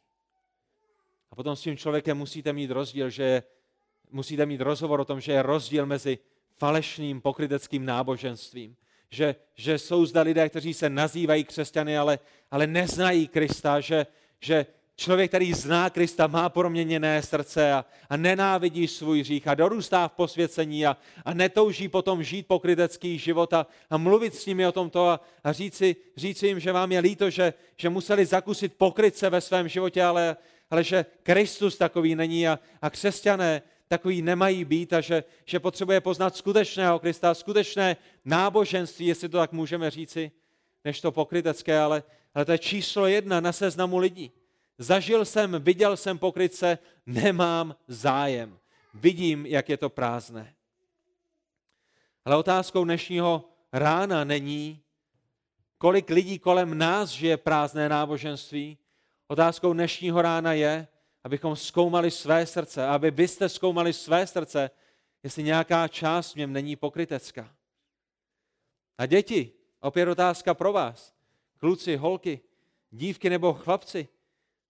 A 1.31 1.35
potom 1.35 1.57
s 1.57 1.61
tím 1.61 1.77
člověkem 1.77 2.19
musíte 2.19 2.53
mít 2.53 2.71
rozdíl, 2.71 3.11
že 3.11 3.43
musíte 4.11 4.47
mít 4.47 4.61
rozhovor 4.61 5.01
o 5.01 5.05
tom, 5.05 5.21
že 5.21 5.33
je 5.33 5.43
rozdíl 5.43 5.87
mezi 5.87 6.19
falešným 6.59 7.21
pokryteckým 7.21 7.85
náboženstvím. 7.85 8.77
Že, 9.11 9.35
že 9.55 9.79
jsou 9.79 10.07
zde 10.07 10.21
lidé, 10.21 10.49
kteří 10.49 10.75
se 10.75 10.91
nazývají 10.91 11.45
křesťany, 11.45 11.99
ale, 11.99 12.19
ale 12.51 12.67
neznají 12.67 13.29
Krista, 13.29 13.81
že, 13.81 14.07
že 14.41 14.67
Člověk, 14.97 15.31
který 15.31 15.53
zná 15.53 15.91
Krista, 15.91 16.27
má 16.27 16.49
proměněné 16.49 17.23
srdce 17.23 17.73
a, 17.73 17.85
a 18.11 18.17
nenávidí 18.17 18.89
svůj 18.89 19.21
hřích 19.21 19.49
a 19.49 19.55
dorůstá 19.55 20.09
v 20.09 20.13
posvěcení 20.13 20.87
a, 20.87 20.97
a 21.25 21.35
netouží 21.35 21.89
potom 21.89 22.23
žít 22.23 22.47
pokrytecký 22.47 23.19
život 23.19 23.53
a, 23.53 23.67
a 23.91 23.97
mluvit 23.97 24.35
s 24.35 24.47
nimi 24.47 24.67
o 24.67 24.73
tomto 24.73 25.09
a, 25.09 25.21
a 25.45 25.53
říci, 25.53 25.97
říci 26.17 26.47
jim, 26.47 26.61
že 26.61 26.73
vám 26.73 26.93
je 26.93 27.01
líto, 27.01 27.31
že, 27.31 27.55
že 27.77 27.89
museli 27.89 28.27
zakusit 28.27 28.75
pokrytce 28.75 29.31
ve 29.31 29.41
svém 29.41 29.69
životě, 29.69 30.03
ale, 30.03 30.37
ale 30.71 30.85
že 30.85 31.07
Kristus 31.23 31.77
takový 31.77 32.15
není 32.15 32.49
a, 32.49 32.59
a 32.83 32.91
křesťané 32.91 33.63
takový 33.93 34.23
nemají 34.23 34.65
být 34.65 34.93
a 34.93 35.01
že, 35.01 35.25
že 35.45 35.61
potřebuje 35.61 36.01
poznat 36.01 36.37
skutečného 36.37 36.99
Krista, 36.99 37.35
skutečné 37.35 37.97
náboženství, 38.25 39.07
jestli 39.07 39.29
to 39.29 39.39
tak 39.39 39.53
můžeme 39.53 39.91
říci, 39.91 40.33
než 40.85 41.01
to 41.01 41.13
pokrytecké, 41.13 41.79
ale, 41.79 42.03
ale 42.35 42.45
to 42.45 42.53
je 42.53 42.59
číslo 42.59 43.07
jedna 43.07 43.41
na 43.41 43.53
seznamu 43.53 43.99
lidí. 43.99 44.33
Zažil 44.79 45.25
jsem, 45.25 45.57
viděl 45.61 45.97
jsem 45.97 46.19
pokrytce, 46.19 46.79
nemám 47.07 47.77
zájem. 47.89 48.59
Vidím, 48.95 49.47
jak 49.47 49.69
je 49.69 49.77
to 49.77 49.91
prázdné. 49.91 50.55
Ale 52.25 52.37
otázkou 52.37 52.85
dnešního 52.85 53.45
rána 53.73 54.25
není, 54.25 54.81
kolik 55.79 56.11
lidí 56.11 56.39
kolem 56.39 56.79
nás 56.79 57.11
žije 57.11 57.37
prázdné 57.37 57.89
náboženství. 57.89 58.79
Otázkou 59.29 59.73
dnešního 59.73 60.23
rána 60.23 60.53
je, 60.53 60.89
abychom 61.25 61.57
zkoumali 61.57 62.11
své 62.11 62.47
srdce, 62.47 62.87
aby 62.87 63.11
byste 63.11 63.49
zkoumali 63.49 63.93
své 63.93 64.27
srdce, 64.27 64.71
jestli 65.23 65.43
nějaká 65.43 65.89
část 65.89 66.33
v 66.33 66.37
něm 66.37 66.53
není 66.53 66.77
pokrytecká. 66.77 67.57
A 68.99 69.07
děti, 69.07 69.53
opět 69.81 70.09
otázka 70.09 70.55
pro 70.55 70.73
vás. 70.73 71.15
Kluci, 71.59 71.97
holky, 71.97 72.41
dívky 72.91 73.31
nebo 73.31 73.53
chlapci, 73.53 74.09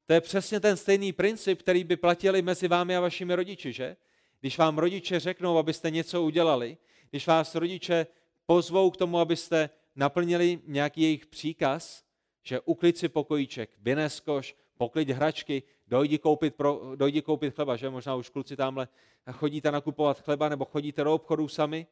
to 0.06 0.12
je 0.12 0.20
přesně 0.20 0.60
ten 0.60 0.76
stejný 0.76 1.12
princip, 1.12 1.62
který 1.62 1.84
by 1.84 1.96
platili 1.96 2.42
mezi 2.42 2.68
vámi 2.68 2.96
a 2.96 3.00
vašimi 3.00 3.34
rodiči, 3.34 3.72
že? 3.72 3.96
Když 4.40 4.58
vám 4.58 4.78
rodiče 4.78 5.20
řeknou, 5.20 5.58
abyste 5.58 5.90
něco 5.90 6.22
udělali, 6.22 6.76
když 7.10 7.26
vás 7.26 7.54
rodiče 7.54 8.06
pozvou 8.46 8.90
k 8.90 8.96
tomu, 8.96 9.18
abyste 9.18 9.70
naplnili 9.96 10.60
nějaký 10.66 11.02
jejich 11.02 11.26
příkaz, 11.26 12.04
že 12.42 12.60
uklid 12.60 12.98
si 12.98 13.08
pokojíček, 13.08 13.70
vynes 13.78 14.20
koš, 14.20 14.56
poklid 14.82 15.10
hračky, 15.10 15.62
dojdi 15.86 16.18
koupit, 16.18 16.54
pro, 16.54 16.96
dojdi 16.96 17.22
koupit 17.22 17.54
chleba, 17.54 17.76
že 17.76 17.90
možná 17.90 18.14
už 18.14 18.28
kluci 18.28 18.56
tamhle 18.56 18.88
chodíte 19.32 19.70
nakupovat 19.70 20.20
chleba 20.20 20.48
nebo 20.48 20.64
chodíte 20.64 21.04
do 21.04 21.14
obchodu 21.14 21.48
sami. 21.48 21.86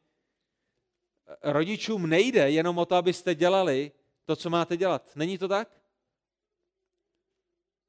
Rodičům 1.42 2.10
nejde 2.10 2.50
jenom 2.50 2.78
o 2.78 2.86
to, 2.86 2.94
abyste 2.94 3.34
dělali 3.34 3.92
to, 4.24 4.36
co 4.36 4.50
máte 4.50 4.76
dělat. 4.76 5.16
Není 5.16 5.38
to 5.38 5.48
tak? 5.48 5.80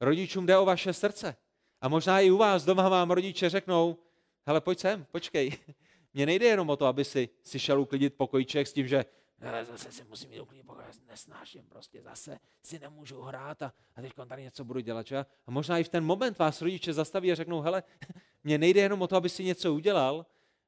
Rodičům 0.02 0.46
jde 0.46 0.58
o 0.58 0.66
vaše 0.66 0.94
srdce. 0.94 1.36
A 1.82 1.88
možná 1.88 2.20
i 2.20 2.32
u 2.32 2.38
vás 2.38 2.66
doma 2.66 2.90
vám 2.90 3.12
rodiče 3.12 3.50
řeknou, 3.50 3.98
hele, 4.46 4.62
pojď 4.62 4.80
sem, 4.80 5.06
počkej. 5.12 5.58
Mně 6.14 6.26
nejde 6.26 6.46
jenom 6.46 6.70
o 6.70 6.78
to, 6.78 6.86
aby 6.86 7.06
si, 7.06 7.30
si 7.44 7.60
šel 7.60 7.82
uklidit 7.82 8.14
pokojíček 8.14 8.68
s 8.68 8.74
tím, 8.74 8.88
že 8.88 9.06
hele, 9.42 9.66
zase 9.66 9.92
si 9.92 10.04
musím 10.10 10.34
jít 10.34 10.40
uklidit 10.40 10.66
pokoj, 10.66 10.84
nesnáším 11.08 11.66
prostě, 11.70 12.02
zase 12.02 12.40
si 12.64 12.80
nemůžu 12.80 13.22
hrát 13.22 13.62
a, 13.62 13.74
a 13.96 14.02
teď 14.02 14.14
tady 14.28 14.44
něco 14.44 14.66
budu 14.66 14.80
dělat. 14.80 15.08
Že? 15.08 15.18
A 15.18 15.52
možná 15.52 15.78
i 15.78 15.84
v 15.84 15.90
ten 15.90 16.04
moment 16.04 16.40
vás 16.40 16.62
rodiče 16.62 16.94
zastaví 16.94 17.32
a 17.32 17.36
řeknou, 17.36 17.62
hele, 17.62 17.84
mně 18.44 18.58
nejde 18.58 18.82
jenom 18.82 19.02
o 19.02 19.08
to, 19.08 19.16
aby 19.16 19.30
si 19.30 19.44
něco 19.44 19.74
udělal, 19.74 20.26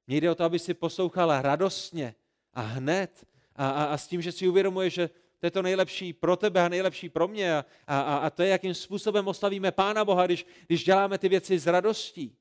mně 0.08 0.18
jde 0.18 0.32
o 0.32 0.36
to, 0.36 0.44
aby 0.44 0.60
si 0.60 0.74
poslouchal 0.74 1.42
radostně 1.42 2.16
a 2.54 2.62
hned 2.62 3.26
a, 3.56 3.70
a, 3.70 3.84
a 3.84 3.98
s 3.98 4.08
tím, 4.08 4.22
že 4.22 4.32
si 4.32 4.48
uvědomuje, 4.48 4.90
že 4.90 5.10
to 5.40 5.48
je 5.48 5.52
to 5.52 5.62
nejlepší 5.62 6.14
pro 6.14 6.36
tebe 6.36 6.62
a 6.62 6.70
nejlepší 6.70 7.10
pro 7.10 7.28
mě 7.28 7.58
a, 7.58 7.66
a, 7.88 8.18
a 8.18 8.30
to 8.30 8.44
je, 8.44 8.50
jakým 8.50 8.74
způsobem 8.74 9.28
oslavíme 9.28 9.72
Pána 9.72 10.06
Boha, 10.06 10.26
když, 10.26 10.46
když 10.68 10.84
děláme 10.84 11.18
ty 11.18 11.30
věci 11.30 11.60
s 11.60 11.68
radostí. 11.68 12.38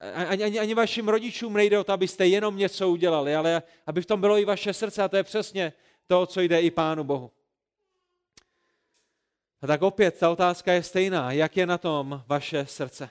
Ani, 0.00 0.44
ani, 0.44 0.58
ani 0.58 0.74
vašim 0.74 1.08
rodičům 1.08 1.52
nejde 1.52 1.78
o 1.78 1.84
to, 1.84 1.92
abyste 1.92 2.26
jenom 2.26 2.56
něco 2.56 2.88
udělali, 2.88 3.34
ale 3.34 3.62
aby 3.86 4.02
v 4.02 4.06
tom 4.06 4.20
bylo 4.20 4.38
i 4.38 4.44
vaše 4.44 4.72
srdce 4.72 5.02
a 5.02 5.08
to 5.08 5.16
je 5.16 5.22
přesně 5.22 5.72
to, 6.06 6.26
co 6.26 6.40
jde 6.40 6.60
i 6.60 6.70
Pánu 6.70 7.04
Bohu. 7.04 7.32
A 9.62 9.66
tak 9.66 9.82
opět 9.82 10.18
ta 10.18 10.30
otázka 10.30 10.72
je 10.72 10.82
stejná. 10.82 11.32
Jak 11.32 11.56
je 11.56 11.66
na 11.66 11.78
tom 11.78 12.22
vaše 12.26 12.66
srdce? 12.66 13.10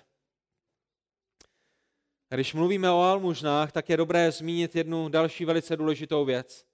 Když 2.30 2.54
mluvíme 2.54 2.92
o 2.92 3.02
almužnách, 3.02 3.72
tak 3.72 3.90
je 3.90 3.98
dobré 3.98 4.32
zmínit 4.32 4.76
jednu 4.76 5.10
další 5.10 5.46
velice 5.46 5.78
důležitou 5.78 6.26
věc. 6.26 6.66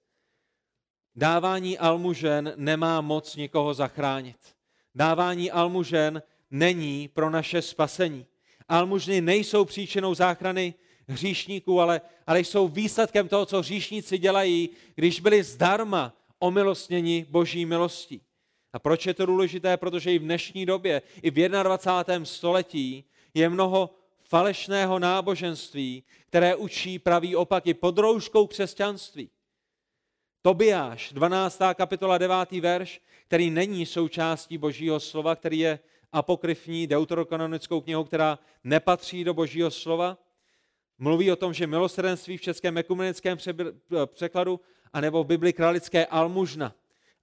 Dávání 1.14 1.78
almužen 1.78 2.52
nemá 2.56 3.00
moc 3.00 3.36
nikoho 3.36 3.74
zachránit. 3.74 4.56
Dávání 4.94 5.50
almužen 5.50 6.22
není 6.50 7.08
pro 7.08 7.30
naše 7.30 7.62
spasení. 7.62 8.26
Almužny 8.68 9.20
nejsou 9.20 9.64
příčinou 9.64 10.14
záchrany 10.14 10.74
hříšníků, 11.08 11.80
ale, 11.80 12.00
ale 12.26 12.40
jsou 12.40 12.68
výsledkem 12.68 13.28
toho, 13.28 13.46
co 13.46 13.60
hříšníci 13.60 14.18
dělají, 14.18 14.70
když 14.94 15.20
byli 15.20 15.42
zdarma 15.42 16.16
omilostněni 16.38 17.26
boží 17.30 17.66
milostí. 17.66 18.20
A 18.72 18.78
proč 18.78 19.06
je 19.06 19.14
to 19.14 19.26
důležité? 19.26 19.76
Protože 19.76 20.12
i 20.12 20.18
v 20.18 20.22
dnešní 20.22 20.66
době, 20.66 21.02
i 21.22 21.30
v 21.30 21.48
21. 21.48 22.24
století 22.24 23.04
je 23.34 23.48
mnoho 23.48 23.90
falešného 24.22 24.98
náboženství, 24.98 26.04
které 26.28 26.56
učí 26.56 26.98
pravý 26.98 27.36
opaky 27.36 27.74
pod 27.74 27.98
rouškou 27.98 28.46
křesťanství. 28.46 29.30
Tobiáš, 30.42 31.12
12. 31.12 31.60
kapitola, 31.74 32.18
9. 32.18 32.52
verš, 32.52 33.00
který 33.26 33.50
není 33.50 33.86
součástí 33.86 34.58
božího 34.58 35.00
slova, 35.00 35.36
který 35.36 35.58
je 35.58 35.78
apokryfní 36.12 36.86
deuterokanonickou 36.86 37.80
knihou, 37.80 38.04
která 38.04 38.38
nepatří 38.64 39.24
do 39.24 39.34
božího 39.34 39.70
slova, 39.70 40.18
mluví 40.98 41.32
o 41.32 41.36
tom, 41.36 41.54
že 41.54 41.66
milosrdenství 41.66 42.36
v 42.36 42.40
českém 42.40 42.78
ekumenickém 42.78 43.38
překladu, 44.06 44.60
anebo 44.92 45.24
v 45.24 45.26
Bibli 45.26 45.52
kralické 45.52 46.06
almužna. 46.06 46.74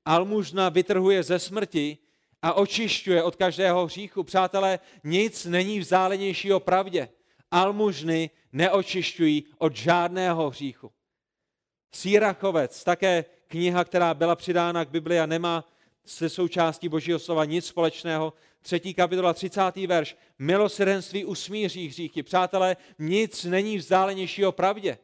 Almužna 0.06 0.70
vytrhuje 0.70 1.24
ze 1.24 1.40
smrti 1.40 1.98
a 2.42 2.54
očišťuje 2.54 3.24
od 3.24 3.36
každého 3.36 3.86
hříchu. 3.86 4.24
Přátelé, 4.24 4.80
nic 5.04 5.46
není 5.46 5.80
vzdálenějšího 5.80 6.60
pravdě. 6.60 7.10
Almužny 7.52 8.30
neočišťují 8.54 9.46
od 9.58 9.76
žádného 9.76 10.50
hříchu. 10.50 10.92
Sýrachovec, 11.92 12.84
také 12.84 13.26
kniha, 13.48 13.84
která 13.84 14.14
byla 14.14 14.36
přidána 14.36 14.86
k 14.86 14.90
Bibli 14.90 15.20
a 15.20 15.26
nemá 15.26 15.70
se 16.06 16.30
součástí 16.30 16.90
Božího 16.90 17.20
slova 17.20 17.46
nic 17.46 17.66
společného. 17.66 18.34
Třetí 18.62 18.93
kapitola, 18.93 19.34
30. 19.34 19.76
verš. 19.88 20.18
Milosrdenství 20.39 21.26
usmíří 21.26 21.88
hříchy. 21.88 22.24
Přátelé, 22.24 22.78
nic 22.99 23.43
není 23.43 23.78
vzdálenějšího 23.78 24.51
pravdě. 24.51 24.97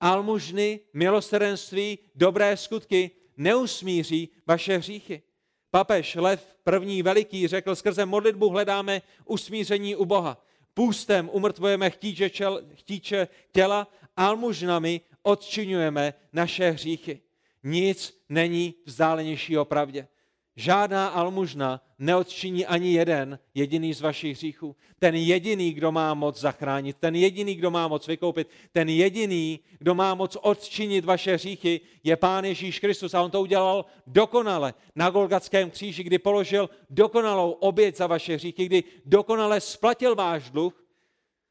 Almužny, 0.00 0.80
milosrdenství, 0.92 1.98
dobré 2.14 2.56
skutky 2.56 3.10
neusmíří 3.36 4.28
vaše 4.46 4.78
hříchy. 4.78 5.22
Papež 5.70 6.14
Lev 6.14 6.56
první 6.64 7.02
veliký 7.02 7.48
řekl, 7.48 7.74
skrze 7.74 8.06
modlitbu 8.06 8.48
hledáme 8.48 9.02
usmíření 9.24 9.96
u 9.96 10.04
Boha. 10.04 10.42
Půstem 10.74 11.30
umrtvujeme 11.32 11.90
chtíče, 11.90 12.30
čel, 12.30 12.62
chtíče 12.74 13.28
těla, 13.52 13.88
almužnami 14.16 15.00
odčinujeme 15.22 16.14
naše 16.32 16.70
hříchy. 16.70 17.20
Nic 17.62 18.18
není 18.28 18.74
vzdálenějšího 18.84 19.64
pravdě. 19.64 20.08
Žádná 20.56 21.08
almužna 21.08 21.85
neodčiní 21.98 22.66
ani 22.66 22.92
jeden 22.92 23.38
jediný 23.54 23.94
z 23.94 24.00
vašich 24.00 24.36
hříchů. 24.36 24.76
Ten 24.98 25.14
jediný, 25.14 25.72
kdo 25.72 25.92
má 25.92 26.14
moc 26.14 26.40
zachránit, 26.40 26.96
ten 27.00 27.14
jediný, 27.14 27.54
kdo 27.54 27.70
má 27.70 27.88
moc 27.88 28.06
vykoupit, 28.06 28.48
ten 28.72 28.88
jediný, 28.88 29.60
kdo 29.78 29.94
má 29.94 30.14
moc 30.14 30.36
odčinit 30.42 31.04
vaše 31.04 31.34
hříchy, 31.34 31.80
je 32.04 32.16
Pán 32.16 32.44
Ježíš 32.44 32.78
Kristus. 32.78 33.14
A 33.14 33.22
on 33.22 33.30
to 33.30 33.40
udělal 33.40 33.84
dokonale 34.06 34.74
na 34.94 35.10
Golgatském 35.10 35.70
kříži, 35.70 36.02
kdy 36.02 36.18
položil 36.18 36.70
dokonalou 36.90 37.50
oběť 37.50 37.96
za 37.96 38.06
vaše 38.06 38.34
hříchy, 38.34 38.66
kdy 38.66 38.84
dokonale 39.04 39.60
splatil 39.60 40.14
váš 40.14 40.50
dluh. 40.50 40.82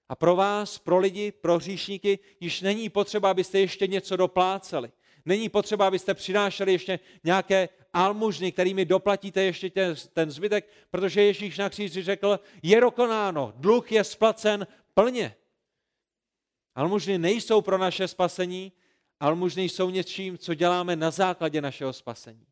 A 0.09 0.15
pro 0.15 0.35
vás, 0.35 0.77
pro 0.77 0.97
lidi, 0.97 1.31
pro 1.31 1.57
hříšníky, 1.57 2.19
již 2.39 2.61
není 2.61 2.89
potřeba, 2.89 3.31
abyste 3.31 3.59
ještě 3.59 3.87
něco 3.87 4.15
dopláceli. 4.15 4.91
Není 5.25 5.49
potřeba, 5.49 5.87
abyste 5.87 6.13
přinášeli 6.13 6.71
ještě 6.71 6.99
nějaké 7.23 7.69
almužny, 7.93 8.51
kterými 8.51 8.85
doplatíte 8.85 9.41
ještě 9.41 9.69
ten, 9.69 9.95
ten 10.13 10.31
zbytek, 10.31 10.69
protože 10.89 11.21
Ježíš 11.21 11.57
na 11.57 11.69
kříži 11.69 12.03
řekl, 12.03 12.39
je 12.63 12.81
dokonáno, 12.81 13.53
dluh 13.55 13.91
je 13.91 14.03
splacen 14.03 14.67
plně. 14.93 15.35
Almužny 16.75 17.17
nejsou 17.17 17.61
pro 17.61 17.77
naše 17.77 18.07
spasení, 18.07 18.71
almužny 19.19 19.63
jsou 19.63 19.89
něčím, 19.89 20.37
co 20.37 20.53
děláme 20.53 20.95
na 20.95 21.11
základě 21.11 21.61
našeho 21.61 21.93
spasení. 21.93 22.47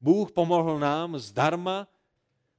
Bůh 0.00 0.32
pomohl 0.32 0.78
nám 0.78 1.18
zdarma 1.18 1.88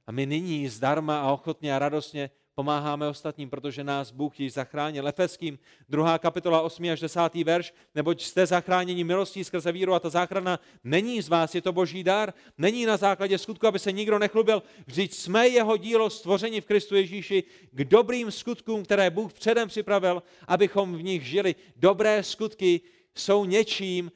a 0.06 0.12
my 0.12 0.26
nyní 0.26 0.68
zdarma 0.68 1.20
a 1.20 1.32
ochotně 1.32 1.76
a 1.76 1.78
radostně 1.78 2.30
pomáháme 2.56 3.08
ostatním, 3.08 3.50
protože 3.50 3.84
nás 3.84 4.10
Bůh 4.10 4.40
již 4.40 4.52
zachránil. 4.52 5.08
Efeským, 5.08 5.58
2. 5.88 6.18
kapitola 6.18 6.60
8. 6.60 6.84
až 6.92 7.00
10. 7.00 7.34
verš, 7.44 7.74
neboť 7.94 8.22
jste 8.22 8.46
zachráněni 8.46 9.04
milostí 9.04 9.44
skrze 9.44 9.72
víru 9.72 9.94
a 9.94 10.00
ta 10.00 10.08
záchrana 10.08 10.60
není 10.84 11.22
z 11.22 11.28
vás, 11.28 11.54
je 11.54 11.62
to 11.62 11.72
boží 11.72 12.04
dar, 12.04 12.32
není 12.58 12.86
na 12.86 12.96
základě 12.96 13.38
skutku, 13.38 13.66
aby 13.66 13.78
se 13.78 13.92
nikdo 13.92 14.18
nechlubil. 14.18 14.62
Vždyť 14.86 15.14
jsme 15.14 15.48
jeho 15.48 15.76
dílo 15.76 16.10
stvoření 16.10 16.60
v 16.60 16.66
Kristu 16.66 16.94
Ježíši 16.94 17.44
k 17.72 17.84
dobrým 17.84 18.30
skutkům, 18.30 18.84
které 18.84 19.10
Bůh 19.10 19.32
předem 19.32 19.68
připravil, 19.68 20.22
abychom 20.48 20.96
v 20.96 21.02
nich 21.02 21.22
žili. 21.22 21.54
Dobré 21.76 22.22
skutky 22.22 22.80
jsou 23.14 23.44
něčím, 23.44 24.12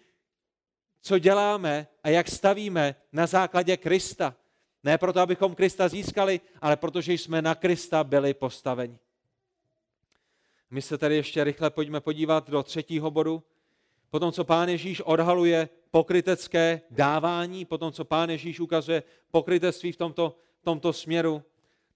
co 1.03 1.19
děláme 1.19 1.87
a 2.05 2.09
jak 2.09 2.29
stavíme 2.29 2.95
na 3.13 3.27
základě 3.27 3.77
Krista. 3.77 4.37
Ne 4.85 4.99
proto, 4.99 5.21
abychom 5.21 5.55
Krista 5.55 5.89
získali, 5.89 6.41
ale 6.61 6.77
protože 6.77 7.13
jsme 7.13 7.43
na 7.43 7.55
Krista 7.55 8.05
byli 8.05 8.35
postaveni. 8.35 8.99
My 10.71 10.83
se 10.83 10.99
tady 10.99 11.17
ještě 11.17 11.45
rychle 11.45 11.71
pojďme 11.71 12.01
podívat 12.01 12.51
do 12.51 12.63
třetího 12.63 13.11
bodu. 13.11 13.43
Potom, 14.11 14.33
co 14.33 14.45
Pán 14.45 14.69
Ježíš 14.69 15.01
odhaluje 15.01 15.69
pokrytecké 15.91 16.81
dávání, 16.91 17.65
potom, 17.65 17.93
co 17.93 18.05
Pán 18.05 18.31
Ježíš 18.31 18.61
ukazuje 18.61 19.03
pokrytectví 19.31 19.93
v 19.93 19.97
tomto, 19.97 20.37
v 20.61 20.63
tomto 20.63 20.93
směru, 20.93 21.43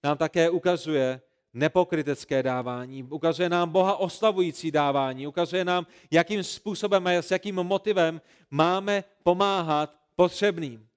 nám 0.03 0.17
také 0.17 0.49
ukazuje 0.49 1.21
nepokrytecké 1.53 2.43
dávání, 2.43 3.03
ukazuje 3.03 3.49
nám 3.49 3.69
Boha 3.69 3.95
oslavující 3.95 4.71
dávání, 4.71 5.27
ukazuje 5.27 5.65
nám, 5.65 5.87
jakým 6.11 6.43
způsobem 6.43 7.07
a 7.07 7.11
s 7.11 7.31
jakým 7.31 7.55
motivem 7.55 8.21
máme 8.51 9.03
pomáhat 9.23 9.95
potřebným. 10.15 10.87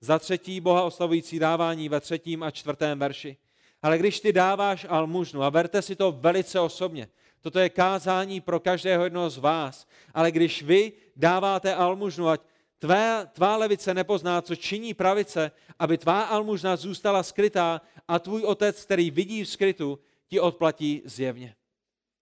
Za 0.00 0.18
třetí 0.18 0.60
Boha 0.60 0.82
oslavující 0.82 1.38
dávání 1.38 1.88
ve 1.88 2.00
třetím 2.00 2.42
a 2.42 2.50
čtvrtém 2.50 2.98
verši. 2.98 3.36
Ale 3.82 3.98
když 3.98 4.20
ty 4.20 4.32
dáváš 4.32 4.86
almužnu, 4.88 5.42
a 5.42 5.50
berte 5.50 5.82
si 5.82 5.96
to 5.96 6.12
velice 6.12 6.60
osobně, 6.60 7.08
toto 7.40 7.58
je 7.58 7.68
kázání 7.68 8.40
pro 8.40 8.60
každého 8.60 9.04
jednoho 9.04 9.30
z 9.30 9.38
vás, 9.38 9.86
ale 10.14 10.32
když 10.32 10.62
vy 10.62 10.92
dáváte 11.16 11.74
almužnu, 11.74 12.28
ať 12.28 12.40
tvé, 12.78 13.28
tvá 13.32 13.56
levice 13.56 13.94
nepozná, 13.94 14.42
co 14.42 14.56
činí 14.56 14.94
pravice, 14.94 15.50
aby 15.78 15.98
tvá 15.98 16.22
almužna 16.22 16.76
zůstala 16.76 17.22
skrytá 17.22 17.80
a 18.08 18.18
tvůj 18.18 18.42
otec, 18.42 18.84
který 18.84 19.10
vidí 19.10 19.44
v 19.44 19.48
skrytu, 19.48 19.98
ti 20.28 20.40
odplatí 20.40 21.02
zjevně. 21.04 21.54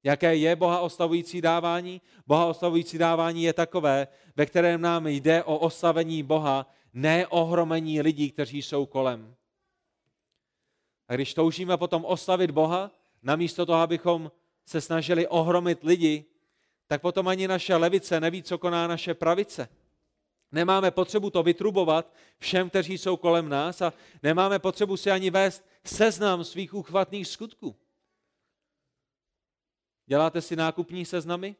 Jaké 0.02 0.36
je 0.36 0.56
Boha 0.56 0.80
oslavující 0.80 1.40
dávání? 1.40 2.00
Boha 2.26 2.46
oslavující 2.46 2.98
dávání 2.98 3.42
je 3.42 3.52
takové, 3.52 4.08
ve 4.36 4.46
kterém 4.46 4.80
nám 4.80 5.06
jde 5.06 5.44
o 5.44 5.58
oslavení 5.58 6.22
Boha 6.22 6.66
ne 6.94 7.26
ohromení 7.26 8.00
lidí, 8.00 8.30
kteří 8.30 8.62
jsou 8.62 8.86
kolem. 8.86 9.36
A 11.08 11.14
když 11.14 11.34
toužíme 11.34 11.76
potom 11.76 12.04
oslavit 12.04 12.50
Boha, 12.50 12.90
namísto 13.22 13.66
toho, 13.66 13.80
abychom 13.80 14.32
se 14.66 14.80
snažili 14.80 15.28
ohromit 15.28 15.82
lidi, 15.82 16.24
tak 16.86 17.00
potom 17.00 17.28
ani 17.28 17.48
naše 17.48 17.76
levice 17.76 18.20
neví, 18.20 18.42
co 18.42 18.58
koná 18.58 18.86
naše 18.86 19.14
pravice. 19.14 19.68
Nemáme 20.52 20.90
potřebu 20.90 21.30
to 21.30 21.42
vytrubovat 21.42 22.14
všem, 22.38 22.70
kteří 22.70 22.98
jsou 22.98 23.16
kolem 23.16 23.48
nás 23.48 23.82
a 23.82 23.92
nemáme 24.22 24.58
potřebu 24.58 24.96
si 24.96 25.10
ani 25.10 25.30
vést 25.30 25.64
seznam 25.84 26.44
svých 26.44 26.74
uchvatných 26.74 27.28
skutků. 27.28 27.76
Děláte 30.06 30.40
si 30.40 30.56
nákupní 30.56 31.04
seznamy? 31.04 31.56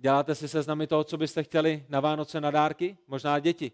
Děláte 0.00 0.34
si 0.34 0.48
seznamy 0.48 0.86
toho, 0.86 1.04
co 1.04 1.16
byste 1.16 1.42
chtěli 1.42 1.86
na 1.88 2.00
Vánoce 2.00 2.40
na 2.40 2.50
dárky? 2.50 2.98
Možná 3.06 3.38
děti. 3.38 3.72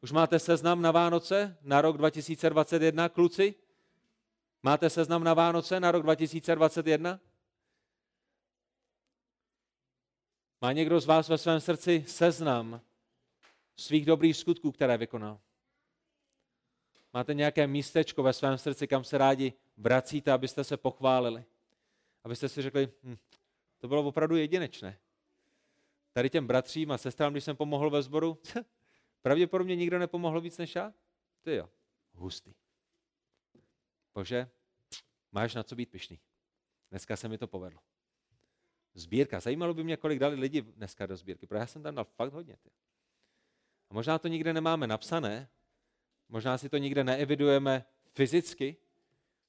Už 0.00 0.12
máte 0.12 0.38
seznam 0.38 0.82
na 0.82 0.90
Vánoce 0.90 1.56
na 1.62 1.80
rok 1.80 1.98
2021, 1.98 3.08
kluci? 3.08 3.54
Máte 4.62 4.90
seznam 4.90 5.24
na 5.24 5.34
Vánoce 5.34 5.80
na 5.80 5.90
rok 5.90 6.02
2021? 6.02 7.20
Má 10.60 10.72
někdo 10.72 11.00
z 11.00 11.06
vás 11.06 11.28
ve 11.28 11.38
svém 11.38 11.60
srdci 11.60 12.04
seznam 12.08 12.80
svých 13.76 14.06
dobrých 14.06 14.36
skutků, 14.36 14.72
které 14.72 14.96
vykonal? 14.96 15.40
Máte 17.12 17.34
nějaké 17.34 17.66
místečko 17.66 18.22
ve 18.22 18.32
svém 18.32 18.58
srdci, 18.58 18.86
kam 18.86 19.04
se 19.04 19.18
rádi 19.18 19.52
vracíte, 19.76 20.32
abyste 20.32 20.64
se 20.64 20.76
pochválili? 20.76 21.44
Abyste 22.24 22.48
si 22.48 22.62
řekli, 22.62 22.88
hm, 23.02 23.16
to 23.84 23.88
bylo 23.88 24.02
opravdu 24.02 24.36
jedinečné. 24.36 24.98
Tady 26.12 26.30
těm 26.30 26.46
bratřím 26.46 26.90
a 26.90 26.98
sestrám, 26.98 27.32
když 27.32 27.44
jsem 27.44 27.56
pomohl 27.56 27.90
ve 27.90 28.02
sboru, 28.02 28.38
pravděpodobně 29.22 29.76
nikdo 29.76 29.98
nepomohl 29.98 30.40
víc 30.40 30.58
než 30.58 30.74
já. 30.74 30.92
Ty 31.42 31.54
jo, 31.54 31.70
hustý. 32.12 32.54
Bože, 34.14 34.50
máš 35.32 35.54
na 35.54 35.62
co 35.62 35.76
být 35.76 35.90
pišný. 35.90 36.20
Dneska 36.90 37.16
se 37.16 37.28
mi 37.28 37.38
to 37.38 37.46
povedlo. 37.46 37.80
Sbírka. 38.94 39.40
Zajímalo 39.40 39.74
by 39.74 39.84
mě, 39.84 39.96
kolik 39.96 40.18
dali 40.18 40.36
lidi 40.36 40.62
dneska 40.62 41.06
do 41.06 41.16
sbírky, 41.16 41.46
protože 41.46 41.58
já 41.58 41.66
jsem 41.66 41.82
tam 41.82 41.94
dal 41.94 42.04
fakt 42.04 42.32
hodně. 42.32 42.56
Ty. 42.56 42.70
A 43.90 43.94
možná 43.94 44.18
to 44.18 44.28
nikde 44.28 44.52
nemáme 44.52 44.86
napsané, 44.86 45.48
možná 46.28 46.58
si 46.58 46.68
to 46.68 46.76
nikde 46.76 47.04
neevidujeme 47.04 47.84
fyzicky, 48.12 48.76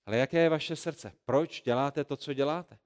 ale 0.06 0.18
jaké 0.18 0.40
je 0.40 0.50
vaše 0.50 0.76
srdce? 0.76 1.14
Proč 1.26 1.62
děláte 1.62 2.04
to, 2.04 2.18
co 2.18 2.34
děláte? 2.34 2.78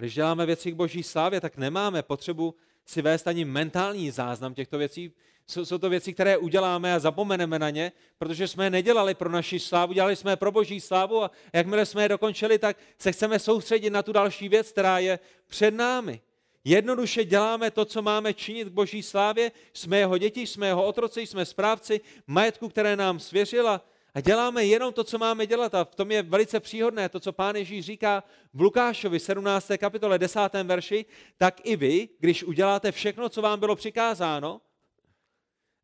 Když 0.00 0.14
děláme 0.14 0.46
věci 0.46 0.72
k 0.72 0.74
boží 0.74 1.02
slávě, 1.02 1.40
tak 1.40 1.56
nemáme 1.56 2.02
potřebu 2.02 2.54
si 2.86 3.02
vést 3.02 3.26
ani 3.26 3.44
mentální 3.44 4.10
záznam 4.10 4.54
těchto 4.54 4.78
věcí. 4.78 5.12
Jsou, 5.46 5.64
jsou 5.64 5.78
to 5.78 5.90
věci, 5.90 6.12
které 6.12 6.36
uděláme 6.36 6.94
a 6.94 6.98
zapomeneme 6.98 7.58
na 7.58 7.70
ně, 7.70 7.92
protože 8.18 8.48
jsme 8.48 8.66
je 8.66 8.70
nedělali 8.70 9.14
pro 9.14 9.30
naši 9.30 9.58
slávu, 9.58 9.92
dělali 9.92 10.16
jsme 10.16 10.32
je 10.32 10.36
pro 10.36 10.52
boží 10.52 10.80
slávu 10.80 11.22
a 11.22 11.30
jakmile 11.52 11.86
jsme 11.86 12.02
je 12.02 12.08
dokončili, 12.08 12.58
tak 12.58 12.76
se 12.98 13.12
chceme 13.12 13.38
soustředit 13.38 13.90
na 13.90 14.02
tu 14.02 14.12
další 14.12 14.48
věc, 14.48 14.72
která 14.72 14.98
je 14.98 15.18
před 15.46 15.74
námi. 15.74 16.20
Jednoduše 16.64 17.24
děláme 17.24 17.70
to, 17.70 17.84
co 17.84 18.02
máme 18.02 18.34
činit 18.34 18.68
k 18.68 18.72
boží 18.72 19.02
slávě, 19.02 19.52
jsme 19.72 19.98
jeho 19.98 20.18
děti, 20.18 20.46
jsme 20.46 20.66
jeho 20.66 20.84
otroci, 20.84 21.26
jsme 21.26 21.44
správci 21.44 22.00
majetku, 22.26 22.68
které 22.68 22.96
nám 22.96 23.20
svěřila 23.20 23.84
a 24.14 24.20
děláme 24.20 24.64
jenom 24.64 24.92
to, 24.92 25.04
co 25.04 25.18
máme 25.18 25.46
dělat. 25.46 25.74
A 25.74 25.84
v 25.84 25.94
tom 25.94 26.10
je 26.10 26.22
velice 26.22 26.60
příhodné 26.60 27.08
to, 27.08 27.20
co 27.20 27.32
pán 27.32 27.56
Ježíš 27.56 27.84
říká 27.84 28.24
v 28.54 28.60
Lukášovi 28.60 29.20
17. 29.20 29.70
kapitole 29.78 30.18
10. 30.18 30.40
verši, 30.64 31.04
tak 31.36 31.60
i 31.64 31.76
vy, 31.76 32.08
když 32.18 32.44
uděláte 32.44 32.92
všechno, 32.92 33.28
co 33.28 33.42
vám 33.42 33.60
bylo 33.60 33.76
přikázáno, 33.76 34.60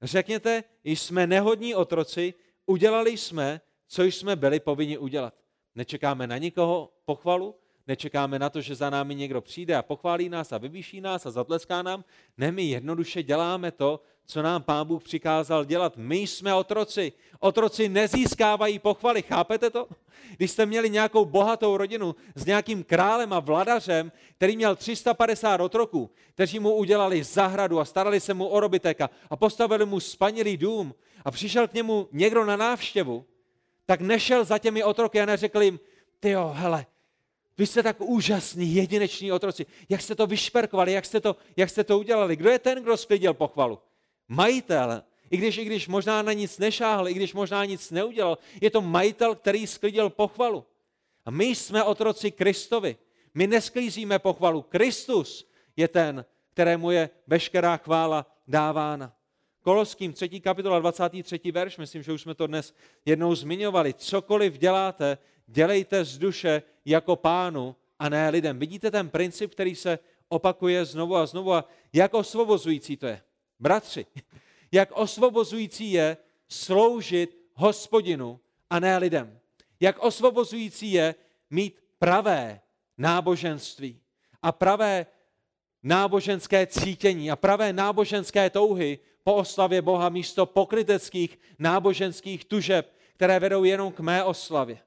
řekněte, 0.03 0.65
jsme 0.85 1.27
nehodní 1.27 1.75
otroci, 1.75 2.35
udělali 2.67 3.17
jsme, 3.17 3.61
co 3.87 4.03
jsme 4.03 4.37
byli 4.37 4.61
povinni 4.61 4.99
udělat. 4.99 5.35
Nečekáme 5.75 6.27
na 6.27 6.39
nikoho 6.39 6.93
pochvalu, 7.05 7.55
nečekáme 7.87 8.39
na 8.39 8.51
to, 8.51 8.61
že 8.61 8.75
za 8.75 8.91
námi 8.91 9.15
někdo 9.15 9.41
přijde 9.41 9.77
a 9.77 9.83
pochválí 9.83 10.29
nás 10.29 10.53
a 10.53 10.59
vyvýší 10.59 11.01
nás 11.01 11.27
a 11.27 11.31
zatleská 11.31 11.83
nám. 11.83 12.05
Ne, 12.37 12.53
my 12.53 12.63
jednoduše 12.63 13.23
děláme 13.23 13.71
to, 13.71 14.01
co 14.27 14.43
nám 14.43 14.63
Pán 14.63 14.87
Bůh 14.87 15.03
přikázal 15.03 15.65
dělat. 15.65 15.97
My 15.97 16.17
jsme 16.17 16.55
otroci. 16.55 17.13
Otroci 17.41 17.89
nezískávají 17.89 18.79
pochvaly, 18.79 19.23
chápete 19.23 19.71
to? 19.71 19.89
Když 20.37 20.51
jste 20.51 20.67
měli 20.67 20.91
nějakou 20.91 21.25
bohatou 21.25 21.77
rodinu 21.77 22.15
s 22.35 22.47
nějakým 22.47 22.85
králem 22.85 23.33
a 23.33 23.41
vladařem, 23.41 24.13
který 24.37 24.57
měl 24.57 24.77
350 24.77 25.61
otroků, 25.61 26.11
kteří 26.35 26.59
mu 26.59 26.75
udělali 26.75 27.25
zahradu 27.25 27.81
a 27.81 27.85
starali 27.85 28.21
se 28.21 28.35
mu 28.35 28.47
o 28.47 28.61
robiteka 28.61 29.11
a 29.31 29.37
postavili 29.37 29.87
mu 29.87 30.01
spanilý 30.01 30.57
dům 30.57 30.95
a 31.25 31.31
přišel 31.31 31.69
k 31.69 31.75
němu 31.75 32.09
někdo 32.13 32.45
na 32.45 32.57
návštěvu, 32.57 33.25
tak 33.87 34.01
nešel 34.01 34.45
za 34.45 34.59
těmi 34.59 34.85
otroky 34.85 35.21
a 35.21 35.27
neřekl 35.27 35.63
jim, 35.63 35.81
ty 36.21 36.31
jo, 36.31 36.53
hele, 36.57 36.87
vy 37.59 37.67
jste 37.67 37.83
tak 37.83 38.01
úžasní, 38.01 38.75
jedineční 38.75 39.33
otroci. 39.33 39.67
Jak 39.89 40.01
jste 40.01 40.15
to 40.15 40.27
vyšperkovali, 40.27 40.93
jak 40.93 41.05
jste 41.05 41.21
to, 41.21 41.37
jak 41.57 41.71
jste 41.71 41.85
to 41.85 41.99
udělali? 41.99 42.37
Kdo 42.37 42.51
je 42.51 42.59
ten, 42.59 42.83
kdo 42.83 42.97
sklidil 42.97 43.35
pochvalu? 43.35 43.79
Majitel. 44.29 45.03
I 45.31 45.37
když, 45.37 45.59
I 45.59 45.65
když 45.65 45.89
možná 45.89 46.23
na 46.23 46.33
nic 46.33 46.59
nešáhl, 46.59 47.09
i 47.09 47.15
když 47.15 47.35
možná 47.35 47.65
nic 47.65 47.91
neudělal, 47.91 48.39
je 48.61 48.71
to 48.71 48.81
majitel, 48.81 49.35
který 49.35 49.67
sklidil 49.67 50.11
pochvalu. 50.11 50.65
A 51.25 51.31
my 51.31 51.45
jsme 51.45 51.83
otroci 51.83 52.31
Kristovi. 52.31 52.97
My 53.35 53.47
nesklízíme 53.47 54.19
pochvalu. 54.19 54.63
Kristus 54.63 55.49
je 55.77 55.89
ten, 55.89 56.25
kterému 56.51 56.91
je 56.91 57.11
veškerá 57.27 57.77
chvála 57.77 58.27
dávána. 58.49 59.13
Koloským 59.63 60.13
3. 60.13 60.41
kapitola 60.41 60.79
23. 60.79 61.53
verš, 61.53 61.77
myslím, 61.77 62.03
že 62.03 62.13
už 62.13 62.23
jsme 62.23 62.35
to 62.35 62.47
dnes 62.47 62.75
jednou 63.05 63.35
zmiňovali. 63.35 63.95
Cokoliv 63.95 64.59
děláte, 64.59 65.19
dělejte 65.47 66.05
z 66.05 66.19
duše 66.19 66.63
jako 66.85 67.17
pánu 67.17 67.77
a 67.99 68.09
ne 68.09 68.31
lidem. 68.31 68.59
Vidíte 68.59 68.91
ten 68.91 69.09
princip, 69.09 69.53
který 69.53 69.75
se 69.75 69.99
opakuje 70.29 70.85
znovu 70.85 71.17
a 71.17 71.27
znovu 71.27 71.53
a 71.53 71.69
jak 71.93 72.15
osvobozující 72.15 72.97
to 72.97 73.07
je. 73.07 73.23
Bratři, 73.61 74.07
jak 74.73 74.93
osvobozující 74.93 75.93
je 75.93 76.17
sloužit 76.49 77.39
hospodinu 77.55 78.41
a 78.71 78.81
ne 78.81 78.99
lidem. 78.99 79.41
Jak 79.81 79.99
osvobozující 79.99 80.93
je 80.93 81.15
mít 81.51 81.81
pravé 81.99 82.61
náboženství 82.99 84.01
a 84.43 84.53
pravé 84.53 85.07
náboženské 85.83 86.67
cítění 86.67 87.31
a 87.31 87.37
pravé 87.37 87.73
náboženské 87.73 88.51
touhy 88.51 88.99
po 89.25 89.35
oslavě 89.35 89.83
Boha 89.83 90.09
místo 90.09 90.47
pokryteckých 90.47 91.39
náboženských 91.59 92.45
tužeb, 92.45 92.93
které 93.15 93.41
vedou 93.41 93.65
jenom 93.65 93.93
k 93.93 94.01
mé 94.01 94.25
oslavě. 94.25 94.79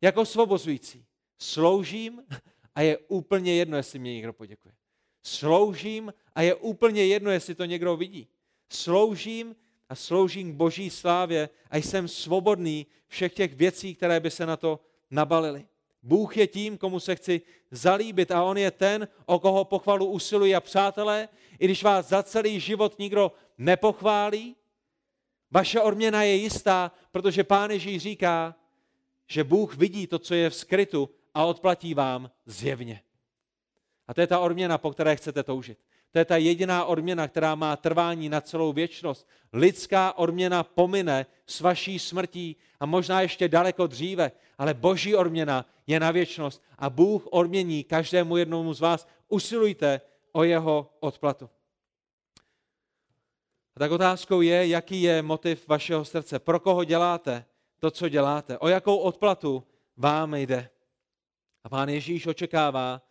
Jak 0.00 0.16
osvobozující. 0.16 1.06
Sloužím 1.38 2.22
a 2.74 2.80
je 2.80 2.98
úplně 2.98 3.54
jedno, 3.54 3.76
jestli 3.76 3.98
mě 3.98 4.14
někdo 4.14 4.32
poděkuje. 4.32 4.74
Sloužím 5.22 6.12
a 6.40 6.42
je 6.42 6.54
úplně 6.54 7.04
jedno, 7.04 7.30
jestli 7.30 7.54
to 7.54 7.64
někdo 7.64 7.96
vidí. 7.96 8.28
Sloužím 8.68 9.56
a 9.88 9.94
sloužím 9.94 10.52
k 10.52 10.56
boží 10.56 10.90
slávě 10.90 11.48
a 11.70 11.76
jsem 11.76 12.08
svobodný 12.08 12.86
všech 13.06 13.34
těch 13.34 13.54
věcí, 13.54 13.94
které 13.94 14.20
by 14.20 14.30
se 14.30 14.46
na 14.46 14.56
to 14.56 14.80
nabalily. 15.10 15.66
Bůh 16.02 16.36
je 16.36 16.46
tím, 16.46 16.78
komu 16.78 17.00
se 17.00 17.16
chci 17.16 17.40
zalíbit 17.70 18.30
a 18.30 18.42
on 18.42 18.58
je 18.58 18.70
ten, 18.70 19.08
o 19.26 19.38
koho 19.38 19.64
pochvalu 19.64 20.06
usilují 20.06 20.54
a 20.54 20.60
přátelé, 20.60 21.28
i 21.58 21.64
když 21.64 21.82
vás 21.82 22.08
za 22.08 22.22
celý 22.22 22.60
život 22.60 22.98
nikdo 22.98 23.32
nepochválí, 23.58 24.56
vaše 25.50 25.80
odměna 25.80 26.22
je 26.22 26.34
jistá, 26.34 26.92
protože 27.12 27.44
Pán 27.44 27.70
Ježíš 27.70 28.02
říká, 28.02 28.54
že 29.26 29.44
Bůh 29.44 29.76
vidí 29.76 30.06
to, 30.06 30.18
co 30.18 30.34
je 30.34 30.50
v 30.50 30.54
skrytu 30.54 31.10
a 31.34 31.44
odplatí 31.44 31.94
vám 31.94 32.30
zjevně. 32.46 33.02
A 34.08 34.14
to 34.14 34.20
je 34.20 34.26
ta 34.26 34.38
odměna, 34.38 34.78
po 34.78 34.90
které 34.90 35.16
chcete 35.16 35.42
toužit. 35.42 35.78
To 36.10 36.18
je 36.18 36.24
ta 36.24 36.36
jediná 36.36 36.84
odměna, 36.84 37.28
která 37.28 37.54
má 37.54 37.76
trvání 37.76 38.28
na 38.28 38.40
celou 38.40 38.72
věčnost. 38.72 39.28
Lidská 39.52 40.18
odměna 40.18 40.62
pomine 40.64 41.26
s 41.46 41.60
vaší 41.60 41.98
smrtí 41.98 42.56
a 42.80 42.86
možná 42.86 43.20
ještě 43.20 43.48
daleko 43.48 43.86
dříve, 43.86 44.32
ale 44.58 44.74
boží 44.74 45.14
odměna 45.14 45.66
je 45.86 46.00
na 46.00 46.10
věčnost 46.10 46.62
a 46.78 46.90
Bůh 46.90 47.26
odmění 47.26 47.84
každému 47.84 48.36
jednomu 48.36 48.74
z 48.74 48.80
vás. 48.80 49.08
Usilujte 49.28 50.00
o 50.32 50.44
jeho 50.44 50.90
odplatu. 51.00 51.50
A 53.76 53.78
tak 53.78 53.90
otázkou 53.90 54.40
je, 54.40 54.68
jaký 54.68 55.02
je 55.02 55.22
motiv 55.22 55.68
vašeho 55.68 56.04
srdce. 56.04 56.38
Pro 56.38 56.60
koho 56.60 56.84
děláte 56.84 57.44
to, 57.78 57.90
co 57.90 58.08
děláte? 58.08 58.58
O 58.58 58.68
jakou 58.68 58.96
odplatu 58.96 59.64
vám 59.96 60.34
jde? 60.34 60.70
A 61.64 61.68
pán 61.68 61.88
Ježíš 61.88 62.26
očekává, 62.26 63.02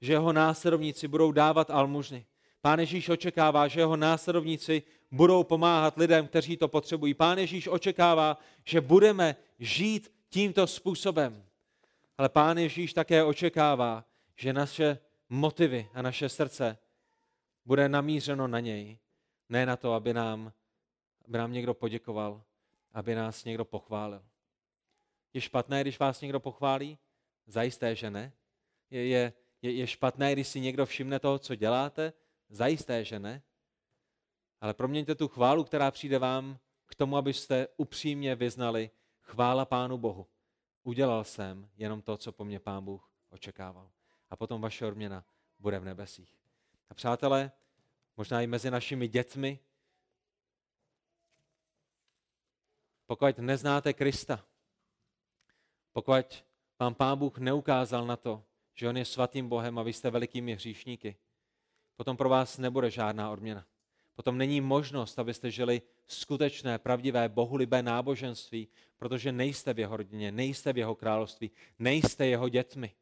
že 0.00 0.12
jeho 0.12 0.32
následovníci 0.32 1.08
budou 1.08 1.32
dávat 1.32 1.70
almužny. 1.70 2.26
Pán 2.64 2.80
Ježíš 2.80 3.08
očekává, 3.08 3.68
že 3.68 3.80
jeho 3.80 3.96
následovníci 3.96 4.82
budou 5.10 5.44
pomáhat 5.44 5.96
lidem, 5.96 6.26
kteří 6.26 6.56
to 6.56 6.68
potřebují. 6.68 7.14
Pán 7.14 7.38
Ježíš 7.38 7.68
očekává, 7.68 8.38
že 8.64 8.80
budeme 8.80 9.36
žít 9.58 10.12
tímto 10.28 10.66
způsobem. 10.66 11.44
Ale 12.18 12.28
Pán 12.28 12.58
Ježíš 12.58 12.92
také 12.92 13.24
očekává, 13.24 14.04
že 14.36 14.52
naše 14.52 14.98
motivy 15.28 15.88
a 15.94 16.02
naše 16.02 16.28
srdce 16.28 16.78
bude 17.64 17.88
namířeno 17.88 18.48
na 18.48 18.60
něj. 18.60 18.98
Ne 19.48 19.66
na 19.66 19.76
to, 19.76 19.92
aby 19.92 20.14
nám, 20.14 20.52
aby 21.28 21.38
nám 21.38 21.52
někdo 21.52 21.74
poděkoval, 21.74 22.42
aby 22.92 23.14
nás 23.14 23.44
někdo 23.44 23.64
pochválil. 23.64 24.22
Je 25.34 25.40
špatné, 25.40 25.80
když 25.80 25.98
vás 25.98 26.20
někdo 26.20 26.40
pochválí? 26.40 26.98
Zajisté, 27.46 27.94
že 27.94 28.10
ne. 28.10 28.32
Je, 28.90 29.06
je, 29.06 29.32
je, 29.62 29.72
je 29.72 29.86
špatné, 29.86 30.32
když 30.32 30.48
si 30.48 30.60
někdo 30.60 30.86
všimne 30.86 31.18
toho, 31.18 31.38
co 31.38 31.54
děláte? 31.54 32.12
Zajisté, 32.48 33.04
že 33.04 33.18
ne. 33.18 33.42
Ale 34.60 34.74
proměňte 34.74 35.14
tu 35.14 35.28
chválu, 35.28 35.64
která 35.64 35.90
přijde 35.90 36.18
vám, 36.18 36.58
k 36.86 36.94
tomu, 36.94 37.16
abyste 37.16 37.68
upřímně 37.76 38.34
vyznali 38.34 38.90
chvála 39.20 39.64
Pánu 39.64 39.98
Bohu. 39.98 40.26
Udělal 40.82 41.24
jsem 41.24 41.70
jenom 41.76 42.02
to, 42.02 42.16
co 42.16 42.32
po 42.32 42.44
mně 42.44 42.60
Pán 42.60 42.84
Bůh 42.84 43.10
očekával. 43.30 43.90
A 44.30 44.36
potom 44.36 44.60
vaše 44.60 44.86
odměna 44.86 45.24
bude 45.58 45.78
v 45.78 45.84
nebesích. 45.84 46.38
A 46.90 46.94
přátelé, 46.94 47.52
možná 48.16 48.42
i 48.42 48.46
mezi 48.46 48.70
našimi 48.70 49.08
dětmi, 49.08 49.58
pokud 53.06 53.38
neznáte 53.38 53.92
Krista, 53.92 54.44
pokud 55.92 56.44
vám 56.78 56.94
Pán 56.94 57.18
Bůh 57.18 57.38
neukázal 57.38 58.06
na 58.06 58.16
to, 58.16 58.44
že 58.74 58.88
On 58.88 58.96
je 58.96 59.04
svatým 59.04 59.48
Bohem 59.48 59.78
a 59.78 59.82
vy 59.82 59.92
jste 59.92 60.10
velikými 60.10 60.54
hříšníky, 60.54 61.16
potom 61.96 62.16
pro 62.16 62.28
vás 62.28 62.58
nebude 62.58 62.90
žádná 62.90 63.30
odměna. 63.30 63.66
Potom 64.14 64.38
není 64.38 64.60
možnost, 64.60 65.18
abyste 65.18 65.50
žili 65.50 65.82
skutečné, 66.08 66.78
pravdivé, 66.78 67.28
bohulibé 67.28 67.82
náboženství, 67.82 68.68
protože 68.98 69.32
nejste 69.32 69.74
v 69.74 69.78
jeho 69.78 69.96
rodině, 69.96 70.32
nejste 70.32 70.72
v 70.72 70.78
jeho 70.78 70.94
království, 70.94 71.50
nejste 71.78 72.26
jeho 72.26 72.48
dětmi. 72.48 72.94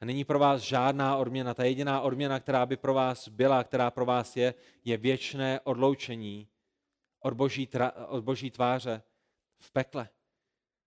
A 0.00 0.04
není 0.04 0.24
pro 0.24 0.38
vás 0.38 0.62
žádná 0.62 1.16
odměna. 1.16 1.54
Ta 1.54 1.64
jediná 1.64 2.00
odměna, 2.00 2.40
která 2.40 2.66
by 2.66 2.76
pro 2.76 2.94
vás 2.94 3.28
byla, 3.28 3.64
která 3.64 3.90
pro 3.90 4.04
vás 4.04 4.36
je, 4.36 4.54
je 4.84 4.96
věčné 4.96 5.60
odloučení 5.60 6.48
od 7.20 7.34
boží, 7.34 7.66
tra, 7.66 7.92
od 7.92 8.24
boží 8.24 8.50
tváře 8.50 9.02
v 9.58 9.70
pekle, 9.70 10.08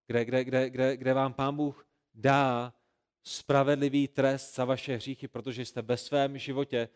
kde, 0.08 0.26
kde, 0.26 0.44
kde, 0.44 0.70
kde, 0.70 0.98
kde 0.98 1.14
vám 1.14 1.34
pán 1.34 1.56
Bůh 1.56 1.88
dá 2.14 2.74
spravedlivý 3.24 4.08
trest 4.08 4.56
za 4.56 4.66
vaše 4.66 4.96
hříchy, 4.96 5.28
protože 5.28 5.66
jste 5.66 5.82
ve 5.82 5.98
svém 5.98 6.38
životě 6.38 6.90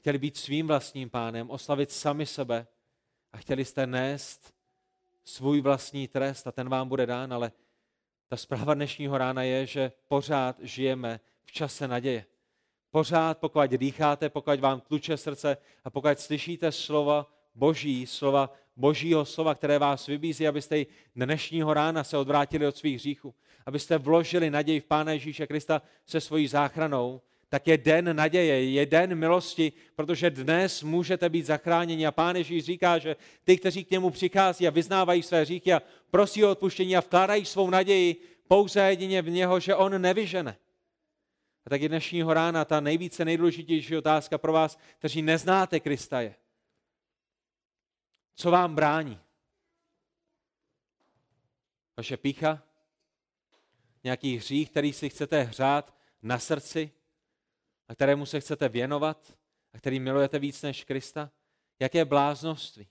chtěli 0.00 0.18
být 0.18 0.36
svým 0.36 0.66
vlastním 0.66 1.10
pánem, 1.10 1.50
oslavit 1.50 1.90
sami 1.90 2.26
sebe 2.26 2.66
a 3.32 3.36
chtěli 3.36 3.64
jste 3.64 3.86
nést 3.86 4.54
svůj 5.24 5.60
vlastní 5.60 6.08
trest 6.08 6.46
a 6.46 6.52
ten 6.52 6.68
vám 6.68 6.88
bude 6.88 7.06
dán, 7.06 7.32
ale 7.32 7.52
ta 8.28 8.36
zpráva 8.36 8.74
dnešního 8.74 9.18
rána 9.18 9.42
je, 9.42 9.66
že 9.66 9.92
pořád 10.08 10.56
žijeme 10.60 11.20
v 11.44 11.52
čase 11.52 11.88
naděje. 11.88 12.24
Pořád, 12.90 13.38
pokud 13.38 13.70
dýcháte, 13.70 14.28
pokud 14.28 14.60
vám 14.60 14.80
tluče 14.80 15.16
srdce 15.16 15.56
a 15.84 15.90
pokud 15.90 16.20
slyšíte 16.20 16.72
slova 16.72 17.32
Boží, 17.54 18.06
slova 18.06 18.52
Božího 18.76 19.24
slova, 19.24 19.54
které 19.54 19.78
vás 19.78 20.06
vybízí, 20.06 20.48
abyste 20.48 20.78
i 20.78 20.86
dnešního 21.16 21.74
rána 21.74 22.04
se 22.04 22.16
odvrátili 22.16 22.66
od 22.66 22.76
svých 22.76 22.96
hříchů, 22.96 23.34
abyste 23.66 23.98
vložili 23.98 24.50
naději 24.50 24.80
v 24.80 24.84
Pána 24.84 25.12
Ježíše 25.12 25.46
Krista 25.46 25.82
se 26.06 26.20
svojí 26.20 26.48
záchranou, 26.48 27.20
tak 27.50 27.66
je 27.66 27.78
den 27.78 28.16
naděje, 28.16 28.70
je 28.70 28.86
den 28.86 29.14
milosti, 29.14 29.72
protože 29.94 30.30
dnes 30.30 30.82
můžete 30.82 31.28
být 31.28 31.46
zachráněni. 31.46 32.06
A 32.06 32.12
Pán 32.12 32.36
Ježíš 32.36 32.64
říká, 32.64 32.98
že 32.98 33.16
ty, 33.44 33.58
kteří 33.58 33.84
k 33.84 33.90
němu 33.90 34.10
přichází 34.10 34.68
a 34.68 34.70
vyznávají 34.70 35.22
své 35.22 35.40
hříchy 35.40 35.72
a 35.72 35.82
prosí 36.10 36.44
o 36.44 36.50
odpuštění 36.50 36.96
a 36.96 37.00
vkládají 37.00 37.44
svou 37.44 37.70
naději 37.70 38.16
pouze 38.48 38.80
jedině 38.80 39.22
v 39.22 39.30
něho, 39.30 39.60
že 39.60 39.74
on 39.74 40.02
nevyžene. 40.02 40.56
A 41.66 41.70
tak 41.70 41.82
je 41.82 41.88
dnešního 41.88 42.34
rána 42.34 42.64
ta 42.64 42.80
nejvíce 42.80 43.24
nejdůležitější 43.24 43.96
otázka 43.96 44.38
pro 44.38 44.52
vás, 44.52 44.78
kteří 44.98 45.22
neznáte 45.22 45.80
Krista 45.80 46.20
je. 46.20 46.34
Co 48.34 48.50
vám 48.50 48.74
brání? 48.74 49.20
Vaše 51.96 52.16
pícha? 52.16 52.62
Nějaký 54.04 54.36
hřích, 54.36 54.70
který 54.70 54.92
si 54.92 55.08
chcete 55.08 55.42
hřát 55.42 55.94
na 56.22 56.38
srdci? 56.38 56.90
A 57.90 57.94
kterému 57.94 58.26
se 58.26 58.40
chcete 58.40 58.68
věnovat 58.68 59.32
a 59.72 59.78
který 59.78 60.00
milujete 60.00 60.38
víc 60.38 60.62
než 60.62 60.84
Krista? 60.84 61.30
Jaké 61.80 62.04
bláznoství? 62.04 62.88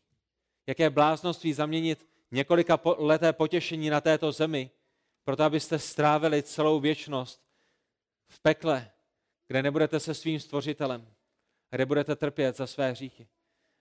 Jaké 0.68 0.90
bláznoství 0.90 1.54
zaměnit 1.54 2.08
několika 2.32 2.80
leté 2.98 3.34
potěšení 3.34 3.90
na 3.90 4.02
této 4.02 4.32
zemi, 4.32 4.72
proto 5.24 5.44
abyste 5.44 5.80
strávili 5.80 6.44
celou 6.44 6.80
věčnost 6.80 7.42
v 8.28 8.40
pekle, 8.40 8.92
kde 9.48 9.64
nebudete 9.64 10.00
se 10.00 10.14
svým 10.14 10.40
stvořitelem, 10.40 11.08
kde 11.72 11.86
budete 11.86 12.16
trpět 12.16 12.58
za 12.58 12.68
své 12.68 12.92
hříchy. 12.92 13.28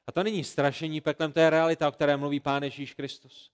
A 0.07 0.13
to 0.13 0.23
není 0.23 0.45
strašení 0.45 1.01
peklem, 1.01 1.33
to 1.33 1.41
je 1.41 1.51
realita, 1.51 1.89
o 1.89 1.93
které 1.93 2.17
mluví 2.17 2.41
Pán 2.41 2.63
Ježíš 2.63 2.95
Kristus. 2.95 3.53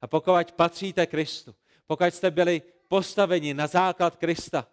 A 0.00 0.06
pokud 0.06 0.52
patříte 0.52 1.06
Kristu, 1.06 1.54
pokud 1.86 2.04
jste 2.04 2.30
byli 2.30 2.62
postaveni 2.88 3.54
na 3.54 3.66
základ 3.66 4.16
Krista, 4.16 4.68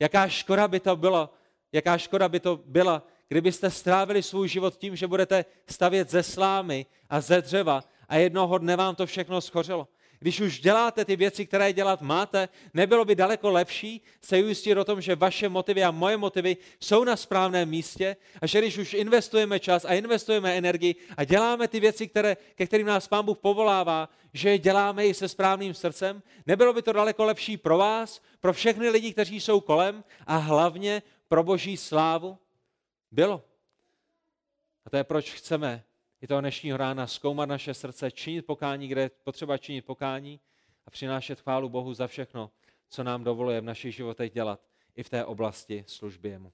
jaká 0.00 0.28
škoda 0.28 0.68
by 0.68 0.80
to 0.80 0.96
bylo, 0.96 1.30
jaká 1.72 1.98
škoda 1.98 2.28
by 2.28 2.40
to 2.40 2.60
byla, 2.66 3.02
kdybyste 3.28 3.70
strávili 3.70 4.22
svůj 4.22 4.48
život 4.48 4.76
tím, 4.76 4.96
že 4.96 5.06
budete 5.06 5.44
stavět 5.68 6.10
ze 6.10 6.22
slámy 6.22 6.86
a 7.10 7.20
ze 7.20 7.42
dřeva 7.42 7.84
a 8.08 8.16
jednoho 8.16 8.58
dne 8.58 8.76
vám 8.76 8.94
to 8.94 9.06
všechno 9.06 9.40
schořelo. 9.40 9.88
Když 10.18 10.40
už 10.40 10.60
děláte 10.60 11.04
ty 11.04 11.16
věci, 11.16 11.46
které 11.46 11.72
dělat 11.72 12.02
máte, 12.02 12.48
nebylo 12.74 13.04
by 13.04 13.14
daleko 13.14 13.50
lepší 13.50 14.00
se 14.20 14.36
ujistit 14.36 14.76
o 14.76 14.84
tom, 14.84 15.00
že 15.00 15.16
vaše 15.16 15.48
motivy 15.48 15.84
a 15.84 15.90
moje 15.90 16.16
motivy 16.16 16.56
jsou 16.80 17.04
na 17.04 17.16
správném 17.16 17.68
místě 17.68 18.16
a 18.42 18.46
že 18.46 18.58
když 18.58 18.78
už 18.78 18.94
investujeme 18.94 19.60
čas 19.60 19.84
a 19.84 19.94
investujeme 19.94 20.56
energii 20.56 20.94
a 21.16 21.24
děláme 21.24 21.68
ty 21.68 21.80
věci, 21.80 22.08
které, 22.08 22.36
ke 22.54 22.66
kterým 22.66 22.86
nás 22.86 23.08
Pán 23.08 23.24
Bůh 23.24 23.38
povolává, 23.38 24.08
že 24.32 24.50
je 24.50 24.58
děláme 24.58 25.06
i 25.06 25.14
se 25.14 25.28
správným 25.28 25.74
srdcem, 25.74 26.22
nebylo 26.46 26.72
by 26.72 26.82
to 26.82 26.92
daleko 26.92 27.24
lepší 27.24 27.56
pro 27.56 27.78
vás, 27.78 28.20
pro 28.40 28.52
všechny 28.52 28.88
lidi, 28.88 29.12
kteří 29.12 29.40
jsou 29.40 29.60
kolem 29.60 30.04
a 30.26 30.36
hlavně 30.36 31.02
pro 31.28 31.42
boží 31.42 31.76
slávu? 31.76 32.38
Bylo. 33.10 33.44
A 34.84 34.90
to 34.90 34.96
je 34.96 35.04
proč 35.04 35.32
chceme 35.32 35.84
i 36.20 36.26
toho 36.26 36.40
dnešního 36.40 36.76
rána 36.76 37.06
zkoumat 37.06 37.48
naše 37.48 37.74
srdce, 37.74 38.10
činit 38.10 38.46
pokání, 38.46 38.88
kde 38.88 39.00
je 39.00 39.10
potřeba 39.24 39.58
činit 39.58 39.84
pokání 39.84 40.40
a 40.86 40.90
přinášet 40.90 41.40
chválu 41.40 41.68
Bohu 41.68 41.94
za 41.94 42.06
všechno, 42.06 42.50
co 42.88 43.04
nám 43.04 43.24
dovoluje 43.24 43.60
v 43.60 43.64
našich 43.64 43.94
životech 43.94 44.32
dělat 44.32 44.60
i 44.94 45.02
v 45.02 45.10
té 45.10 45.24
oblasti 45.24 45.84
služby 45.86 46.28
jemu. 46.28 46.52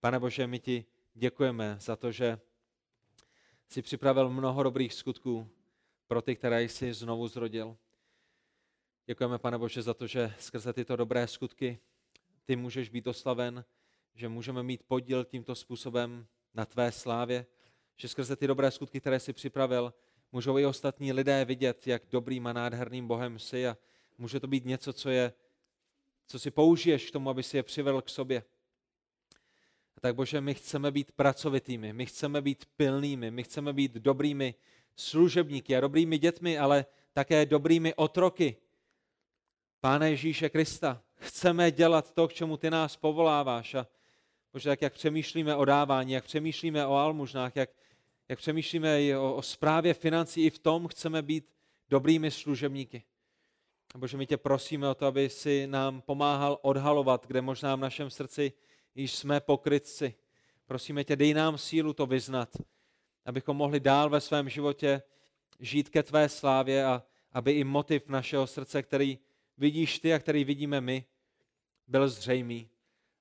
Pane 0.00 0.18
Bože, 0.18 0.46
my 0.46 0.58
ti 0.58 0.84
děkujeme 1.14 1.76
za 1.80 1.96
to, 1.96 2.12
že 2.12 2.38
jsi 3.68 3.82
připravil 3.82 4.30
mnoho 4.30 4.62
dobrých 4.62 4.94
skutků 4.94 5.48
pro 6.06 6.22
ty, 6.22 6.36
které 6.36 6.62
jsi 6.62 6.94
znovu 6.94 7.28
zrodil. 7.28 7.76
Děkujeme, 9.06 9.38
pane 9.38 9.58
Bože, 9.58 9.82
za 9.82 9.94
to, 9.94 10.06
že 10.06 10.34
skrze 10.38 10.72
tyto 10.72 10.96
dobré 10.96 11.26
skutky 11.26 11.78
ty 12.44 12.56
můžeš 12.56 12.88
být 12.88 13.06
oslaven 13.06 13.64
že 14.16 14.28
můžeme 14.28 14.62
mít 14.62 14.82
podíl 14.82 15.24
tímto 15.24 15.54
způsobem 15.54 16.26
na 16.54 16.64
tvé 16.64 16.92
slávě, 16.92 17.46
že 17.96 18.08
skrze 18.08 18.36
ty 18.36 18.46
dobré 18.46 18.70
skutky, 18.70 19.00
které 19.00 19.20
jsi 19.20 19.32
připravil, 19.32 19.94
můžou 20.32 20.58
i 20.58 20.66
ostatní 20.66 21.12
lidé 21.12 21.44
vidět, 21.44 21.86
jak 21.86 22.02
dobrým 22.10 22.46
a 22.46 22.52
nádherným 22.52 23.06
Bohem 23.06 23.38
jsi 23.38 23.66
a 23.66 23.76
může 24.18 24.40
to 24.40 24.46
být 24.46 24.64
něco, 24.64 24.92
co, 24.92 25.10
je, 25.10 25.32
co 26.26 26.38
si 26.38 26.50
použiješ 26.50 27.10
k 27.10 27.12
tomu, 27.12 27.30
aby 27.30 27.42
si 27.42 27.56
je 27.56 27.62
přivedl 27.62 28.02
k 28.02 28.08
sobě. 28.08 28.42
A 29.96 30.00
tak 30.00 30.14
Bože, 30.14 30.40
my 30.40 30.54
chceme 30.54 30.90
být 30.90 31.12
pracovitými, 31.12 31.92
my 31.92 32.06
chceme 32.06 32.42
být 32.42 32.64
pilnými, 32.76 33.30
my 33.30 33.42
chceme 33.42 33.72
být 33.72 33.92
dobrými 33.92 34.54
služebníky 34.96 35.76
a 35.76 35.80
dobrými 35.80 36.18
dětmi, 36.18 36.58
ale 36.58 36.86
také 37.12 37.46
dobrými 37.46 37.94
otroky 37.94 38.56
Pána 39.80 40.06
Ježíše 40.06 40.48
Krista. 40.48 41.02
Chceme 41.14 41.70
dělat 41.70 42.12
to, 42.12 42.28
k 42.28 42.32
čemu 42.32 42.56
ty 42.56 42.70
nás 42.70 42.96
povoláváš 42.96 43.74
a 43.74 43.86
Bože, 44.56 44.68
tak 44.68 44.82
jak 44.82 44.92
přemýšlíme 44.92 45.56
o 45.56 45.64
dávání, 45.64 46.12
jak 46.12 46.24
přemýšlíme 46.24 46.86
o 46.86 46.94
almužnách, 46.94 47.56
jak, 47.56 47.70
jak 48.28 48.38
přemýšlíme 48.38 49.02
i 49.02 49.16
o, 49.16 49.34
o 49.34 49.42
správě 49.42 49.94
financí, 49.94 50.44
i 50.44 50.50
v 50.50 50.58
tom 50.58 50.88
chceme 50.88 51.22
být 51.22 51.52
dobrými 51.88 52.30
služebníky. 52.30 53.04
Bože, 53.96 54.16
my 54.16 54.26
tě 54.26 54.36
prosíme 54.36 54.88
o 54.88 54.94
to, 54.94 55.06
aby 55.06 55.28
si 55.28 55.66
nám 55.66 56.00
pomáhal 56.00 56.58
odhalovat, 56.62 57.26
kde 57.26 57.42
možná 57.42 57.76
v 57.76 57.80
našem 57.80 58.10
srdci 58.10 58.52
již 58.94 59.14
jsme 59.14 59.40
pokrytci. 59.40 60.14
Prosíme 60.66 61.04
tě, 61.04 61.16
dej 61.16 61.34
nám 61.34 61.58
sílu 61.58 61.92
to 61.92 62.06
vyznat, 62.06 62.56
abychom 63.24 63.56
mohli 63.56 63.80
dál 63.80 64.10
ve 64.10 64.20
svém 64.20 64.48
životě 64.48 65.02
žít 65.60 65.88
ke 65.88 66.02
tvé 66.02 66.28
slávě 66.28 66.84
a 66.84 67.02
aby 67.32 67.52
i 67.52 67.64
motiv 67.64 68.08
našeho 68.08 68.46
srdce, 68.46 68.82
který 68.82 69.18
vidíš 69.58 69.98
ty 69.98 70.14
a 70.14 70.18
který 70.18 70.44
vidíme 70.44 70.80
my, 70.80 71.04
byl 71.86 72.08
zřejmý. 72.08 72.68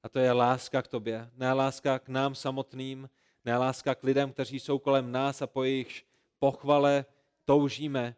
A 0.05 0.09
to 0.09 0.19
je 0.19 0.31
láska 0.31 0.81
k 0.81 0.87
tobě. 0.87 1.29
Ne 1.37 1.53
láska 1.53 1.99
k 1.99 2.09
nám 2.09 2.35
samotným, 2.35 3.09
ne 3.45 3.57
láska 3.57 3.95
k 3.95 4.03
lidem, 4.03 4.31
kteří 4.31 4.59
jsou 4.59 4.79
kolem 4.79 5.11
nás 5.11 5.41
a 5.41 5.47
po 5.47 5.63
jejich 5.63 6.03
pochvale 6.39 7.05
toužíme, 7.45 8.15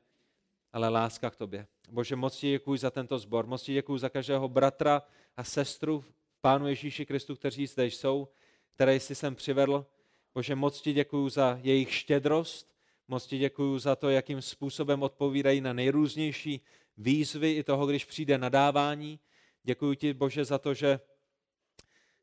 ale 0.74 0.90
láska 0.90 1.30
k 1.30 1.36
tobě. 1.36 1.68
Bože, 1.90 2.16
moc 2.16 2.38
ti 2.38 2.50
děkuji 2.50 2.78
za 2.80 2.92
tento 2.92 3.20
sbor, 3.20 3.46
moc 3.46 3.64
ti 3.64 3.74
děkuji 3.74 3.98
za 3.98 4.10
každého 4.10 4.50
bratra 4.50 5.02
a 5.38 5.44
sestru 5.44 6.00
v 6.00 6.14
Pánu 6.42 6.68
Ježíši 6.68 7.06
Kristu, 7.06 7.36
kteří 7.36 7.68
zde 7.68 7.86
jsou, 7.86 8.28
které 8.76 8.96
jsi 8.96 9.16
sem 9.16 9.36
přivedl. 9.36 9.86
Bože, 10.34 10.56
moc 10.56 10.82
ti 10.82 10.94
děkuji 10.94 11.30
za 11.30 11.60
jejich 11.62 11.94
štědrost, 11.94 12.76
moc 13.08 13.28
ti 13.28 13.38
děkuji 13.38 13.80
za 13.80 13.96
to, 13.96 14.10
jakým 14.10 14.42
způsobem 14.42 15.04
odpovídají 15.04 15.62
na 15.62 15.74
nejrůznější 15.74 16.62
výzvy 16.98 17.52
i 17.52 17.64
toho, 17.64 17.88
když 17.88 18.06
přijde 18.06 18.38
nadávání. 18.38 19.20
Děkuji 19.64 19.96
ti, 19.96 20.14
Bože, 20.14 20.46
za 20.46 20.58
to, 20.58 20.74
že 20.74 21.00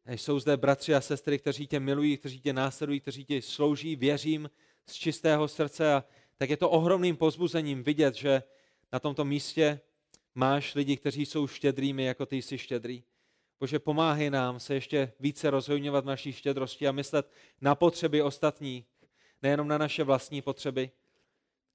Jsou 0.06 0.38
zde 0.38 0.56
bratři 0.56 0.94
a 0.94 1.00
sestry, 1.00 1.38
kteří 1.38 1.66
tě 1.66 1.80
milují, 1.80 2.16
kteří 2.16 2.40
tě 2.40 2.52
následují, 2.52 3.00
kteří 3.00 3.24
ti 3.24 3.42
slouží, 3.42 3.96
věřím 3.96 4.50
z 4.86 4.94
čistého 4.94 5.48
srdce 5.48 5.94
a 5.94 6.04
tak 6.36 6.50
je 6.50 6.56
to 6.56 6.70
ohromným 6.70 7.16
pozbuzením 7.16 7.82
vidět, 7.82 8.14
že 8.14 8.42
na 8.92 8.98
tomto 8.98 9.24
místě 9.24 9.80
máš 10.34 10.74
lidi, 10.74 10.96
kteří 10.96 11.26
jsou 11.26 11.46
štědrými, 11.46 12.04
jako 12.04 12.26
ty 12.26 12.36
jsi 12.36 12.58
štědrý. 12.58 13.04
Bože, 13.60 13.78
pomáhej 13.78 14.30
nám 14.30 14.60
se 14.60 14.74
ještě 14.74 15.12
více 15.20 15.50
rozhojňovat 15.50 16.04
naší 16.04 16.32
štědrosti 16.32 16.88
a 16.88 16.92
myslet 16.92 17.30
na 17.60 17.74
potřeby 17.74 18.22
ostatních, 18.22 18.86
nejenom 19.42 19.68
na 19.68 19.78
naše 19.78 20.04
vlastní 20.04 20.42
potřeby, 20.42 20.90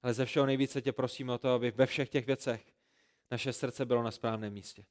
ale 0.02 0.14
ze 0.14 0.24
všeho 0.24 0.46
nejvíce 0.46 0.82
tě 0.82 0.92
prosíme 0.92 1.32
o 1.32 1.38
to, 1.38 1.48
aby 1.48 1.70
ve 1.70 1.86
všech 1.86 2.08
těch 2.08 2.26
věcech 2.26 2.72
naše 3.30 3.52
srdce 3.52 3.84
bylo 3.84 4.02
na 4.02 4.10
správném 4.10 4.52
místě. 4.52 4.84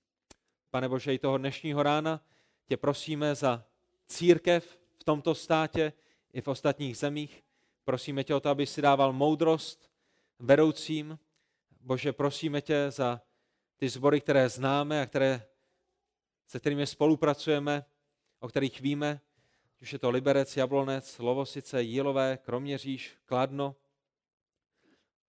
Pane 0.70 0.90
Bože, 0.90 1.14
i 1.14 1.20
toho 1.20 1.38
dnešního 1.38 1.84
rána 1.84 2.22
tě 2.70 2.78
prosíme 2.78 3.36
za 3.36 3.66
církev 4.08 4.80
v 4.98 5.04
tomto 5.04 5.36
státě 5.36 5.94
i 6.34 6.42
v 6.42 6.48
ostatních 6.48 6.98
zemích. 6.98 7.44
Prosíme 7.84 8.24
tě 8.24 8.36
o 8.36 8.40
to, 8.40 8.50
aby 8.50 8.66
si 8.66 8.82
dával 8.82 9.14
moudrost 9.14 9.92
vedoucím. 10.40 11.20
Bože, 11.82 12.14
prosíme 12.14 12.62
tě 12.62 12.92
za 12.92 13.22
ty 13.78 13.90
sbory, 13.90 14.22
které 14.22 14.50
známe 14.50 15.02
a 15.02 15.06
které, 15.06 15.48
se 16.48 16.60
kterými 16.60 16.88
spolupracujeme, 16.88 17.86
o 18.40 18.48
kterých 18.48 18.82
víme, 18.82 19.22
už 19.82 19.94
je 19.94 20.00
to 20.00 20.10
Liberec, 20.10 20.58
Jablonec, 20.58 21.20
Lovosice, 21.20 21.82
Jílové, 21.82 22.38
Kroměříž, 22.38 23.18
Kladno, 23.26 23.76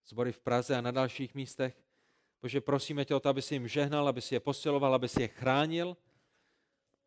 sbory 0.07 0.31
v 0.31 0.39
Praze 0.39 0.77
a 0.77 0.81
na 0.81 0.91
dalších 0.91 1.35
místech. 1.35 1.83
Bože, 2.41 2.61
prosíme 2.61 3.05
tě 3.05 3.15
o 3.15 3.19
to, 3.19 3.29
aby 3.29 3.41
si 3.41 3.55
jim 3.55 3.67
žehnal, 3.67 4.07
aby 4.07 4.21
si 4.21 4.35
je 4.35 4.39
posiloval, 4.39 4.95
aby 4.95 5.07
si 5.07 5.21
je 5.21 5.27
chránil, 5.27 5.97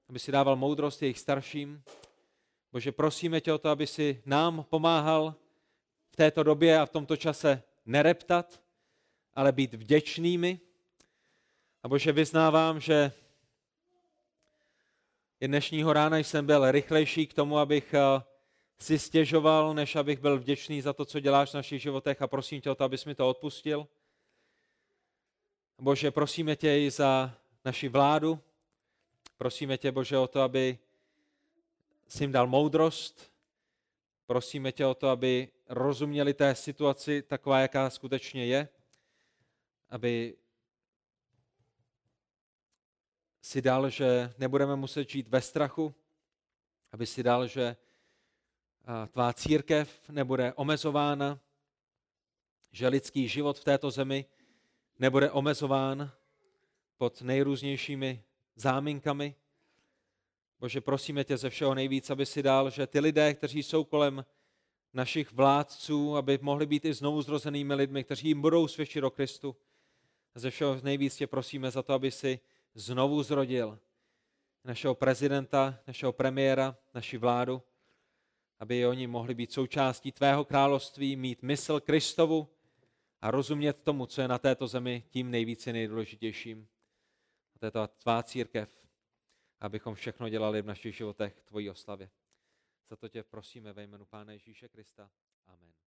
aby 0.09 0.18
si 0.18 0.32
dával 0.32 0.57
moudrost 0.57 1.02
jejich 1.02 1.18
starším. 1.18 1.82
Bože, 2.72 2.92
prosíme 2.92 3.40
tě 3.40 3.52
o 3.52 3.59
to, 3.59 3.68
aby 3.68 3.86
si 3.86 4.22
nám 4.26 4.64
pomáhal 4.70 5.34
v 6.11 6.16
této 6.16 6.42
době 6.42 6.78
a 6.78 6.86
v 6.86 6.90
tomto 6.90 7.16
čase 7.16 7.62
nereptat, 7.86 8.62
ale 9.34 9.52
být 9.52 9.74
vděčnými. 9.74 10.61
A 11.82 11.88
Bože, 11.88 12.12
vyznávám, 12.12 12.80
že 12.80 13.12
i 15.40 15.48
dnešního 15.48 15.92
rána 15.92 16.18
jsem 16.18 16.46
byl 16.46 16.70
rychlejší 16.70 17.26
k 17.26 17.34
tomu, 17.34 17.59
abych 17.59 17.94
eh, 17.94 18.22
si 18.78 18.98
stěžoval, 18.98 19.74
než 19.74 19.96
abych 19.96 20.20
byl 20.20 20.38
vděčný 20.38 20.82
za 20.82 20.92
to, 20.92 21.05
co 21.05 21.20
děláš 21.20 21.50
v 21.50 21.55
našich 21.55 21.82
životech 21.82 22.22
a 22.22 22.26
prosím 22.26 22.61
tě 22.61 22.70
o 22.70 22.74
to, 22.74 22.84
abys 22.84 23.05
mi 23.05 23.14
to 23.14 23.28
odpustil. 23.28 23.88
Bože, 25.78 26.11
prosíme 26.11 26.57
tě 26.57 26.78
i 26.78 26.90
za 26.90 27.34
naši 27.64 27.88
vládu. 27.88 28.40
Prosíme 29.37 29.78
tě, 29.78 29.93
Bože, 29.93 30.18
o 30.18 30.26
to, 30.26 30.41
aby 30.41 30.78
jsi 32.09 32.22
jim 32.22 32.32
dal 32.32 32.47
moudrost. 32.47 33.32
Prosíme 34.26 34.72
tě 34.72 34.87
o 34.87 34.95
to, 34.95 35.09
aby 35.09 35.49
rozuměli 35.68 36.35
té 36.35 36.55
situaci 36.55 37.22
taková, 37.22 37.61
jaká 37.61 37.91
skutečně 37.91 38.47
je. 38.47 38.68
Aby 39.91 40.37
si 43.43 43.62
dal, 43.62 43.91
že 43.91 44.35
nebudeme 44.39 44.76
muset 44.76 45.11
žít 45.11 45.28
ve 45.28 45.41
strachu. 45.41 45.95
Aby 46.93 47.07
si 47.07 47.22
dal, 47.22 47.47
že 47.47 47.76
tvá 49.09 49.32
církev 49.32 50.01
nebude 50.09 50.53
omezována, 50.53 51.41
že 52.72 52.89
lidský 52.89 53.28
život 53.28 53.59
v 53.59 53.64
této 53.64 53.91
zemi 53.91 54.26
nebude 54.99 55.30
omezován 55.30 56.12
pod 56.97 57.22
nejrůznějšími 57.22 58.24
záminkami. 58.57 59.34
Bože, 60.61 60.80
prosíme 60.80 61.24
tě 61.24 61.36
ze 61.36 61.50
všeho 61.50 61.74
nejvíc, 61.74 62.11
aby 62.11 62.26
si 62.26 62.42
dal, 62.42 62.70
že 62.70 62.86
ty 62.86 63.00
lidé, 63.00 63.34
kteří 63.34 63.62
jsou 63.62 63.84
kolem 63.84 64.24
našich 64.92 65.32
vládců, 65.32 66.16
aby 66.16 66.38
mohli 66.42 66.66
být 66.66 66.84
i 66.84 66.94
znovu 66.94 67.22
zrozenými 67.22 67.74
lidmi, 67.74 68.05
kteří 68.05 68.28
jim 68.28 68.40
budou 68.40 68.68
svědčit 68.68 69.05
o 69.05 69.11
Kristu. 69.11 69.57
A 70.34 70.38
ze 70.38 70.50
všeho 70.50 70.80
nejvíc 70.82 71.16
tě 71.16 71.26
prosíme 71.26 71.70
za 71.70 71.82
to, 71.82 71.92
aby 71.92 72.11
si 72.11 72.40
znovu 72.74 73.22
zrodil 73.22 73.78
našeho 74.64 74.94
prezidenta, 74.94 75.78
našeho 75.86 76.12
premiéra, 76.12 76.76
naši 76.94 77.18
vládu, 77.18 77.62
aby 78.59 78.78
i 78.78 78.86
oni 78.86 79.07
mohli 79.07 79.34
být 79.34 79.52
součástí 79.52 80.12
tvého 80.12 80.44
království, 80.44 81.16
mít 81.16 81.42
mysl 81.42 81.80
Kristovu 81.80 82.48
a 83.20 83.30
rozumět 83.30 83.82
tomu, 83.82 84.07
co 84.07 84.20
je 84.20 84.28
na 84.28 84.38
této 84.38 84.66
zemi 84.66 85.02
tím 85.11 85.30
nejvíce 85.30 85.72
nejdůležitějším. 85.72 86.68
A 87.55 87.59
to 87.59 87.66
je 87.66 87.70
ta 87.70 87.86
tvá 87.86 88.22
církev, 88.22 88.86
abychom 89.61 89.94
všechno 89.94 90.28
dělali 90.28 90.62
v 90.62 90.66
našich 90.66 90.96
životech 90.96 91.40
tvojí 91.40 91.70
oslavě. 91.70 92.11
Za 92.90 92.96
to 92.96 93.09
tě 93.09 93.22
prosíme 93.22 93.72
ve 93.72 93.82
jménu 93.82 94.05
Pána 94.05 94.32
Ježíše 94.32 94.68
Krista. 94.68 95.11
Amen. 95.46 95.84